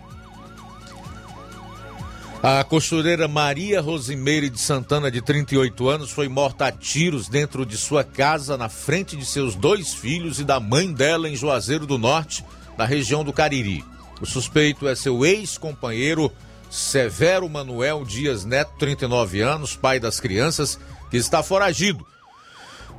A 2.43 2.65
costureira 2.65 3.29
Maria 3.29 3.81
Rosimeire 3.81 4.49
de 4.49 4.59
Santana, 4.59 5.11
de 5.11 5.21
38 5.21 5.89
anos, 5.89 6.11
foi 6.11 6.27
morta 6.27 6.67
a 6.67 6.73
tiros 6.73 7.29
dentro 7.29 7.65
de 7.67 7.77
sua 7.77 8.03
casa, 8.03 8.57
na 8.57 8.69
frente 8.69 9.15
de 9.15 9.25
seus 9.25 9.55
dois 9.55 9.95
filhos 9.95 10.41
e 10.41 10.45
da 10.45 10.59
mãe 10.59 10.93
dela 10.93 11.29
em 11.29 11.37
Juazeiro 11.37 11.87
do 11.87 11.99
Norte, 11.99 12.45
na 12.77 12.85
região 12.85 13.23
do 13.23 13.33
Cariri. 13.33 13.85
O 14.21 14.27
suspeito 14.27 14.89
é 14.89 14.95
seu 14.97 15.25
ex-companheiro 15.25 16.33
Severo 16.71 17.49
Manuel 17.49 18.05
Dias 18.05 18.45
Neto, 18.47 18.73
39 18.79 19.43
anos, 19.43 19.77
pai 19.77 20.01
das 20.01 20.19
crianças, 20.19 20.81
que 21.11 21.19
está 21.19 21.43
foragido. 21.43 22.07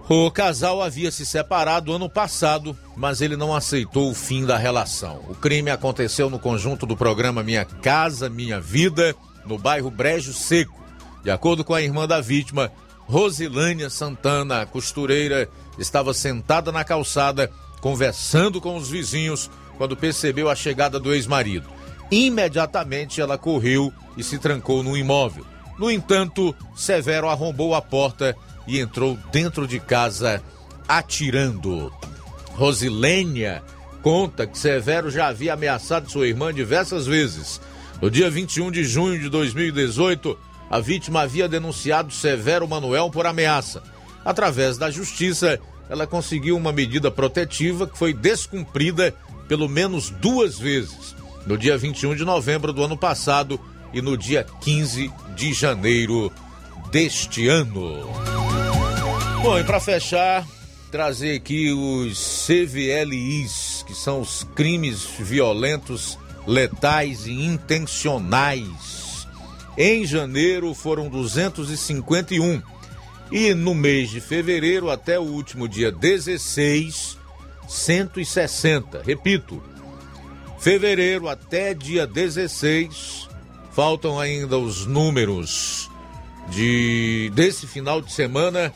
O 0.10 0.30
casal 0.30 0.82
havia 0.82 1.10
se 1.12 1.26
separado 1.26 1.94
ano 1.94 2.10
passado, 2.10 2.78
mas 2.96 3.22
ele 3.22 3.38
não 3.38 3.56
aceitou 3.56 4.12
o 4.12 4.14
fim 4.14 4.46
da 4.46 4.58
relação. 4.58 5.24
O 5.30 5.36
crime 5.36 5.72
aconteceu 5.72 6.30
no 6.30 6.38
conjunto 6.38 6.86
do 6.86 6.98
programa 6.98 7.42
Minha 7.42 7.64
Casa 7.64 8.30
Minha 8.30 8.60
Vida 8.60 9.16
no 9.46 9.58
bairro 9.58 9.90
Brejo 9.90 10.34
Seco. 10.34 10.84
De 11.24 11.32
acordo 11.32 11.64
com 11.64 11.74
a 11.74 11.82
irmã 11.82 12.06
da 12.06 12.20
vítima, 12.20 12.70
Rosilânia 13.06 13.90
Santana, 13.90 14.62
a 14.62 14.66
costureira, 14.66 15.50
estava 15.80 16.14
sentada 16.14 16.72
na 16.72 16.84
calçada 16.84 17.50
conversando 17.80 18.60
com 18.60 18.76
os 18.76 18.90
vizinhos 18.90 19.50
quando 19.78 19.96
percebeu 19.96 20.50
a 20.50 20.56
chegada 20.56 21.00
do 21.00 21.14
ex-marido. 21.14 21.70
Imediatamente 22.12 23.22
ela 23.22 23.38
correu 23.38 23.92
e 24.18 24.24
se 24.24 24.38
trancou 24.38 24.84
no 24.84 24.98
imóvel. 24.98 25.46
No 25.78 25.90
entanto, 25.90 26.54
Severo 26.76 27.30
arrombou 27.30 27.74
a 27.74 27.82
porta 27.82 28.36
e 28.68 28.80
entrou 28.80 29.18
dentro 29.32 29.68
de 29.68 29.80
casa 29.80 30.42
atirando. 30.88 31.92
Rosilênia 32.52 33.64
conta 34.02 34.46
que 34.46 34.58
Severo 34.58 35.10
já 35.10 35.28
havia 35.28 35.54
ameaçado 35.54 36.12
sua 36.12 36.28
irmã 36.28 36.54
diversas 36.54 37.06
vezes 37.06 37.60
no 38.04 38.12
dia 38.12 38.30
21 38.30 38.70
de 38.70 38.84
junho 38.84 39.18
de 39.18 39.30
2018, 39.30 40.38
a 40.70 40.78
vítima 40.82 41.22
havia 41.22 41.48
denunciado 41.48 42.12
Severo 42.12 42.68
Manuel 42.68 43.10
por 43.10 43.26
ameaça. 43.26 43.82
Através 44.26 44.78
da 44.78 44.92
justiça, 44.92 45.58
ela 45.90 46.06
conseguiu 46.06 46.58
uma 46.58 46.74
medida 46.74 47.10
protetiva 47.10 47.88
que 47.88 47.98
foi 47.98 48.14
descumprida 48.14 49.16
pelo 49.48 49.70
menos 49.70 50.10
duas 50.10 50.60
vezes, 50.60 51.16
no 51.48 51.58
dia 51.58 51.78
21 51.78 52.14
de 52.14 52.26
novembro 52.26 52.74
do 52.74 52.84
ano 52.84 52.98
passado 52.98 53.58
e 53.94 54.02
no 54.02 54.18
dia 54.18 54.46
15 54.60 55.10
de 55.34 55.54
janeiro 55.54 56.30
deste 56.92 57.48
ano. 57.48 58.43
Bom, 59.44 59.60
e 59.60 59.64
para 59.66 59.78
fechar, 59.78 60.48
trazer 60.90 61.36
aqui 61.36 61.70
os 61.70 62.48
CVLIs, 62.48 63.84
que 63.86 63.94
são 63.94 64.22
os 64.22 64.46
crimes 64.56 65.04
violentos, 65.20 66.18
letais 66.48 67.26
e 67.26 67.34
intencionais. 67.34 69.28
Em 69.78 70.06
janeiro 70.06 70.74
foram 70.74 71.10
251 71.10 72.62
e 73.34 73.54
no 73.54 73.76
mês 73.76 74.12
de 74.12 74.22
fevereiro 74.22 74.90
até 74.90 75.20
o 75.20 75.24
último 75.24 75.68
dia 75.68 75.92
16, 75.92 77.18
160. 77.68 79.04
Repito, 79.04 79.62
fevereiro 80.58 81.28
até 81.28 81.74
dia 81.74 82.08
16, 82.08 83.28
faltam 83.74 84.18
ainda 84.22 84.58
os 84.58 84.86
números 84.86 85.90
de 86.50 87.30
desse 87.36 87.68
final 87.68 88.02
de 88.02 88.14
semana 88.14 88.74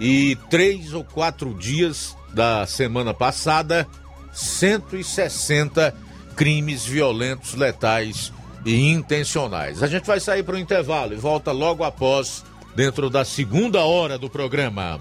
e 0.00 0.36
três 0.48 0.94
ou 0.94 1.04
quatro 1.04 1.52
dias 1.54 2.16
da 2.32 2.66
semana 2.66 3.12
passada, 3.12 3.86
160 4.32 5.94
crimes 6.34 6.86
violentos, 6.86 7.54
letais 7.54 8.32
e 8.64 8.88
intencionais. 8.88 9.82
A 9.82 9.86
gente 9.86 10.06
vai 10.06 10.18
sair 10.18 10.42
para 10.42 10.54
o 10.54 10.58
intervalo 10.58 11.12
e 11.12 11.16
volta 11.16 11.52
logo 11.52 11.84
após, 11.84 12.44
dentro 12.74 13.10
da 13.10 13.24
segunda 13.24 13.82
hora 13.84 14.16
do 14.16 14.30
programa. 14.30 14.98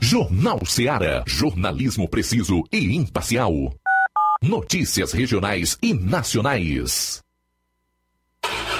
Jornal 0.00 0.64
Seara. 0.64 1.22
Jornalismo 1.26 2.08
preciso 2.08 2.62
e 2.72 2.96
imparcial. 2.96 3.52
Notícias 4.42 5.12
regionais 5.12 5.76
e 5.82 5.92
nacionais. 5.92 7.20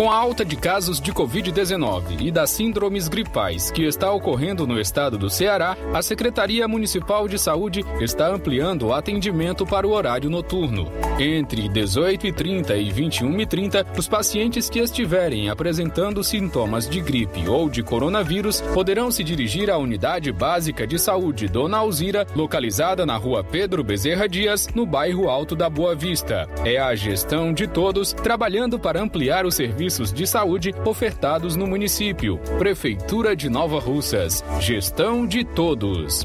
Com 0.00 0.10
a 0.10 0.16
alta 0.16 0.46
de 0.46 0.56
casos 0.56 0.98
de 0.98 1.12
Covid-19 1.12 2.22
e 2.22 2.30
das 2.30 2.48
síndromes 2.48 3.06
gripais 3.06 3.70
que 3.70 3.84
está 3.84 4.10
ocorrendo 4.10 4.66
no 4.66 4.80
estado 4.80 5.18
do 5.18 5.28
Ceará, 5.28 5.76
a 5.92 6.00
Secretaria 6.00 6.66
Municipal 6.66 7.28
de 7.28 7.38
Saúde 7.38 7.84
está 8.00 8.28
ampliando 8.28 8.86
o 8.86 8.94
atendimento 8.94 9.66
para 9.66 9.86
o 9.86 9.90
horário 9.90 10.30
noturno. 10.30 10.90
Entre 11.18 11.68
18h30 11.68 12.80
e 12.80 12.90
21h30, 12.90 13.98
os 13.98 14.08
pacientes 14.08 14.70
que 14.70 14.78
estiverem 14.78 15.50
apresentando 15.50 16.24
sintomas 16.24 16.88
de 16.88 17.02
gripe 17.02 17.46
ou 17.46 17.68
de 17.68 17.82
coronavírus 17.82 18.62
poderão 18.72 19.10
se 19.10 19.22
dirigir 19.22 19.70
à 19.70 19.76
Unidade 19.76 20.32
Básica 20.32 20.86
de 20.86 20.98
Saúde 20.98 21.46
Dona 21.46 21.76
Alzira, 21.76 22.26
localizada 22.34 23.04
na 23.04 23.18
rua 23.18 23.44
Pedro 23.44 23.84
Bezerra 23.84 24.26
Dias, 24.26 24.66
no 24.74 24.86
bairro 24.86 25.28
Alto 25.28 25.54
da 25.54 25.68
Boa 25.68 25.94
Vista. 25.94 26.48
É 26.64 26.78
a 26.78 26.94
gestão 26.94 27.52
de 27.52 27.66
todos 27.66 28.14
trabalhando 28.14 28.78
para 28.78 29.02
ampliar 29.02 29.44
os 29.44 29.56
serviços 29.90 30.12
de 30.12 30.26
saúde 30.26 30.74
ofertados 30.84 31.56
no 31.56 31.66
município. 31.66 32.38
Prefeitura 32.58 33.34
de 33.34 33.50
Nova 33.50 33.80
Russas. 33.80 34.44
Gestão 34.60 35.26
de 35.26 35.44
todos. 35.44 36.24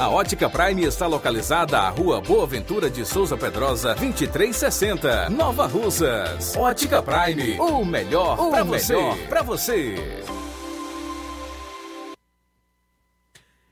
A 0.00 0.08
Ótica 0.08 0.50
Prime 0.50 0.82
está 0.84 1.06
localizada 1.06 1.78
à 1.78 1.88
Rua 1.90 2.20
Boa 2.20 2.44
Ventura 2.44 2.90
de 2.90 3.04
Souza 3.04 3.36
Pedrosa, 3.36 3.94
2360, 3.94 5.30
Nova 5.30 5.64
Russas. 5.64 6.56
Ótica 6.56 7.00
Prime, 7.00 7.56
o 7.60 7.84
melhor 7.84 8.36
para 8.50 8.64
você. 8.64 8.96
Pra 9.28 9.42
você. 9.42 9.94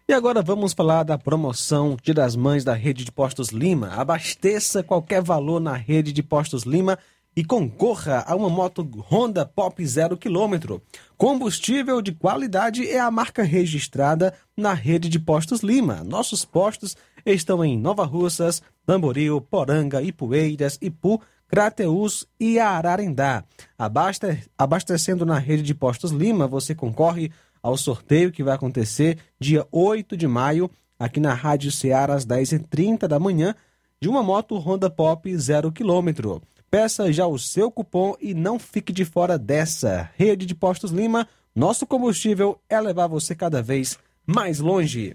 E 0.09 0.13
agora 0.13 0.41
vamos 0.41 0.73
falar 0.73 1.03
da 1.03 1.19
promoção 1.19 1.97
Dia 2.01 2.15
das 2.15 2.37
Mães 2.37 2.63
da 2.63 2.73
Rede 2.73 3.05
de 3.05 3.11
Postos 3.11 3.49
Lima. 3.49 3.89
Abasteça 3.89 4.85
qualquer 4.85 5.21
valor 5.21 5.59
na 5.59 5.75
Rede 5.75 6.13
de 6.13 6.23
Postos 6.23 6.63
Lima 6.63 6.97
e 7.37 7.45
concorra 7.45 8.25
a 8.27 8.35
uma 8.35 8.49
moto 8.49 8.83
Honda 9.11 9.45
Pop 9.45 9.85
0 9.85 10.17
km. 10.17 10.81
Combustível 11.19 12.01
de 12.01 12.13
qualidade 12.13 12.89
é 12.89 12.99
a 12.99 13.11
marca 13.11 13.43
registrada 13.43 14.33
na 14.57 14.73
rede 14.73 15.11
de 15.11 15.19
postos 15.19 15.61
Lima. 15.61 16.03
Nossos 16.03 16.47
postos 16.47 16.97
estão 17.27 17.63
em 17.63 17.79
Nova 17.79 18.07
Russas, 18.07 18.63
Tamboril, 18.87 19.41
Poranga, 19.43 20.01
Ipueiras, 20.01 20.79
Ipu, 20.81 21.21
Crateús 21.47 22.27
e 22.41 22.59
Ararendá. 22.59 23.45
Abaste... 23.79 24.45
Abastecendo 24.57 25.27
na 25.27 25.39
rede 25.39 25.63
de 25.63 25.75
postos 25.75 26.13
Lima, 26.13 26.47
você 26.47 26.75
concorre 26.75 27.31
ao 27.63 27.77
sorteio 27.77 28.33
que 28.33 28.43
vai 28.43 28.55
acontecer 28.55 29.19
dia 29.39 29.67
8 29.71 30.17
de 30.17 30.27
maio, 30.27 30.71
aqui 30.99 31.21
na 31.21 31.35
Rádio 31.35 31.71
Ceará, 31.71 32.15
às 32.15 32.25
10h30 32.25 33.07
da 33.07 33.19
manhã, 33.19 33.55
de 34.01 34.09
uma 34.09 34.23
moto 34.23 34.57
Honda 34.57 34.89
Pop 34.89 35.37
0 35.37 35.71
km. 35.73 36.41
Peça 36.79 37.11
já 37.11 37.27
o 37.27 37.39
seu 37.39 37.71
cupom 37.71 38.15
e 38.21 38.35
não 38.35 38.59
fique 38.59 38.93
de 38.93 39.03
fora 39.03 39.39
dessa. 39.39 40.11
Rede 40.15 40.45
de 40.45 40.55
Postos 40.55 40.91
Lima, 40.91 41.27
nosso 41.55 41.87
combustível 41.87 42.61
é 42.69 42.79
levar 42.79 43.07
você 43.07 43.35
cada 43.35 43.63
vez 43.63 43.99
mais 44.27 44.61
longe. 44.61 45.15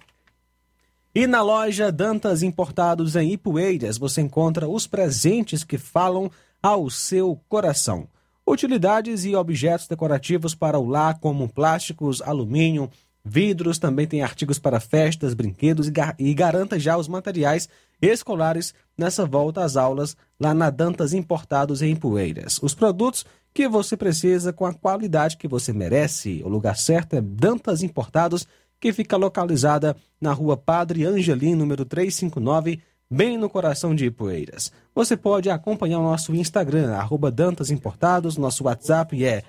E 1.13 1.27
na 1.27 1.43
loja 1.43 1.91
Dantas 1.91 2.41
Importados 2.41 3.15
em 3.15 3.33
Ipueiras 3.33 3.99
você 3.99 4.21
encontra 4.21 4.67
os 4.67 4.87
presentes 4.87 5.63
que 5.63 5.77
falam 5.77 6.31
ao 6.63 6.89
seu 6.89 7.39
coração. 7.47 8.07
Utilidades 8.43 9.23
e 9.23 9.35
objetos 9.35 9.87
decorativos 9.87 10.55
para 10.55 10.79
o 10.79 10.87
lar, 10.87 11.19
como 11.19 11.47
plásticos, 11.47 12.23
alumínio, 12.23 12.89
vidros, 13.23 13.77
também 13.77 14.07
tem 14.07 14.23
artigos 14.23 14.57
para 14.57 14.79
festas, 14.79 15.35
brinquedos 15.35 15.89
e, 15.89 15.91
e 16.17 16.33
garanta 16.33 16.79
já 16.79 16.97
os 16.97 17.07
materiais 17.07 17.69
escolares 18.01 18.73
nessa 18.97 19.25
volta 19.25 19.63
às 19.63 19.77
aulas 19.77 20.17
lá 20.39 20.53
na 20.53 20.69
Dantas 20.69 21.13
Importados 21.13 21.81
em 21.81 21.95
Poeiras. 21.95 22.59
Os 22.61 22.73
produtos 22.73 23.25
que 23.53 23.67
você 23.67 23.97
precisa 23.97 24.51
com 24.53 24.65
a 24.65 24.73
qualidade 24.73 25.37
que 25.37 25.47
você 25.47 25.73
merece. 25.73 26.41
O 26.43 26.49
lugar 26.49 26.77
certo 26.77 27.15
é 27.15 27.21
Dantas 27.21 27.83
Importados, 27.83 28.47
que 28.79 28.93
fica 28.93 29.17
localizada 29.17 29.95
na 30.19 30.33
rua 30.33 30.57
Padre 30.57 31.05
Angelim, 31.05 31.55
número 31.55 31.85
359, 31.85 32.79
bem 33.09 33.37
no 33.37 33.49
coração 33.49 33.93
de 33.93 34.05
Ipueiras. 34.05 34.71
Você 34.95 35.15
pode 35.17 35.49
acompanhar 35.49 35.99
o 35.99 36.03
nosso 36.03 36.33
Instagram, 36.33 36.93
arroba 36.93 37.29
Dantas 37.29 37.69
Importados, 37.69 38.37
nosso 38.37 38.63
WhatsApp 38.63 39.23
é 39.23 39.43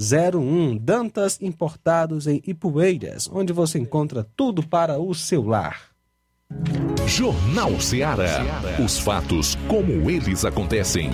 889-9977-2701. 0.00 0.78
Dantas 0.80 1.38
Importados 1.40 2.26
em 2.26 2.42
Ipueiras, 2.46 3.28
onde 3.32 3.52
você 3.52 3.78
encontra 3.78 4.26
tudo 4.36 4.66
para 4.66 4.98
o 4.98 5.14
seu 5.14 5.46
lar. 5.46 5.90
Jornal 7.06 7.80
Ceará. 7.80 8.44
Os 8.84 8.98
fatos 8.98 9.56
como 9.68 10.10
eles 10.10 10.44
acontecem. 10.44 11.10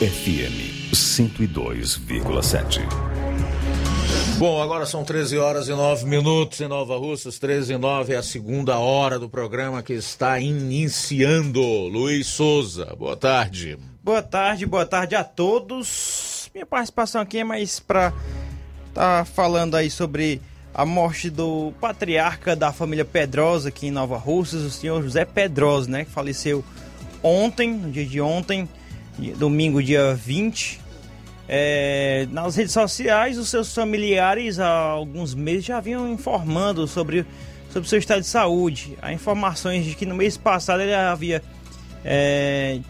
FM 0.00 0.94
102,7. 0.94 2.80
Bom, 4.38 4.62
agora 4.62 4.86
são 4.86 5.04
13 5.04 5.36
horas 5.36 5.68
e 5.68 5.72
9 5.72 6.06
minutos 6.06 6.58
em 6.62 6.68
Nova 6.68 6.96
Russas, 6.96 7.38
13 7.38 7.74
e 7.74 7.76
9 7.76 8.14
é 8.14 8.16
a 8.16 8.22
segunda 8.22 8.78
hora 8.78 9.18
do 9.18 9.28
programa 9.28 9.82
que 9.82 9.92
está 9.92 10.40
iniciando. 10.40 11.60
Luiz 11.60 12.28
Souza, 12.28 12.94
boa 12.98 13.16
tarde. 13.16 13.76
Boa 14.02 14.22
tarde, 14.22 14.64
boa 14.64 14.86
tarde 14.86 15.14
a 15.14 15.22
todos. 15.22 16.50
Minha 16.54 16.64
participação 16.64 17.20
aqui 17.20 17.40
é 17.40 17.44
mais 17.44 17.78
para 17.78 18.14
tá 18.94 19.26
falando 19.26 19.74
aí 19.74 19.90
sobre 19.90 20.40
a 20.72 20.86
morte 20.86 21.28
do 21.28 21.74
patriarca 21.78 22.56
da 22.56 22.72
família 22.72 23.04
Pedrosa 23.04 23.68
aqui 23.68 23.88
em 23.88 23.90
Nova 23.90 24.16
Russas, 24.16 24.62
o 24.62 24.70
senhor 24.70 25.02
José 25.02 25.26
Pedrosa, 25.26 25.90
né, 25.90 26.06
que 26.06 26.10
faleceu 26.10 26.64
ontem, 27.22 27.74
no 27.74 27.90
dia 27.92 28.06
de 28.06 28.22
ontem, 28.22 28.66
domingo, 29.36 29.82
dia 29.82 30.14
20. 30.14 30.80
É, 31.46 32.26
nas 32.30 32.56
redes 32.56 32.72
sociais, 32.72 33.36
os 33.36 33.50
seus 33.50 33.74
familiares 33.74 34.58
há 34.58 34.66
alguns 34.66 35.34
meses 35.34 35.66
já 35.66 35.78
vinham 35.78 36.10
informando 36.10 36.86
sobre, 36.86 37.26
sobre 37.70 37.86
seu 37.86 37.98
estado 37.98 38.22
de 38.22 38.28
saúde. 38.28 38.96
Há 39.02 39.12
informações 39.12 39.84
de 39.84 39.94
que 39.94 40.06
no 40.06 40.14
mês 40.14 40.38
passado 40.38 40.80
ele 40.80 40.94
havia 40.94 41.42
é, 42.02 42.80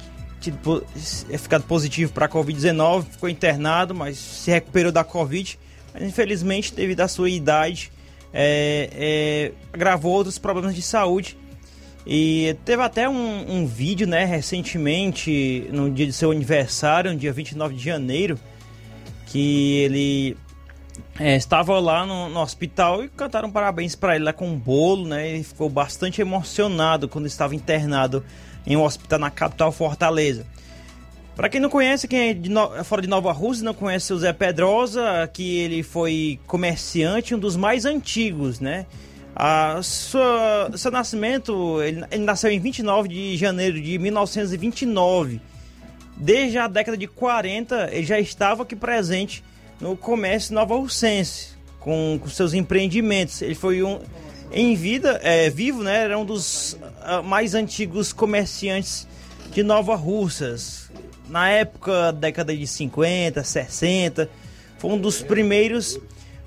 tido, 0.41 0.85
é, 1.29 1.39
ficado 1.39 1.65
positivo 1.65 2.13
para 2.13 2.27
a 2.27 2.29
Covid-19, 2.29 3.05
ficou 3.11 3.29
internado, 3.29 3.95
mas 3.95 4.17
se 4.19 4.51
recuperou 4.51 4.91
da 4.91 5.05
Covid. 5.05 5.59
Mas 5.93 6.03
infelizmente, 6.03 6.75
devido 6.75 7.01
à 7.01 7.09
sua 7.09 7.29
idade, 7.29 7.93
é, 8.33 8.91
é, 8.93 9.53
agravou 9.73 10.13
outros 10.13 10.39
problemas 10.39 10.75
de 10.75 10.83
saúde. 10.83 11.37
E 12.07 12.57
teve 12.65 12.83
até 12.83 13.09
um, 13.09 13.57
um, 13.57 13.67
vídeo, 13.67 14.07
né, 14.07 14.25
recentemente, 14.25 15.69
no 15.71 15.91
dia 15.91 16.07
de 16.07 16.13
seu 16.13 16.31
aniversário, 16.31 17.13
no 17.13 17.19
dia 17.19 17.33
29 17.33 17.75
de 17.75 17.85
janeiro, 17.85 18.39
que 19.27 19.77
ele 19.79 20.37
é, 21.19 21.37
estava 21.37 21.79
lá 21.79 22.07
no, 22.07 22.31
no, 22.31 22.41
hospital 22.41 23.05
e 23.05 23.09
cantaram 23.09 23.51
parabéns 23.51 23.95
para 23.95 24.17
ele 24.17 24.25
lá 24.25 24.33
com 24.33 24.49
um 24.49 24.59
bolo, 24.59 25.07
né? 25.07 25.29
Ele 25.29 25.45
ficou 25.45 25.69
bastante 25.69 26.21
emocionado 26.21 27.09
quando 27.09 27.27
estava 27.27 27.55
internado 27.55 28.25
em 28.67 28.77
um 28.77 28.85
hospital 28.85 29.19
na 29.19 29.31
capital 29.31 29.73
Fortaleza. 29.73 30.47
Para 31.35 31.49
quem 31.49 31.61
não 31.61 31.71
conhece, 31.71 32.07
quem 32.07 32.31
é 32.31 32.35
de 32.35 32.51
no... 32.51 32.85
fora 32.85 33.01
de 33.01 33.09
Nova 33.09 33.33
Rússia, 33.33 33.65
não 33.65 33.73
conhece 33.73 34.13
o 34.13 34.19
Zé 34.19 34.33
Pedrosa, 34.33 35.29
que 35.33 35.59
ele 35.59 35.83
foi 35.83 36.39
comerciante, 36.47 37.35
um 37.35 37.39
dos 37.39 37.57
mais 37.57 37.85
antigos, 37.85 38.61
né? 38.61 38.85
A 39.35 39.81
sua, 39.83 40.71
seu 40.77 40.91
nascimento, 40.91 41.81
ele, 41.83 42.05
ele 42.11 42.25
nasceu 42.25 42.51
em 42.51 42.61
29 42.61 43.09
de 43.09 43.37
janeiro 43.39 43.81
de 43.81 43.99
1929. 43.99 45.41
Desde 46.17 46.59
a 46.59 46.69
década 46.69 46.97
de 46.99 47.07
40, 47.07 47.89
ele 47.91 48.05
já 48.05 48.21
estava 48.21 48.65
aqui 48.65 48.77
presente 48.77 49.43
no 49.81 49.97
comércio 49.97 50.55
nova 50.55 50.77
russense, 50.77 51.57
com, 51.79 52.19
com 52.21 52.29
seus 52.29 52.53
empreendimentos. 52.53 53.41
Ele 53.41 53.55
foi 53.55 53.83
um, 53.83 53.99
em 54.53 54.75
vida, 54.75 55.21
é, 55.23 55.49
vivo, 55.49 55.83
né? 55.83 56.05
Era 56.05 56.19
um 56.19 56.25
dos 56.25 56.73
uh, 56.73 57.23
mais 57.23 57.55
antigos 57.55 58.13
comerciantes 58.13 59.07
de 59.53 59.63
Nova 59.63 59.95
Russas. 59.95 60.91
Na 61.29 61.49
época, 61.49 62.13
década 62.13 62.57
de 62.57 62.67
50, 62.67 63.43
60, 63.45 64.29
foi 64.79 64.91
um 64.91 64.99
dos 64.99 65.23
primeiros 65.23 65.99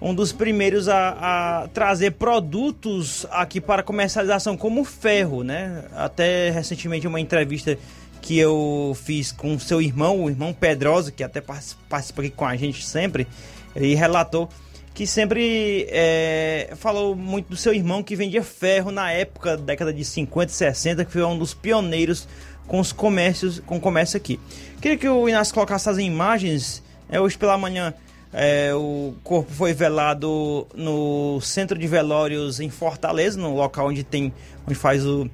um 0.02 0.14
dos 0.14 0.34
primeiros 0.34 0.90
a, 0.90 1.62
a, 1.64 1.68
trazer 1.70 2.12
produtos 2.12 3.26
aqui 3.32 3.62
para 3.62 3.82
comercialização 3.82 4.58
como 4.58 4.84
ferro, 4.84 5.44
né? 5.44 5.86
Até 5.96 6.50
recentemente 6.50 7.08
uma 7.08 7.22
entrevista 7.22 7.78
que 8.22 8.38
eu 8.38 8.98
fiz 9.02 9.32
com 9.32 9.58
seu 9.58 9.82
irmão, 9.82 10.22
o 10.22 10.30
irmão 10.30 10.54
Pedrosa, 10.54 11.10
que 11.10 11.24
até 11.24 11.40
participa 11.40 12.22
aqui 12.22 12.32
com 12.32 12.46
a 12.46 12.56
gente 12.58 12.86
sempre, 12.86 13.26
ele 13.74 13.96
relatou 13.96 14.50
que 14.94 15.08
sempre 15.08 15.88
é, 15.90 16.74
falou 16.76 17.16
muito 17.16 17.50
do 17.50 17.58
seu 17.58 17.74
irmão 17.74 18.04
que 18.04 18.16
vendia 18.16 18.44
ferro 18.44 18.92
na 18.92 19.12
época, 19.12 19.58
década 19.58 19.94
de 19.94 20.06
50 20.06 20.52
e 20.52 20.56
60, 20.56 21.06
que 21.06 21.12
foi 21.12 21.24
um 21.24 21.38
dos 21.38 21.54
pioneiros 21.54 22.28
com 22.68 22.80
os 22.80 22.92
comércios, 22.92 23.60
com 23.60 23.78
o 23.78 23.80
comércio 23.80 24.18
aqui. 24.18 24.40
Queria 24.82 24.98
que 24.98 25.10
o 25.10 25.28
Inácio 25.28 25.54
colocasse 25.54 25.90
as 25.90 25.98
imagens, 25.98 26.84
é, 27.10 27.20
hoje 27.20 27.38
pela 27.38 27.58
manhã 27.58 27.94
é, 28.34 28.74
o 28.74 29.14
corpo 29.24 29.52
foi 29.54 29.74
velado 29.74 30.68
no 30.74 31.40
centro 31.40 31.78
de 31.78 31.86
velórios 31.86 32.60
em 32.60 32.70
Fortaleza, 32.70 33.40
no 33.40 33.56
local 33.56 33.90
onde 33.90 34.04
tem, 34.04 34.34
onde 34.66 34.74
faz 34.74 35.06
o, 35.06 35.30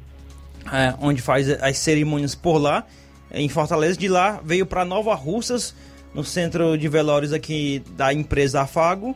é, 0.71 0.93
onde 0.99 1.21
faz 1.21 1.49
as 1.49 1.77
cerimônias 1.77 2.35
por 2.35 2.57
lá, 2.57 2.85
em 3.31 3.47
Fortaleza. 3.47 3.97
De 3.97 4.09
lá 4.09 4.41
veio 4.43 4.65
para 4.65 4.83
Nova 4.83 5.15
Russas 5.15 5.73
no 6.13 6.25
centro 6.25 6.77
de 6.77 6.89
velórios 6.89 7.31
aqui 7.31 7.81
da 7.95 8.13
empresa 8.13 8.61
Afago. 8.61 9.15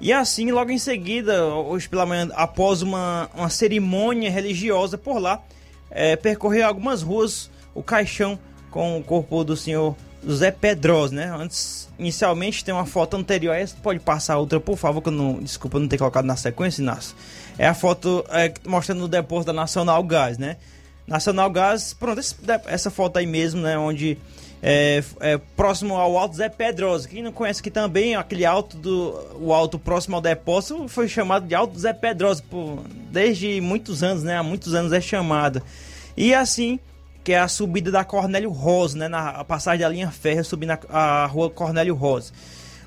E 0.00 0.12
assim, 0.12 0.50
logo 0.50 0.70
em 0.70 0.78
seguida, 0.78 1.44
hoje 1.44 1.88
pela 1.88 2.06
manhã, 2.06 2.28
após 2.34 2.80
uma, 2.80 3.28
uma 3.34 3.50
cerimônia 3.50 4.30
religiosa 4.30 4.96
por 4.96 5.18
lá, 5.18 5.42
é, 5.90 6.16
percorreu 6.16 6.66
algumas 6.66 7.02
ruas 7.02 7.50
o 7.74 7.82
caixão 7.82 8.38
com 8.70 8.98
o 8.98 9.02
corpo 9.02 9.44
do 9.44 9.56
senhor 9.56 9.94
José 10.24 10.50
Pedrosa, 10.50 11.14
né? 11.14 11.34
Antes, 11.34 11.88
inicialmente 11.98 12.64
tem 12.64 12.72
uma 12.72 12.86
foto 12.86 13.16
anterior, 13.16 13.54
essa 13.54 13.76
pode 13.82 14.00
passar 14.00 14.38
outra, 14.38 14.58
por 14.58 14.76
favor, 14.76 15.02
que 15.02 15.08
eu 15.08 15.12
não, 15.12 15.38
desculpa 15.40 15.78
não 15.78 15.88
ter 15.88 15.98
colocado 15.98 16.24
na 16.24 16.36
sequência, 16.36 16.80
Inácio. 16.80 17.14
É 17.58 17.66
a 17.66 17.74
foto 17.74 18.24
é, 18.30 18.52
mostrando 18.66 19.04
o 19.04 19.08
depósito 19.08 19.46
da 19.46 19.52
Nacional 19.52 20.02
Gás, 20.02 20.38
né? 20.38 20.56
Nacional 21.06 21.50
Gás, 21.50 21.92
pronto, 21.92 22.20
essa 22.66 22.90
foto 22.90 23.18
aí 23.18 23.26
mesmo, 23.26 23.60
né? 23.60 23.76
Onde 23.76 24.16
é, 24.62 25.02
é, 25.20 25.38
próximo 25.56 25.96
ao 25.96 26.18
Alto 26.18 26.36
Zé 26.36 26.48
Pedrosa. 26.48 27.08
Quem 27.08 27.22
não 27.22 27.32
conhece 27.32 27.60
aqui 27.60 27.70
também, 27.70 28.14
aquele 28.14 28.44
alto 28.44 28.76
do 28.76 29.18
o 29.40 29.52
alto 29.54 29.78
próximo 29.78 30.16
ao 30.16 30.22
depósito 30.22 30.86
foi 30.88 31.08
chamado 31.08 31.46
de 31.46 31.54
Alto 31.54 31.78
Zé 31.78 31.92
Pedrosa 31.92 32.42
por, 32.48 32.82
desde 33.10 33.60
muitos 33.60 34.02
anos, 34.02 34.22
né? 34.22 34.36
Há 34.36 34.42
muitos 34.42 34.74
anos 34.74 34.92
é 34.92 35.00
chamado. 35.00 35.62
E 36.16 36.34
assim, 36.34 36.78
que 37.24 37.32
é 37.32 37.38
a 37.38 37.48
subida 37.48 37.90
da 37.90 38.04
Cornélio 38.04 38.50
Rosa, 38.50 38.98
né? 38.98 39.08
Na 39.08 39.42
passagem 39.44 39.80
da 39.80 39.88
linha 39.88 40.10
férrea 40.10 40.44
subindo 40.44 40.72
a, 40.72 41.22
a 41.22 41.26
rua 41.26 41.48
Cornélio 41.48 41.94
Rosa. 41.94 42.32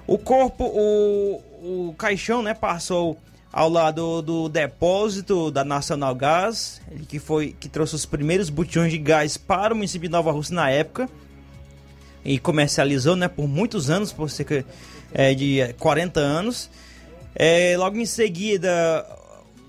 O 0.06 0.18
corpo, 0.18 0.66
o, 0.66 1.90
o 1.90 1.96
caixão, 1.98 2.44
né? 2.44 2.54
Passou 2.54 3.18
ao 3.52 3.70
lado 3.70 4.22
do 4.22 4.50
depósito 4.50 5.50
da 5.50 5.64
Nacional 5.64 6.14
Gás, 6.14 6.82
que 7.08 7.20
foi 7.20 7.56
que 7.60 7.70
trouxe 7.70 7.96
os 7.96 8.06
primeiros 8.06 8.50
botijões 8.50 8.92
de 8.92 8.98
gás 8.98 9.38
para 9.38 9.74
o 9.74 9.78
município 9.78 10.08
de 10.08 10.12
Nova 10.12 10.32
Rússia 10.32 10.56
na 10.56 10.70
época 10.70 11.10
e 12.26 12.40
comercializou 12.40 13.16
né, 13.16 13.28
por 13.28 13.48
muitos 13.48 13.90
anos, 13.90 14.12
por 14.12 14.30
cerca 14.30 14.66
é, 15.14 15.34
de 15.34 15.74
40 15.80 16.20
anos. 16.20 16.70
É, 17.36 17.76
logo 17.78 17.98
em 17.98 18.06
seguida, 18.06 19.06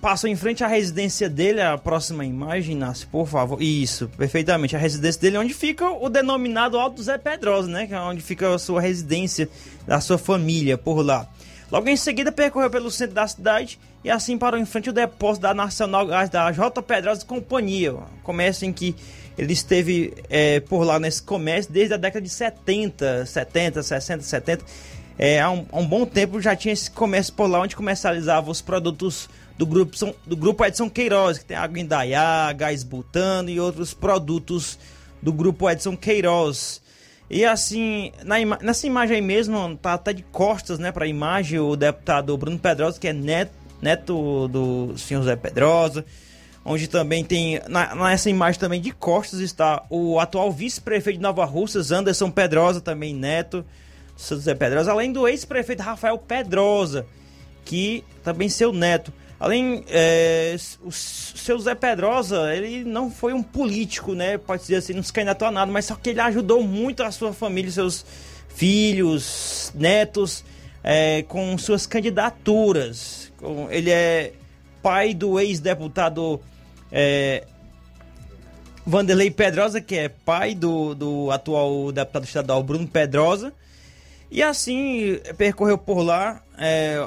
passou 0.00 0.28
em 0.28 0.36
frente 0.36 0.62
à 0.62 0.66
residência 0.66 1.30
dele, 1.30 1.62
a 1.62 1.78
próxima 1.78 2.26
imagem, 2.26 2.76
Nasce, 2.76 3.06
por 3.06 3.26
favor. 3.26 3.62
Isso, 3.62 4.06
perfeitamente. 4.18 4.76
A 4.76 4.78
residência 4.78 5.20
dele, 5.20 5.38
onde 5.38 5.54
fica 5.54 5.90
o 5.90 6.10
denominado 6.10 6.78
Alto 6.78 7.02
Zé 7.02 7.16
Pedrosa, 7.16 7.68
né? 7.68 7.86
Que 7.86 7.94
é 7.94 8.00
onde 8.00 8.20
fica 8.20 8.54
a 8.54 8.58
sua 8.58 8.82
residência 8.82 9.48
da 9.86 10.00
sua 10.00 10.18
família 10.18 10.76
por 10.76 11.00
lá. 11.00 11.26
Logo 11.72 11.88
em 11.88 11.96
seguida, 11.96 12.30
percorreu 12.30 12.68
pelo 12.68 12.90
centro 12.90 13.14
da 13.14 13.26
cidade 13.26 13.78
e 14.04 14.10
assim 14.10 14.36
parou 14.36 14.60
em 14.60 14.66
frente 14.66 14.90
ao 14.90 14.94
depósito 14.94 15.42
da 15.42 15.54
Nacional 15.54 16.06
Gás 16.06 16.28
da 16.28 16.52
J. 16.52 16.82
Pedrosa 16.82 17.24
Companhia. 17.24 17.94
Comércio 18.22 18.66
em 18.66 18.72
que 18.72 18.94
ele 19.36 19.52
esteve 19.52 20.14
é, 20.30 20.60
por 20.60 20.84
lá 20.84 20.98
nesse 20.98 21.22
comércio 21.22 21.72
desde 21.72 21.94
a 21.94 21.96
década 21.96 22.22
de 22.22 22.28
70, 22.28 23.26
70, 23.26 23.82
60, 23.82 24.22
70. 24.22 24.64
É, 25.18 25.40
há, 25.40 25.50
um, 25.50 25.66
há 25.70 25.78
um 25.78 25.86
bom 25.86 26.06
tempo 26.06 26.40
já 26.40 26.54
tinha 26.56 26.72
esse 26.72 26.90
comércio 26.90 27.32
por 27.34 27.46
lá 27.46 27.60
onde 27.60 27.76
comercializava 27.76 28.50
os 28.50 28.60
produtos 28.60 29.28
do 29.56 29.66
grupo, 29.66 29.96
do 30.26 30.36
grupo 30.36 30.64
Edson 30.64 30.90
Queiroz, 30.90 31.38
que 31.38 31.44
tem 31.44 31.56
água 31.56 31.78
Indaiá, 31.78 32.52
gás 32.52 32.82
butano 32.82 33.50
e 33.50 33.60
outros 33.60 33.94
produtos 33.94 34.78
do 35.22 35.32
grupo 35.32 35.68
Edson 35.70 35.96
Queiroz. 35.96 36.82
E 37.30 37.44
assim, 37.44 38.12
na 38.24 38.38
ima 38.38 38.58
nessa 38.60 38.86
imagem 38.86 39.16
aí 39.16 39.22
mesmo, 39.22 39.76
tá 39.76 39.94
até 39.94 40.12
de 40.12 40.22
costas, 40.24 40.78
né, 40.78 40.92
para 40.92 41.04
a 41.04 41.08
imagem, 41.08 41.58
o 41.58 41.74
deputado 41.74 42.36
Bruno 42.36 42.58
Pedrosa, 42.58 42.98
que 42.98 43.08
é 43.08 43.12
neto, 43.12 43.52
neto 43.80 44.48
do 44.48 44.98
senhor 44.98 45.22
José 45.22 45.34
Pedrosa 45.34 46.04
onde 46.64 46.88
também 46.88 47.24
tem, 47.24 47.60
na, 47.68 47.94
nessa 47.94 48.30
imagem 48.30 48.58
também 48.58 48.80
de 48.80 48.90
costas 48.90 49.40
está 49.40 49.84
o 49.90 50.18
atual 50.18 50.50
vice-prefeito 50.50 51.18
de 51.18 51.22
Nova 51.22 51.44
Russas, 51.44 51.92
Anderson 51.92 52.30
Pedrosa, 52.30 52.80
também 52.80 53.14
neto 53.14 53.64
do 54.16 54.36
José 54.36 54.54
Pedrosa, 54.54 54.90
além 54.90 55.12
do 55.12 55.28
ex-prefeito 55.28 55.82
Rafael 55.82 56.16
Pedrosa, 56.16 57.06
que 57.64 58.04
também 58.22 58.48
seu 58.48 58.72
neto. 58.72 59.12
Além, 59.38 59.84
é, 59.88 60.56
o 60.82 60.90
seu 60.90 61.58
Zé 61.58 61.74
Pedrosa, 61.74 62.54
ele 62.54 62.84
não 62.84 63.10
foi 63.10 63.34
um 63.34 63.42
político, 63.42 64.14
né? 64.14 64.38
Pode 64.38 64.62
dizer 64.62 64.76
assim, 64.76 64.94
não 64.94 65.02
se 65.02 65.12
candidatou 65.12 65.48
a 65.48 65.50
nada, 65.50 65.70
mas 65.70 65.86
só 65.86 65.96
que 65.96 66.10
ele 66.10 66.20
ajudou 66.20 66.62
muito 66.62 67.02
a 67.02 67.10
sua 67.10 67.32
família, 67.32 67.70
seus 67.70 68.06
filhos, 68.48 69.72
netos, 69.74 70.44
é, 70.82 71.24
com 71.24 71.58
suas 71.58 71.84
candidaturas. 71.84 73.32
Ele 73.70 73.90
é 73.90 74.32
pai 74.82 75.12
do 75.12 75.38
ex-deputado 75.38 76.40
é, 76.96 77.42
Vanderlei 78.86 79.28
Pedrosa, 79.28 79.80
que 79.80 79.96
é 79.96 80.08
pai 80.08 80.54
do, 80.54 80.94
do 80.94 81.30
atual 81.32 81.90
deputado 81.90 82.24
estadual 82.24 82.62
Bruno 82.62 82.86
Pedrosa. 82.86 83.52
E 84.30 84.40
assim, 84.40 85.18
percorreu 85.36 85.76
por 85.76 86.02
lá. 86.02 86.40
É, 86.56 87.04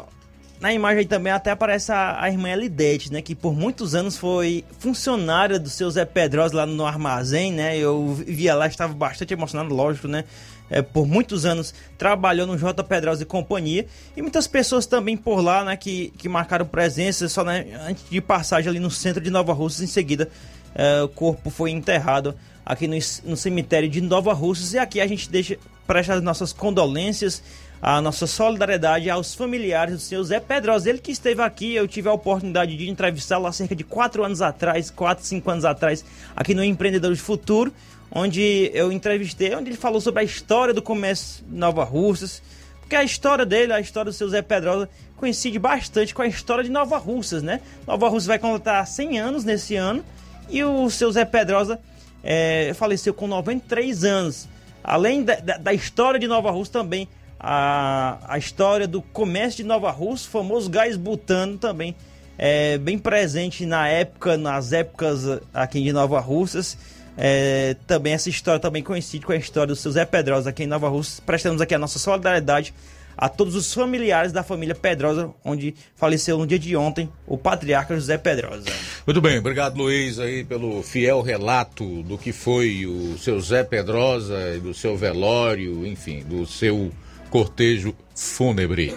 na 0.60 0.74
imagem 0.74 1.08
também 1.08 1.32
até 1.32 1.52
aparece 1.52 1.92
a, 1.92 2.22
a, 2.22 2.30
irmã 2.30 2.50
Elidete, 2.50 3.14
né? 3.14 3.22
Que 3.22 3.34
por 3.34 3.56
muitos 3.56 3.96
anos 3.96 4.18
foi 4.18 4.66
funcionária 4.80 5.58
do 5.58 5.70
seu 5.70 5.90
Zé 5.90 6.04
Pedrosa 6.04 6.58
lá 6.58 6.66
no 6.66 6.86
armazém, 6.86 7.54
né? 7.54 7.78
Eu 7.78 8.14
via 8.14 8.56
lá, 8.56 8.68
estava 8.68 8.94
bastante 8.94 9.34
emocionado, 9.34 9.74
lógico, 9.74 10.10
né? 10.10 10.26
É, 10.70 10.82
por 10.82 11.08
muitos 11.08 11.46
anos 11.46 11.74
trabalhou 11.98 12.46
no 12.46 12.58
J. 12.58 12.84
Pedrosa 12.84 13.24
e 13.24 13.26
companhia. 13.26 13.86
E 14.16 14.22
muitas 14.22 14.48
pessoas 14.48 14.86
também 14.86 15.16
por 15.16 15.42
lá, 15.42 15.64
né? 15.64 15.78
Que, 15.78 16.14
que 16.18 16.28
marcaram 16.28 16.66
presença 16.66 17.28
só 17.30 17.44
né, 17.44 17.66
antes 17.88 18.10
de 18.10 18.20
passagem 18.22 18.70
ali 18.70 18.80
no 18.80 18.92
centro 18.92 19.22
de 19.22 19.30
Nova 19.30 19.54
Rússia. 19.54 19.84
Em 19.84 19.88
seguida, 19.88 20.30
é, 20.76 21.02
o 21.02 21.08
corpo 21.08 21.50
foi 21.50 21.72
enterrado 21.72 22.36
aqui 22.66 22.88
no, 22.88 22.98
no 23.24 23.38
cemitério 23.38 23.90
de 23.90 24.02
Nova 24.02 24.34
Rússia. 24.34 24.78
E 24.78 24.80
aqui 24.80 25.00
a 25.00 25.08
gente 25.08 25.30
deixa 25.30 25.58
presta 25.86 26.16
as 26.16 26.22
nossas 26.22 26.52
condolências 26.52 27.42
a 27.82 28.02
nossa 28.02 28.26
solidariedade 28.26 29.10
aos 29.10 29.36
familiares 29.36 29.96
do 29.96 30.02
senhor 30.02 30.24
Zé 30.24 30.40
Pedrosa. 30.40 30.90
Ele 30.90 31.00
que 31.00 31.12
esteve 31.12 31.42
aqui, 31.42 31.76
eu 31.76 31.88
tive 31.88 32.10
a 32.10 32.14
oportunidade 32.14 32.76
de 32.76 32.90
entrevistá-lo 32.90 33.46
há 33.46 33.52
cerca 33.52 33.76
de 33.76 33.84
4 33.84 34.24
anos 34.24 34.42
atrás, 34.42 34.90
4, 34.90 35.24
5 35.24 35.52
anos 35.52 35.66
atrás, 35.66 36.04
aqui 36.36 36.54
no 36.54 36.64
Empreendedores 36.64 37.20
Futuro, 37.20 37.74
onde 38.12 38.72
eu 38.74 38.92
entrevistei, 38.92 39.54
onde 39.56 39.70
ele 39.70 39.78
falou 39.78 40.02
sobre 40.02 40.22
a 40.22 40.24
história 40.24 40.74
do 40.74 40.82
comércio 40.82 41.44
de 41.46 41.56
Nova 41.56 41.84
Russas, 41.84 42.42
porque 42.80 42.96
a 42.96 43.04
história 43.04 43.46
dele, 43.46 43.74
a 43.74 43.80
história 43.80 44.12
do 44.12 44.16
seu 44.16 44.30
Zé 44.30 44.42
Pedrosa, 44.42 44.90
coincide 45.18 45.60
bastante 45.60 46.16
com 46.16 46.22
a 46.22 46.28
história 46.28 46.64
de 46.64 46.70
Nova 46.70 46.98
Russas, 46.98 47.44
né? 47.44 47.60
Nova 47.86 48.08
Russas 48.08 48.28
vai 48.28 48.40
completar 48.40 48.86
100 48.88 49.20
anos 49.20 49.44
nesse 49.44 49.76
ano 49.76 50.04
e 50.50 50.64
o 50.64 50.90
seu 50.90 51.12
Zé 51.12 51.26
Pedrosa 51.26 51.80
é, 52.24 52.74
faleceu 52.76 53.14
com 53.14 53.28
93 53.28 54.04
anos. 54.04 54.48
Além 54.84 55.24
da, 55.24 55.36
da, 55.36 55.58
da 55.58 55.74
história 55.74 56.20
de 56.20 56.28
Nova 56.28 56.50
Russa 56.50 56.72
também 56.72 57.10
a, 57.40 58.18
a 58.28 58.38
história 58.38 58.88
do 58.88 59.02
comércio 59.02 59.58
de 59.58 59.64
Nova 59.64 59.92
Rússia, 59.92 60.28
o 60.28 60.32
famoso 60.32 60.70
gás 60.70 60.96
butano 60.96 61.58
também 61.58 61.96
é 62.38 62.78
bem 62.78 62.98
presente 62.98 63.66
na 63.66 63.88
época, 63.88 64.38
nas 64.38 64.72
épocas 64.72 65.24
aqui 65.54 65.82
de 65.82 65.92
Nova 65.92 66.20
Russas. 66.20 66.78
É, 67.18 67.76
também 67.88 68.14
essa 68.14 68.30
história 68.30 68.60
também 68.60 68.84
coincide 68.84 69.26
com 69.26 69.32
a 69.32 69.36
história 69.36 69.68
do 69.68 69.76
seu 69.76 69.92
Zé 69.92 70.06
Pedrosa 70.06 70.52
aqui 70.52 70.64
em 70.64 70.68
Nova 70.68 70.88
Rússia. 70.88 71.24
Prestamos 71.26 71.60
aqui 71.60 71.74
a 71.74 71.80
nossa 71.80 71.98
solidariedade 71.98 72.74
a 73.18 73.28
todos 73.28 73.56
os 73.56 73.74
familiares 73.74 74.32
da 74.32 74.44
família 74.44 74.76
Pedrosa, 74.76 75.32
onde 75.44 75.74
faleceu 75.96 76.38
no 76.38 76.46
dia 76.46 76.60
de 76.60 76.76
ontem 76.76 77.10
o 77.26 77.36
patriarca 77.36 77.96
José 77.96 78.18
Pedrosa. 78.18 78.66
Muito 79.06 79.20
bem, 79.20 79.40
obrigado 79.40 79.76
Luiz 79.76 80.20
aí 80.20 80.44
pelo 80.44 80.84
fiel 80.84 81.22
relato 81.22 82.04
do 82.04 82.18
que 82.18 82.32
foi 82.32 82.86
o 82.86 83.18
seu 83.18 83.42
Zé 83.42 83.64
Pedrosa, 83.64 84.60
do 84.60 84.74
seu 84.74 84.96
velório, 84.96 85.86
enfim, 85.88 86.24
do 86.24 86.46
seu 86.46 86.92
cortejo 87.32 87.96
fúnebre. 88.16 88.96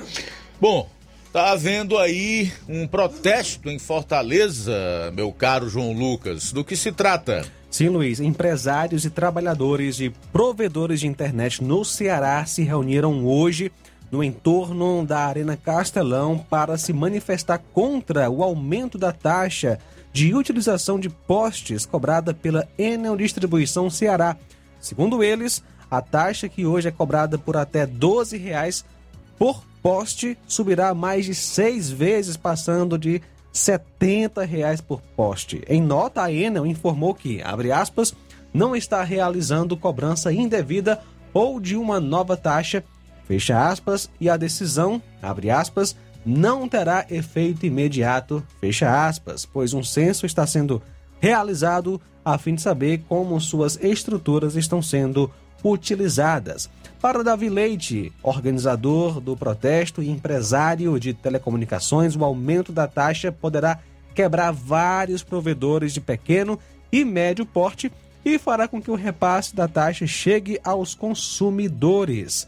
Bom, 0.60 0.90
tá 1.32 1.52
havendo 1.52 1.97
aí 1.97 2.52
um 2.69 2.86
protesto 2.86 3.70
em 3.70 3.78
Fortaleza, 3.78 5.12
meu 5.15 5.32
caro 5.32 5.69
João 5.69 5.93
Lucas. 5.93 6.52
Do 6.52 6.65
que 6.65 6.74
se 6.77 6.90
trata? 6.90 7.44
Sim, 7.70 7.89
Luiz. 7.89 8.19
Empresários 8.19 9.05
e 9.05 9.11
trabalhadores 9.11 10.01
e 10.01 10.11
provedores 10.32 11.01
de 11.01 11.07
internet 11.07 11.62
no 11.62 11.85
Ceará 11.85 12.44
se 12.44 12.62
reuniram 12.62 13.24
hoje 13.24 13.70
no 14.11 14.24
entorno 14.24 15.07
da 15.07 15.20
Arena 15.20 15.57
Castelão 15.57 16.36
para 16.36 16.77
se 16.77 16.93
manifestar 16.93 17.59
contra 17.73 18.28
o 18.28 18.43
aumento 18.43 18.98
da 18.98 19.12
taxa 19.12 19.78
de 20.12 20.35
utilização 20.35 20.98
de 20.98 21.09
postes 21.09 21.86
cobrada 21.86 22.35
pela 22.35 22.69
Enel 22.77 23.16
Distribuição 23.16 23.89
Ceará. 23.89 24.36
Segundo 24.81 25.23
eles, 25.23 25.62
a 25.89 26.02
taxa, 26.02 26.48
que 26.48 26.66
hoje 26.66 26.89
é 26.89 26.90
cobrada 26.90 27.39
por 27.39 27.57
até 27.57 27.86
12 27.86 28.36
reais 28.36 28.85
por 29.40 29.64
poste, 29.82 30.36
subirá 30.46 30.92
mais 30.92 31.24
de 31.24 31.34
seis 31.34 31.88
vezes, 31.90 32.36
passando 32.36 32.98
de 32.98 33.22
70 33.50 34.44
reais 34.44 34.82
por 34.82 35.00
poste. 35.16 35.62
Em 35.66 35.80
nota, 35.80 36.22
a 36.22 36.30
Enel 36.30 36.66
informou 36.66 37.14
que, 37.14 37.40
abre 37.40 37.72
aspas, 37.72 38.14
não 38.52 38.76
está 38.76 39.02
realizando 39.02 39.78
cobrança 39.78 40.30
indevida 40.30 41.00
ou 41.32 41.58
de 41.58 41.74
uma 41.74 41.98
nova 41.98 42.36
taxa, 42.36 42.84
fecha 43.26 43.66
aspas, 43.66 44.10
e 44.20 44.28
a 44.28 44.36
decisão, 44.36 45.00
abre 45.22 45.48
aspas, 45.48 45.96
não 46.26 46.68
terá 46.68 47.06
efeito 47.08 47.64
imediato, 47.64 48.46
fecha 48.60 49.06
aspas, 49.06 49.46
pois 49.46 49.72
um 49.72 49.82
censo 49.82 50.26
está 50.26 50.46
sendo 50.46 50.82
realizado 51.18 51.98
a 52.22 52.36
fim 52.36 52.56
de 52.56 52.60
saber 52.60 53.04
como 53.08 53.40
suas 53.40 53.78
estruturas 53.82 54.54
estão 54.54 54.82
sendo 54.82 55.30
utilizadas. 55.64 56.68
Para 57.01 57.24
Davi 57.24 57.48
Leite, 57.48 58.12
organizador 58.22 59.20
do 59.20 59.35
protesto 59.35 60.02
e 60.02 60.10
empresário 60.10 61.01
de 61.01 61.14
telecomunicações, 61.14 62.14
o 62.14 62.22
aumento 62.22 62.72
da 62.72 62.86
taxa 62.86 63.32
poderá 63.32 63.78
quebrar 64.14 64.52
vários 64.52 65.22
provedores 65.22 65.94
de 65.94 66.01
pequeno 66.01 66.59
e 66.93 67.02
médio 67.02 67.47
porte 67.47 67.90
e 68.22 68.39
fará 68.39 68.68
com 68.68 68.82
que 68.82 68.90
o 68.90 68.97
repasse 68.97 69.56
da 69.56 69.66
taxa 69.66 70.06
chegue 70.06 70.60
aos 70.62 70.94
consumidores. 70.94 72.47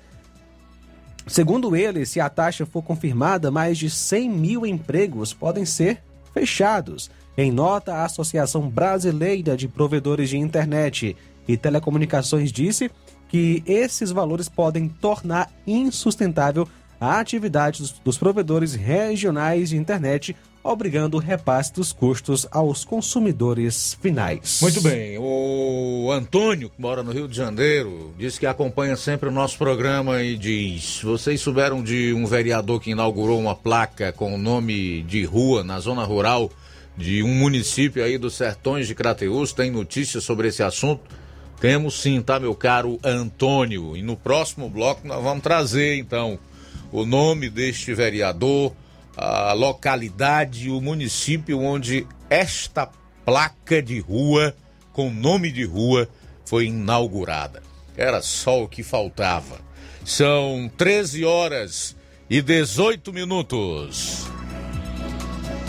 Segundo 1.27 1.75
ele, 1.75 2.05
se 2.05 2.21
a 2.21 2.29
taxa 2.29 2.67
for 2.67 2.83
confirmada, 2.83 3.51
mais 3.51 3.79
de 3.79 3.89
100 3.89 4.29
mil 4.29 4.67
empregos 4.67 5.33
podem 5.33 5.65
ser 5.65 6.03
fechados. 6.35 7.11
Em 7.39 7.51
nota, 7.51 7.95
a 7.95 8.05
Associação 8.05 8.69
Brasileira 8.69 9.57
de 9.57 9.67
Provedores 9.67 10.29
de 10.29 10.37
Internet 10.37 11.17
e 11.49 11.57
Telecomunicações 11.57 12.53
disse 12.53 12.91
que 13.33 13.63
esses 13.67 14.11
valores 14.11 14.47
podem 14.47 14.89
tornar 14.89 15.51
insustentável 15.67 16.69
a 17.01 17.19
atividade 17.19 17.81
dos, 17.81 17.93
dos 17.93 18.19
provedores 18.19 18.75
regionais 18.75 19.71
de 19.71 19.77
internet, 19.79 20.37
obrigando 20.63 21.17
o 21.17 21.21
repasse 21.21 21.73
dos 21.73 21.95
custos 21.95 22.47
aos 22.51 22.85
consumidores 22.85 23.97
finais. 24.03 24.59
Muito 24.61 24.83
bem. 24.83 25.17
O 25.19 26.11
Antônio, 26.13 26.69
que 26.69 26.79
mora 26.79 27.03
no 27.03 27.11
Rio 27.11 27.27
de 27.27 27.35
Janeiro, 27.35 28.13
disse 28.19 28.39
que 28.39 28.45
acompanha 28.45 28.97
sempre 28.97 29.31
o 29.31 29.33
nosso 29.33 29.57
programa 29.57 30.23
e 30.23 30.37
diz: 30.37 31.01
Vocês 31.03 31.41
souberam 31.41 31.83
de 31.83 32.13
um 32.13 32.27
vereador 32.27 32.83
que 32.83 32.91
inaugurou 32.91 33.41
uma 33.41 33.55
placa 33.55 34.13
com 34.13 34.35
o 34.35 34.39
nome 34.39 35.03
de 35.05 35.25
rua 35.25 35.65
na 35.65 35.81
zona 35.81 36.05
rural 36.05 36.51
de 36.99 37.23
um 37.23 37.35
município 37.35 38.05
aí 38.05 38.19
dos 38.19 38.35
Sertões 38.35 38.87
de 38.87 38.95
Crateús? 38.95 39.55
Tem 39.55 39.71
notícias 39.71 40.23
sobre 40.23 40.49
esse 40.49 40.63
assunto? 40.63 41.22
Temos 41.63 41.95
sim, 41.95 42.21
tá, 42.21 42.41
meu 42.41 42.57
caro 42.57 42.99
Antônio? 43.05 43.97
E 43.97 44.03
no 44.03 44.17
próximo 44.17 44.69
bloco 44.69 45.07
nós 45.07 45.23
vamos 45.23 45.45
trazer, 45.45 45.97
então, 45.97 46.37
o 46.91 47.07
nome 47.07 47.49
deste 47.49 47.95
vereador, 47.95 48.73
a 49.17 49.53
localidade, 49.53 50.69
o 50.69 50.81
município 50.81 51.61
onde 51.61 52.05
esta 52.29 52.91
placa 53.25 53.81
de 53.81 54.01
rua, 54.01 54.53
com 54.93 55.09
nome 55.09 55.53
de 55.53 55.63
rua, 55.63 56.09
foi 56.45 56.67
inaugurada. 56.67 57.63
Era 57.97 58.21
só 58.21 58.65
o 58.65 58.69
que 58.69 58.83
faltava. 58.83 59.61
São 60.05 60.69
13 60.77 61.25
horas 61.25 61.95
e 62.29 62.43
18 62.43 63.13
minutos. 63.13 64.27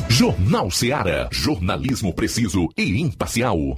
Jornal 0.10 0.72
Seara. 0.72 1.30
Jornalismo 1.32 2.12
preciso 2.12 2.68
e 2.76 3.00
imparcial. 3.00 3.78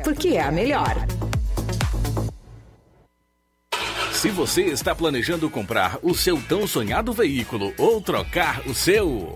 porque 0.03 0.29
é 0.29 0.41
a 0.41 0.51
melhor. 0.51 0.95
Se 4.11 4.29
você 4.29 4.65
está 4.65 4.93
planejando 4.93 5.49
comprar 5.49 5.97
o 6.03 6.13
seu 6.13 6.39
tão 6.39 6.67
sonhado 6.67 7.11
veículo 7.11 7.73
ou 7.77 7.99
trocar 7.99 8.61
o 8.67 8.73
seu, 8.73 9.35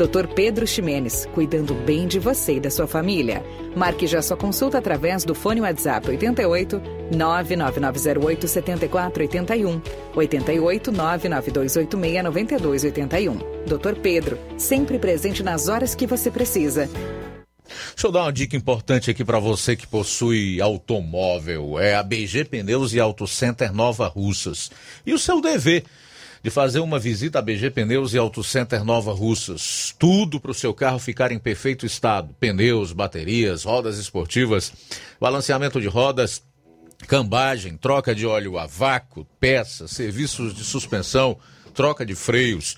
Dr. 0.00 0.28
Pedro 0.28 0.66
Ximenes, 0.66 1.28
cuidando 1.34 1.74
bem 1.74 2.08
de 2.08 2.18
você 2.18 2.54
e 2.54 2.60
da 2.60 2.70
sua 2.70 2.86
família. 2.86 3.44
Marque 3.76 4.06
já 4.06 4.22
sua 4.22 4.34
consulta 4.34 4.78
através 4.78 5.24
do 5.24 5.34
fone 5.34 5.60
WhatsApp 5.60 6.08
88 6.08 6.80
99908 7.14 8.48
7481 8.48 9.82
88 10.16 10.90
99286 10.90 12.24
9281. 12.24 13.38
Dr. 13.66 14.00
Pedro, 14.02 14.38
sempre 14.56 14.98
presente 14.98 15.42
nas 15.42 15.68
horas 15.68 15.94
que 15.94 16.06
você 16.06 16.30
precisa. 16.30 16.88
Deixa 17.68 18.06
eu 18.06 18.10
dar 18.10 18.22
uma 18.22 18.32
dica 18.32 18.56
importante 18.56 19.10
aqui 19.10 19.22
para 19.22 19.38
você 19.38 19.76
que 19.76 19.86
possui 19.86 20.62
automóvel. 20.62 21.78
É 21.78 21.94
a 21.94 22.02
BG 22.02 22.46
Pneus 22.46 22.94
e 22.94 23.00
Auto 23.00 23.26
Center 23.26 23.70
Nova 23.70 24.08
Russas. 24.08 24.70
E 25.04 25.12
o 25.12 25.18
seu 25.18 25.42
dever 25.42 25.84
de 26.42 26.50
fazer 26.50 26.80
uma 26.80 26.98
visita 26.98 27.38
a 27.38 27.42
BG 27.42 27.70
Pneus 27.70 28.14
e 28.14 28.18
Auto 28.18 28.42
Center 28.42 28.84
Nova 28.84 29.12
Russas. 29.12 29.94
Tudo 29.98 30.40
para 30.40 30.50
o 30.50 30.54
seu 30.54 30.72
carro 30.72 30.98
ficar 30.98 31.32
em 31.32 31.38
perfeito 31.38 31.84
estado: 31.84 32.34
pneus, 32.40 32.92
baterias, 32.92 33.64
rodas 33.64 33.98
esportivas, 33.98 34.72
balanceamento 35.20 35.80
de 35.80 35.86
rodas, 35.86 36.42
cambagem, 37.06 37.76
troca 37.76 38.14
de 38.14 38.26
óleo 38.26 38.58
a 38.58 38.66
vácuo, 38.66 39.26
peças, 39.38 39.90
serviços 39.90 40.54
de 40.54 40.64
suspensão, 40.64 41.38
troca 41.74 42.04
de 42.04 42.14
freios 42.14 42.76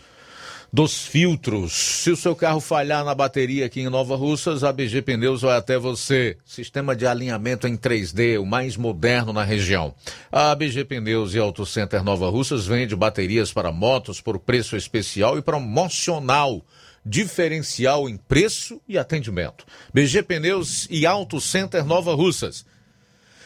dos 0.72 1.06
filtros. 1.06 1.72
Se 1.72 2.10
o 2.10 2.16
seu 2.16 2.34
carro 2.34 2.58
falhar 2.58 3.04
na 3.04 3.14
bateria 3.14 3.66
aqui 3.66 3.82
em 3.82 3.90
Nova 3.90 4.16
Russas, 4.16 4.64
a 4.64 4.72
BG 4.72 5.02
Pneus 5.02 5.42
vai 5.42 5.58
até 5.58 5.78
você. 5.78 6.38
Sistema 6.46 6.96
de 6.96 7.06
alinhamento 7.06 7.68
em 7.68 7.76
3D, 7.76 8.40
o 8.40 8.46
mais 8.46 8.76
moderno 8.76 9.34
na 9.34 9.44
região. 9.44 9.94
A 10.30 10.54
BG 10.54 10.86
Pneus 10.86 11.34
e 11.34 11.38
Auto 11.38 11.66
Center 11.66 12.02
Nova 12.02 12.30
Russas 12.30 12.66
vende 12.66 12.96
baterias 12.96 13.52
para 13.52 13.70
motos 13.70 14.22
por 14.22 14.38
preço 14.38 14.74
especial 14.74 15.36
e 15.36 15.42
promocional. 15.42 16.64
Diferencial 17.04 18.08
em 18.08 18.16
preço 18.16 18.80
e 18.88 18.96
atendimento. 18.96 19.66
BG 19.92 20.22
Pneus 20.22 20.86
e 20.88 21.04
Auto 21.04 21.38
Center 21.38 21.84
Nova 21.84 22.14
Russas. 22.14 22.64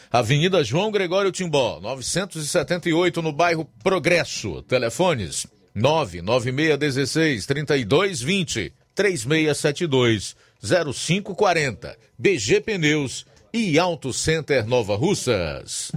Avenida 0.09 0.63
João 0.63 0.89
Gregório 0.89 1.31
Timbó, 1.33 1.81
978, 1.81 3.21
no 3.21 3.33
bairro 3.33 3.67
Progresso. 3.83 4.61
Telefones 4.61 5.45
99616 5.77 7.45
3220 7.45 8.73
3672 8.95 10.35
0540 10.59 11.95
BG 12.17 12.61
Pneus 12.61 13.25
e 13.53 13.77
Auto 13.77 14.11
Center 14.11 14.65
Nova 14.65 14.95
Russas. 14.95 15.91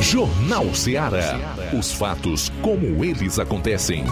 Jornal 0.00 0.74
Ceará. 0.74 1.56
Os 1.78 1.92
fatos 1.92 2.50
como 2.62 3.04
eles 3.04 3.38
acontecem. 3.38 4.04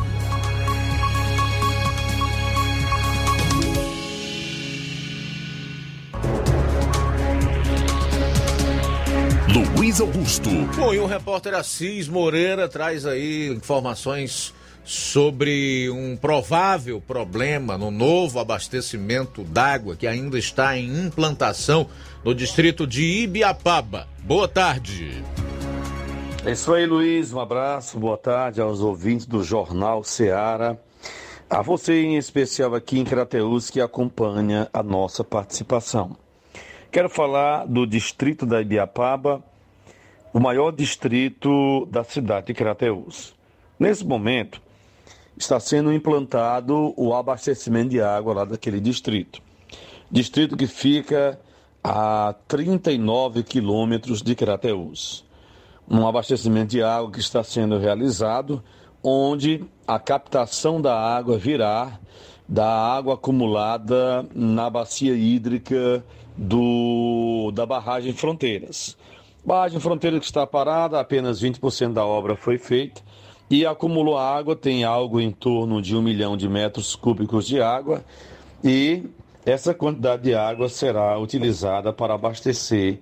Luiz 9.77 10.01
Augusto. 10.01 10.51
Bom, 10.77 10.93
e 10.93 10.99
o 10.99 11.07
repórter 11.07 11.55
Assis 11.55 12.07
Moreira 12.07 12.69
traz 12.69 13.07
aí 13.07 13.49
informações 13.49 14.53
sobre 14.87 15.91
um 15.91 16.17
provável 16.17 17.01
problema 17.01 17.77
no 17.77 17.91
novo 17.91 18.39
abastecimento 18.39 19.43
d'água 19.43 19.97
que 19.97 20.07
ainda 20.07 20.39
está 20.39 20.79
em 20.79 21.07
implantação 21.07 21.89
no 22.25 22.33
distrito 22.33 22.87
de 22.87 23.03
Ibiapaba. 23.25 24.07
Boa 24.23 24.47
tarde. 24.47 25.25
É 26.45 26.53
isso 26.53 26.73
aí, 26.73 26.87
Luiz. 26.87 27.33
Um 27.33 27.41
abraço, 27.41 27.99
boa 27.99 28.17
tarde 28.17 28.61
aos 28.61 28.81
ouvintes 28.81 29.27
do 29.27 29.43
Jornal 29.43 30.05
Seara. 30.05 30.81
A 31.51 31.63
você 31.63 32.03
em 32.03 32.17
especial 32.17 32.73
aqui 32.73 33.01
em 33.01 33.05
Crateus 33.05 33.71
que 33.71 33.81
acompanha 33.81 34.69
a 34.73 34.85
nossa 34.85 35.25
participação. 35.25 36.17
Quero 36.93 37.09
falar 37.09 37.67
do 37.67 37.85
distrito 37.85 38.47
da 38.47 38.61
Ibiapaba, 38.61 39.43
o 40.33 40.39
maior 40.39 40.71
distrito 40.71 41.87
da 41.87 42.05
cidade 42.05 42.47
de 42.47 42.55
Crateus. 42.55 43.35
Nesse 43.79 44.05
momento, 44.05 44.63
está 45.37 45.61
sendo 45.61 45.93
implantado 45.93 46.95
o 46.97 47.15
abastecimento 47.15 47.91
de 47.91 48.01
água 48.01 48.35
lá 48.35 48.45
daquele 48.45 48.81
distrito. 48.81 49.41
Distrito 50.11 50.57
que 50.57 50.67
fica 50.67 51.39
a 51.83 52.35
39 52.49 53.43
quilômetros 53.43 54.23
de 54.23 54.35
Crateús. 54.35 55.25
Um 55.89 56.07
abastecimento 56.07 56.71
de 56.71 56.83
água 56.83 57.13
que 57.13 57.21
está 57.21 57.45
sendo 57.45 57.79
realizado, 57.79 58.63
onde 59.03 59.65
a 59.87 59.99
captação 59.99 60.81
da 60.81 60.99
água 60.99 61.39
virá 61.39 61.99
da 62.49 62.67
água 62.67 63.15
acumulada 63.15 64.25
na 64.35 64.71
bacia 64.71 65.15
hídrica 65.15 66.05
do, 66.37 67.51
da 67.53 67.67
barragem 67.67 68.13
Fronteiras. 68.13 68.97
Barragem 69.45 69.81
Fronteiras 69.81 70.21
que 70.21 70.27
está 70.27 70.47
parada, 70.47 71.01
apenas 71.01 71.43
20% 71.43 71.93
da 71.93 72.05
obra 72.05 72.37
foi 72.37 72.59
feita 72.59 73.03
e 73.51 73.64
acumulou 73.64 74.18
água, 74.18 74.56
tem 74.56 74.85
algo 74.85 75.20
em 75.20 75.31
torno 75.31 75.81
de 75.81 75.97
um 75.97 76.02
milhão 76.02 76.36
de 76.36 76.48
metros 76.48 76.97
cúbicos 76.97 77.47
de 77.47 77.60
água 77.60 78.05
e 78.62 79.05
essa 79.44 79.73
quantidade 79.73 80.24
de 80.24 80.35
água 80.35 80.68
será 80.68 81.18
utilizada 81.18 81.93
para 81.93 82.14
abastecer 82.14 82.98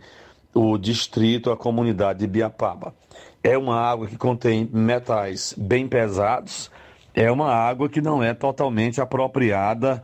o 0.53 0.77
distrito, 0.77 1.51
a 1.51 1.57
comunidade 1.57 2.21
de 2.21 2.27
Biapaba. 2.27 2.95
É 3.43 3.57
uma 3.57 3.81
água 3.81 4.07
que 4.07 4.17
contém 4.17 4.69
metais 4.71 5.55
bem 5.57 5.89
pesados, 5.89 6.71
é 7.15 7.31
uma 7.31 7.51
água 7.51 7.89
que 7.89 8.01
não 8.01 8.23
é 8.23 8.35
totalmente 8.35 9.01
apropriada 9.01 10.03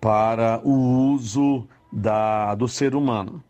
para 0.00 0.60
o 0.64 1.12
uso 1.12 1.66
da, 1.92 2.54
do 2.54 2.68
ser 2.68 2.94
humano. 2.94 3.42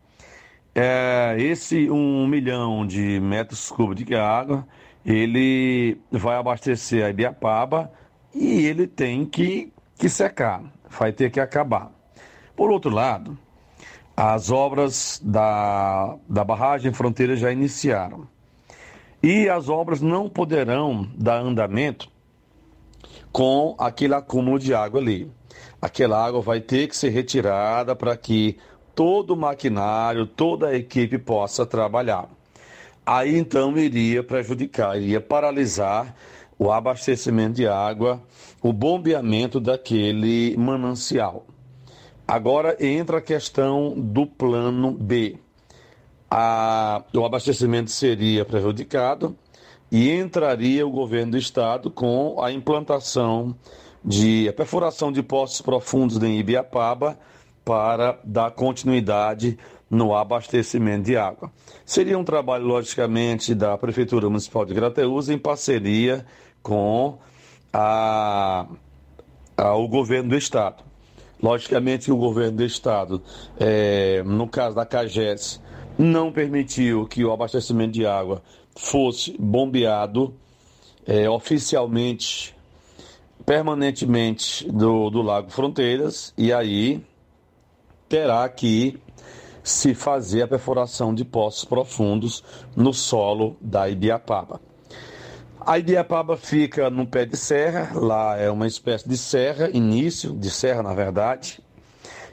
É, 0.75 1.35
esse 1.39 1.89
um 1.89 2.27
milhão 2.27 2.85
de 2.85 3.19
metros 3.19 3.69
cúbicos 3.71 4.05
de 4.05 4.15
água 4.15 4.67
ele 5.07 6.01
vai 6.11 6.35
abastecer 6.35 7.05
a 7.05 7.09
Ibiapaba 7.09 7.89
e 8.35 8.65
ele 8.65 8.85
tem 8.85 9.25
que, 9.25 9.71
que 9.97 10.09
secar, 10.09 10.61
vai 10.89 11.13
ter 11.13 11.31
que 11.31 11.39
acabar. 11.39 11.93
Por 12.57 12.69
outro 12.69 12.91
lado, 12.91 13.37
as 14.17 14.51
obras 14.51 15.21
da, 15.23 16.17
da 16.27 16.43
barragem 16.43 16.91
fronteira 16.91 17.37
já 17.37 17.53
iniciaram. 17.53 18.27
E 19.23 19.47
as 19.47 19.69
obras 19.69 20.01
não 20.01 20.27
poderão 20.27 21.09
dar 21.15 21.39
andamento 21.39 22.09
com 23.31 23.75
aquele 23.79 24.13
acúmulo 24.13 24.59
de 24.59 24.73
água 24.73 24.99
ali. 24.99 25.31
Aquela 25.81 26.23
água 26.23 26.41
vai 26.41 26.59
ter 26.59 26.87
que 26.87 26.97
ser 26.97 27.09
retirada 27.09 27.95
para 27.95 28.17
que 28.17 28.57
todo 28.93 29.31
o 29.31 29.37
maquinário, 29.37 30.25
toda 30.27 30.67
a 30.67 30.75
equipe 30.75 31.17
possa 31.17 31.65
trabalhar. 31.65 32.27
Aí 33.07 33.37
então 33.37 33.77
iria 33.77 34.21
prejudicar, 34.21 35.01
iria 35.01 35.21
paralisar 35.21 36.13
o 36.59 36.69
abastecimento 36.69 37.53
de 37.53 37.65
água, 37.65 38.21
o 38.61 38.73
bombeamento 38.73 39.61
daquele 39.61 40.57
manancial. 40.57 41.45
Agora 42.27 42.75
entra 42.85 43.19
a 43.19 43.21
questão 43.21 43.93
do 43.97 44.27
plano 44.27 44.91
B. 44.91 45.37
A, 46.29 47.01
o 47.15 47.23
abastecimento 47.23 47.91
seria 47.91 48.43
prejudicado 48.43 49.37
e 49.89 50.11
entraria 50.11 50.85
o 50.85 50.91
governo 50.91 51.31
do 51.31 51.37
estado 51.37 51.89
com 51.89 52.43
a 52.43 52.51
implantação 52.51 53.55
de 54.03 54.49
a 54.49 54.53
perfuração 54.53 55.13
de 55.13 55.23
poços 55.23 55.61
profundos 55.61 56.21
em 56.21 56.39
Ibiapaba 56.39 57.17
para 57.63 58.19
dar 58.25 58.51
continuidade 58.51 59.57
no 59.89 60.15
abastecimento 60.15 61.05
de 61.05 61.17
água. 61.17 61.51
Seria 61.85 62.17
um 62.17 62.23
trabalho, 62.23 62.65
logicamente, 62.65 63.55
da 63.55 63.77
Prefeitura 63.77 64.27
Municipal 64.29 64.65
de 64.65 64.73
Grateus 64.73 65.29
em 65.29 65.37
parceria 65.37 66.25
com 66.61 67.17
a, 67.71 68.67
a, 69.55 69.75
o 69.75 69.87
governo 69.87 70.29
do 70.29 70.37
Estado. 70.37 70.83
Logicamente, 71.41 72.11
o 72.11 72.17
governo 72.17 72.57
do 72.57 72.65
Estado, 72.65 73.21
é, 73.59 74.23
no 74.23 74.47
caso 74.47 74.75
da 74.75 74.85
CAGES, 74.85 75.61
não 75.97 76.31
permitiu 76.31 77.07
que 77.07 77.23
o 77.23 77.31
abastecimento 77.31 77.93
de 77.93 78.05
água 78.05 78.41
fosse 78.75 79.35
bombeado 79.39 80.33
é, 81.05 81.29
oficialmente, 81.29 82.55
permanentemente 83.45 84.69
do, 84.69 85.09
do 85.09 85.21
Lago 85.21 85.49
Fronteiras, 85.49 86.33
e 86.37 86.51
aí 86.51 87.01
terá 88.09 88.47
que 88.49 88.99
se 89.67 89.93
fazer 89.93 90.43
a 90.43 90.47
perfuração 90.47 91.13
de 91.13 91.25
poços 91.25 91.65
profundos 91.65 92.41
no 92.73 92.93
solo 92.93 93.57
da 93.59 93.89
Ibiapaba. 93.89 94.61
A 95.59 95.77
Ibiapaba 95.77 96.37
fica 96.37 96.89
no 96.89 97.05
pé 97.05 97.25
de 97.25 97.35
serra, 97.35 97.91
lá 97.93 98.37
é 98.37 98.49
uma 98.49 98.65
espécie 98.65 99.09
de 99.09 99.17
serra, 99.17 99.69
início 99.73 100.31
de 100.31 100.49
serra 100.49 100.81
na 100.81 100.93
verdade, 100.93 101.59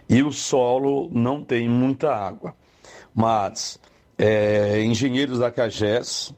e 0.09 0.23
o 0.23 0.31
solo 0.31 1.11
não 1.13 1.43
tem 1.43 1.69
muita 1.69 2.15
água. 2.15 2.55
Mas 3.13 3.81
é, 4.17 4.81
engenheiros 4.85 5.41
da 5.41 5.51
CAGES, 5.51 6.33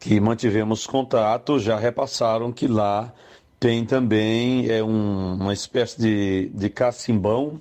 que 0.00 0.18
mantivemos 0.20 0.86
contato, 0.86 1.58
já 1.58 1.78
repassaram 1.78 2.50
que 2.50 2.66
lá 2.66 3.12
tem 3.60 3.84
também 3.84 4.70
é 4.70 4.82
um, 4.82 5.34
uma 5.34 5.52
espécie 5.52 6.00
de, 6.00 6.48
de 6.54 6.70
cacimbão 6.70 7.60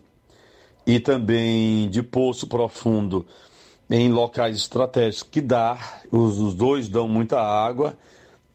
e 0.87 1.01
também 1.01 1.89
de 1.89 2.01
poço 2.01 2.47
profundo 2.47 3.25
em 3.89 4.09
locais 4.09 4.55
estratégicos 4.55 5.29
que 5.29 5.41
dá, 5.41 5.77
os, 6.09 6.53
dois 6.53 6.87
dão 6.87 7.09
muita 7.09 7.41
água 7.41 7.97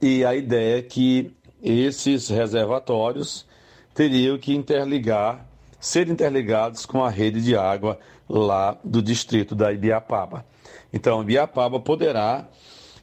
e 0.01 0.25
a 0.25 0.35
ideia 0.35 0.79
é 0.79 0.83
que 0.83 1.31
esses 1.63 2.31
reservatórios 2.31 3.47
teriam 3.95 4.39
que 4.39 4.55
interligar, 4.55 5.47
ser 5.79 6.09
interligados 6.09 6.87
com 6.87 7.05
a 7.05 7.11
rede 7.11 7.43
de 7.43 7.55
água 7.55 7.99
lá 8.27 8.79
do 8.83 9.03
distrito 9.03 9.55
da 9.55 9.71
Ibiapaba. 9.71 10.47
Então, 10.91 11.23
Ibiapaba 11.23 11.79
poderá 11.81 12.49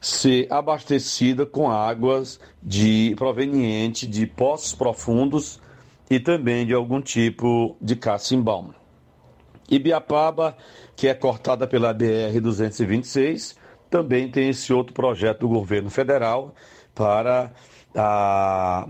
ser 0.02 0.52
abastecida 0.52 1.46
com 1.46 1.70
águas 1.70 2.40
de 2.64 3.14
proveniente 3.16 4.08
de 4.08 4.26
poços 4.26 4.74
profundos 4.74 5.60
e 6.10 6.20
também 6.20 6.66
de 6.66 6.74
algum 6.74 7.00
tipo 7.00 7.78
de 7.80 7.96
cacimbão. 7.96 8.79
Ibiapaba, 9.70 10.56
que 10.96 11.08
é 11.08 11.14
cortada 11.14 11.68
pela 11.68 11.94
BR-226, 11.94 13.56
também 13.90 14.30
tem 14.30 14.50
esse 14.50 14.72
outro 14.74 14.94
projeto 14.94 15.42
do 15.42 15.50
governo 15.50 15.90
federal 15.90 16.54
para, 16.94 17.52
a, 17.96 18.88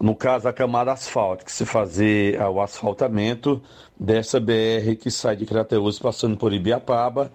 no 0.00 0.14
caso, 0.14 0.48
a 0.48 0.52
camada 0.52 0.92
asfáltica, 0.92 1.50
se 1.50 1.66
fazer 1.66 2.40
o 2.40 2.60
asfaltamento 2.60 3.62
dessa 3.98 4.40
BR 4.40 4.96
que 5.00 5.10
sai 5.10 5.36
de 5.36 5.46
Crateus 5.46 5.98
passando 5.98 6.36
por 6.36 6.52
Ibiapaba 6.52 7.30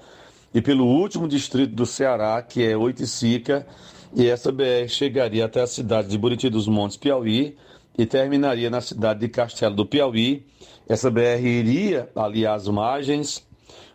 e 0.53 0.61
pelo 0.61 0.85
último 0.85 1.27
distrito 1.27 1.73
do 1.75 1.85
Ceará, 1.85 2.41
que 2.41 2.65
é 2.65 2.75
Oiticica, 2.75 3.65
e 4.15 4.27
essa 4.27 4.51
BR 4.51 4.87
chegaria 4.87 5.45
até 5.45 5.61
a 5.61 5.67
cidade 5.67 6.07
de 6.07 6.17
Buriti 6.17 6.49
dos 6.49 6.67
Montes, 6.67 6.97
Piauí, 6.97 7.55
e 7.97 8.05
terminaria 8.05 8.69
na 8.69 8.81
cidade 8.81 9.19
de 9.19 9.27
Castelo 9.27 9.75
do 9.75 9.85
Piauí. 9.85 10.45
Essa 10.89 11.11
BR 11.11 11.45
iria 11.45 12.09
ali 12.15 12.47
às 12.47 12.67
margens 12.67 13.47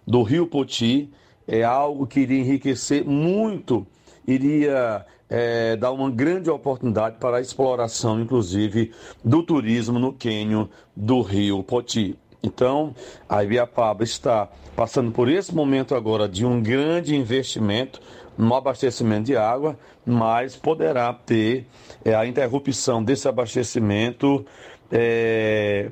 do 0.07 0.23
Rio 0.23 0.47
Poti, 0.47 1.11
é 1.45 1.65
algo 1.65 2.07
que 2.07 2.21
iria 2.21 2.39
enriquecer 2.39 3.05
muito, 3.05 3.85
iria 4.25 5.05
é, 5.29 5.75
dar 5.75 5.91
uma 5.91 6.09
grande 6.09 6.49
oportunidade 6.49 7.17
para 7.19 7.39
a 7.39 7.41
exploração, 7.41 8.21
inclusive, 8.21 8.93
do 9.25 9.43
turismo 9.43 9.99
no 9.99 10.13
quênio 10.13 10.71
do 10.95 11.21
Rio 11.21 11.65
Poti. 11.65 12.17
Então, 12.41 12.95
a 13.29 13.43
Ibiapaba 13.43 14.05
está 14.05 14.49
passando 14.77 15.11
por 15.11 15.29
esse 15.29 15.53
momento 15.53 15.97
agora 15.97 16.29
de 16.29 16.47
um 16.47 16.63
grande 16.63 17.17
investimento 17.17 18.01
no 18.39 18.55
abastecimento 18.55 19.25
de 19.25 19.37
água, 19.37 19.77
mas 20.07 20.55
poderá 20.55 21.13
ter 21.13 21.67
é, 22.05 22.15
a 22.15 22.25
interrupção 22.25 23.03
desse 23.03 23.27
abastecimento 23.27 24.47
é, 24.93 25.91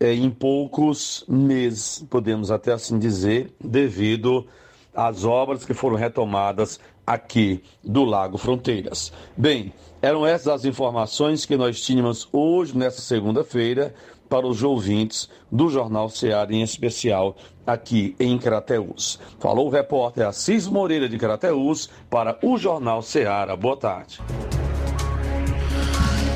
é, 0.00 0.14
em 0.14 0.30
poucos 0.30 1.24
meses, 1.28 2.04
podemos 2.08 2.50
até 2.50 2.72
assim 2.72 2.98
dizer, 2.98 3.52
devido 3.62 4.46
às 4.94 5.24
obras 5.24 5.64
que 5.64 5.74
foram 5.74 5.96
retomadas 5.96 6.80
aqui 7.06 7.62
do 7.84 8.04
Lago 8.04 8.38
Fronteiras. 8.38 9.12
Bem, 9.36 9.72
eram 10.00 10.26
essas 10.26 10.48
as 10.48 10.64
informações 10.64 11.44
que 11.44 11.56
nós 11.56 11.80
tínhamos 11.80 12.26
hoje, 12.32 12.76
nessa 12.76 13.02
segunda-feira, 13.02 13.94
para 14.28 14.46
os 14.46 14.62
ouvintes 14.62 15.28
do 15.50 15.68
Jornal 15.68 16.08
Seara, 16.08 16.54
em 16.54 16.62
especial 16.62 17.36
aqui 17.66 18.14
em 18.18 18.38
Crateús. 18.38 19.18
Falou 19.38 19.66
o 19.66 19.70
repórter 19.70 20.26
Assis 20.26 20.66
Moreira 20.66 21.08
de 21.08 21.18
Crateús 21.18 21.90
para 22.08 22.38
o 22.42 22.56
Jornal 22.56 23.02
Seara. 23.02 23.56
Boa 23.56 23.76
tarde. 23.76 24.20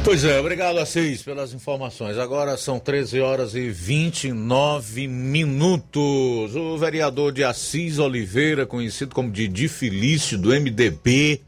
Pois 0.05 0.22
é, 0.22 0.39
obrigado 0.39 0.78
Assis 0.78 1.22
pelas 1.22 1.55
informações. 1.55 2.18
Agora 2.18 2.59
são 2.59 2.78
13 2.78 3.20
horas 3.22 3.55
e 3.55 3.70
29 3.70 5.09
minutos. 5.09 6.55
O 6.55 6.76
vereador 6.76 7.32
de 7.32 7.43
Assis 7.43 7.98
Oliveira, 7.98 8.66
conhecido 8.66 9.14
como 9.14 9.31
Didi 9.31 9.66
Felício, 9.66 10.36
do 10.36 10.51
MDB 10.51 11.40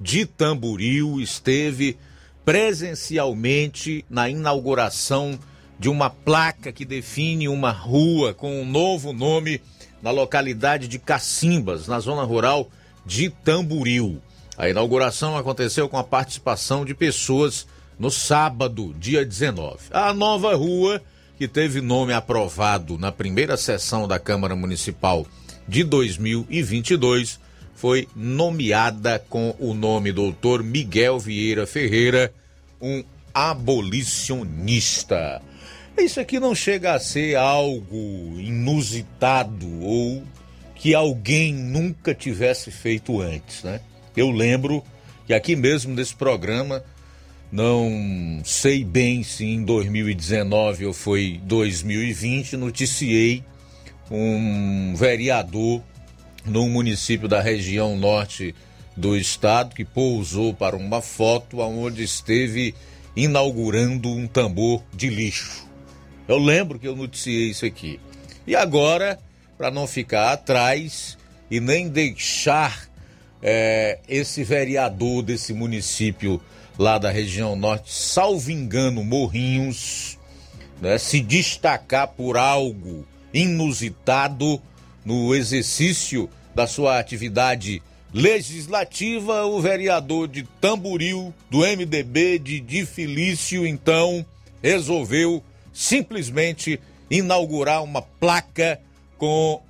de 0.00 0.24
Tamboril, 0.24 1.20
esteve 1.20 1.98
presencialmente 2.44 4.04
na 4.08 4.30
inauguração 4.30 5.36
de 5.76 5.88
uma 5.88 6.10
placa 6.10 6.70
que 6.70 6.84
define 6.84 7.48
uma 7.48 7.72
rua 7.72 8.32
com 8.32 8.62
um 8.62 8.64
novo 8.64 9.12
nome 9.12 9.60
na 10.00 10.12
localidade 10.12 10.86
de 10.86 11.00
Cacimbas, 11.00 11.88
na 11.88 11.98
zona 11.98 12.22
rural 12.22 12.70
de 13.04 13.30
Tamboril. 13.30 14.22
A 14.56 14.68
inauguração 14.68 15.36
aconteceu 15.36 15.88
com 15.88 15.98
a 15.98 16.04
participação 16.04 16.84
de 16.84 16.94
pessoas 16.94 17.66
no 18.00 18.10
sábado, 18.10 18.94
dia 18.98 19.24
19. 19.26 19.76
A 19.90 20.14
nova 20.14 20.56
rua, 20.56 21.02
que 21.36 21.46
teve 21.46 21.82
nome 21.82 22.14
aprovado 22.14 22.96
na 22.96 23.12
primeira 23.12 23.58
sessão 23.58 24.08
da 24.08 24.18
Câmara 24.18 24.56
Municipal 24.56 25.26
de 25.68 25.84
2022, 25.84 27.38
foi 27.74 28.08
nomeada 28.16 29.22
com 29.28 29.54
o 29.58 29.74
nome 29.74 30.12
Doutor 30.12 30.62
Miguel 30.62 31.18
Vieira 31.18 31.66
Ferreira, 31.66 32.32
um 32.80 33.04
abolicionista. 33.34 35.42
Isso 35.98 36.20
aqui 36.20 36.40
não 36.40 36.54
chega 36.54 36.94
a 36.94 36.98
ser 36.98 37.36
algo 37.36 38.40
inusitado 38.40 39.68
ou 39.82 40.22
que 40.74 40.94
alguém 40.94 41.52
nunca 41.52 42.14
tivesse 42.14 42.70
feito 42.70 43.20
antes, 43.20 43.62
né? 43.62 43.82
Eu 44.16 44.30
lembro 44.30 44.82
que 45.26 45.34
aqui 45.34 45.54
mesmo 45.54 45.94
nesse 45.94 46.14
programa, 46.14 46.82
não 47.50 48.40
sei 48.44 48.84
bem 48.84 49.22
se 49.22 49.44
em 49.44 49.64
2019 49.64 50.86
ou 50.86 50.92
foi 50.92 51.40
2020, 51.44 52.56
noticiei 52.56 53.42
um 54.10 54.94
vereador 54.94 55.82
no 56.44 56.68
município 56.68 57.28
da 57.28 57.40
região 57.40 57.96
norte 57.96 58.54
do 58.96 59.16
estado 59.16 59.74
que 59.74 59.84
pousou 59.84 60.54
para 60.54 60.76
uma 60.76 61.02
foto 61.02 61.58
onde 61.60 62.02
esteve 62.02 62.74
inaugurando 63.16 64.08
um 64.08 64.26
tambor 64.26 64.82
de 64.94 65.08
lixo. 65.08 65.66
Eu 66.28 66.38
lembro 66.38 66.78
que 66.78 66.86
eu 66.86 66.94
noticiei 66.94 67.50
isso 67.50 67.66
aqui. 67.66 67.98
E 68.46 68.54
agora, 68.54 69.18
para 69.58 69.70
não 69.70 69.86
ficar 69.86 70.32
atrás 70.32 71.18
e 71.50 71.60
nem 71.60 71.88
deixar 71.88 72.88
é, 73.42 73.98
esse 74.08 74.44
vereador 74.44 75.22
desse 75.22 75.52
município 75.52 76.40
lá 76.80 76.96
da 76.96 77.10
região 77.10 77.54
norte, 77.54 77.92
salvo 77.92 78.50
engano, 78.50 79.04
Morrinhos, 79.04 80.18
né, 80.80 80.96
se 80.96 81.20
destacar 81.20 82.08
por 82.08 82.38
algo 82.38 83.06
inusitado 83.34 84.58
no 85.04 85.34
exercício 85.34 86.26
da 86.54 86.66
sua 86.66 86.98
atividade 86.98 87.82
legislativa, 88.14 89.44
o 89.44 89.60
vereador 89.60 90.26
de 90.26 90.42
Tamburil, 90.58 91.34
do 91.50 91.58
MDB, 91.58 92.38
de 92.38 92.60
Difilício, 92.60 93.66
então 93.66 94.24
resolveu 94.62 95.44
simplesmente 95.74 96.80
inaugurar 97.10 97.84
uma 97.84 98.00
placa 98.00 98.80
com 99.18 99.60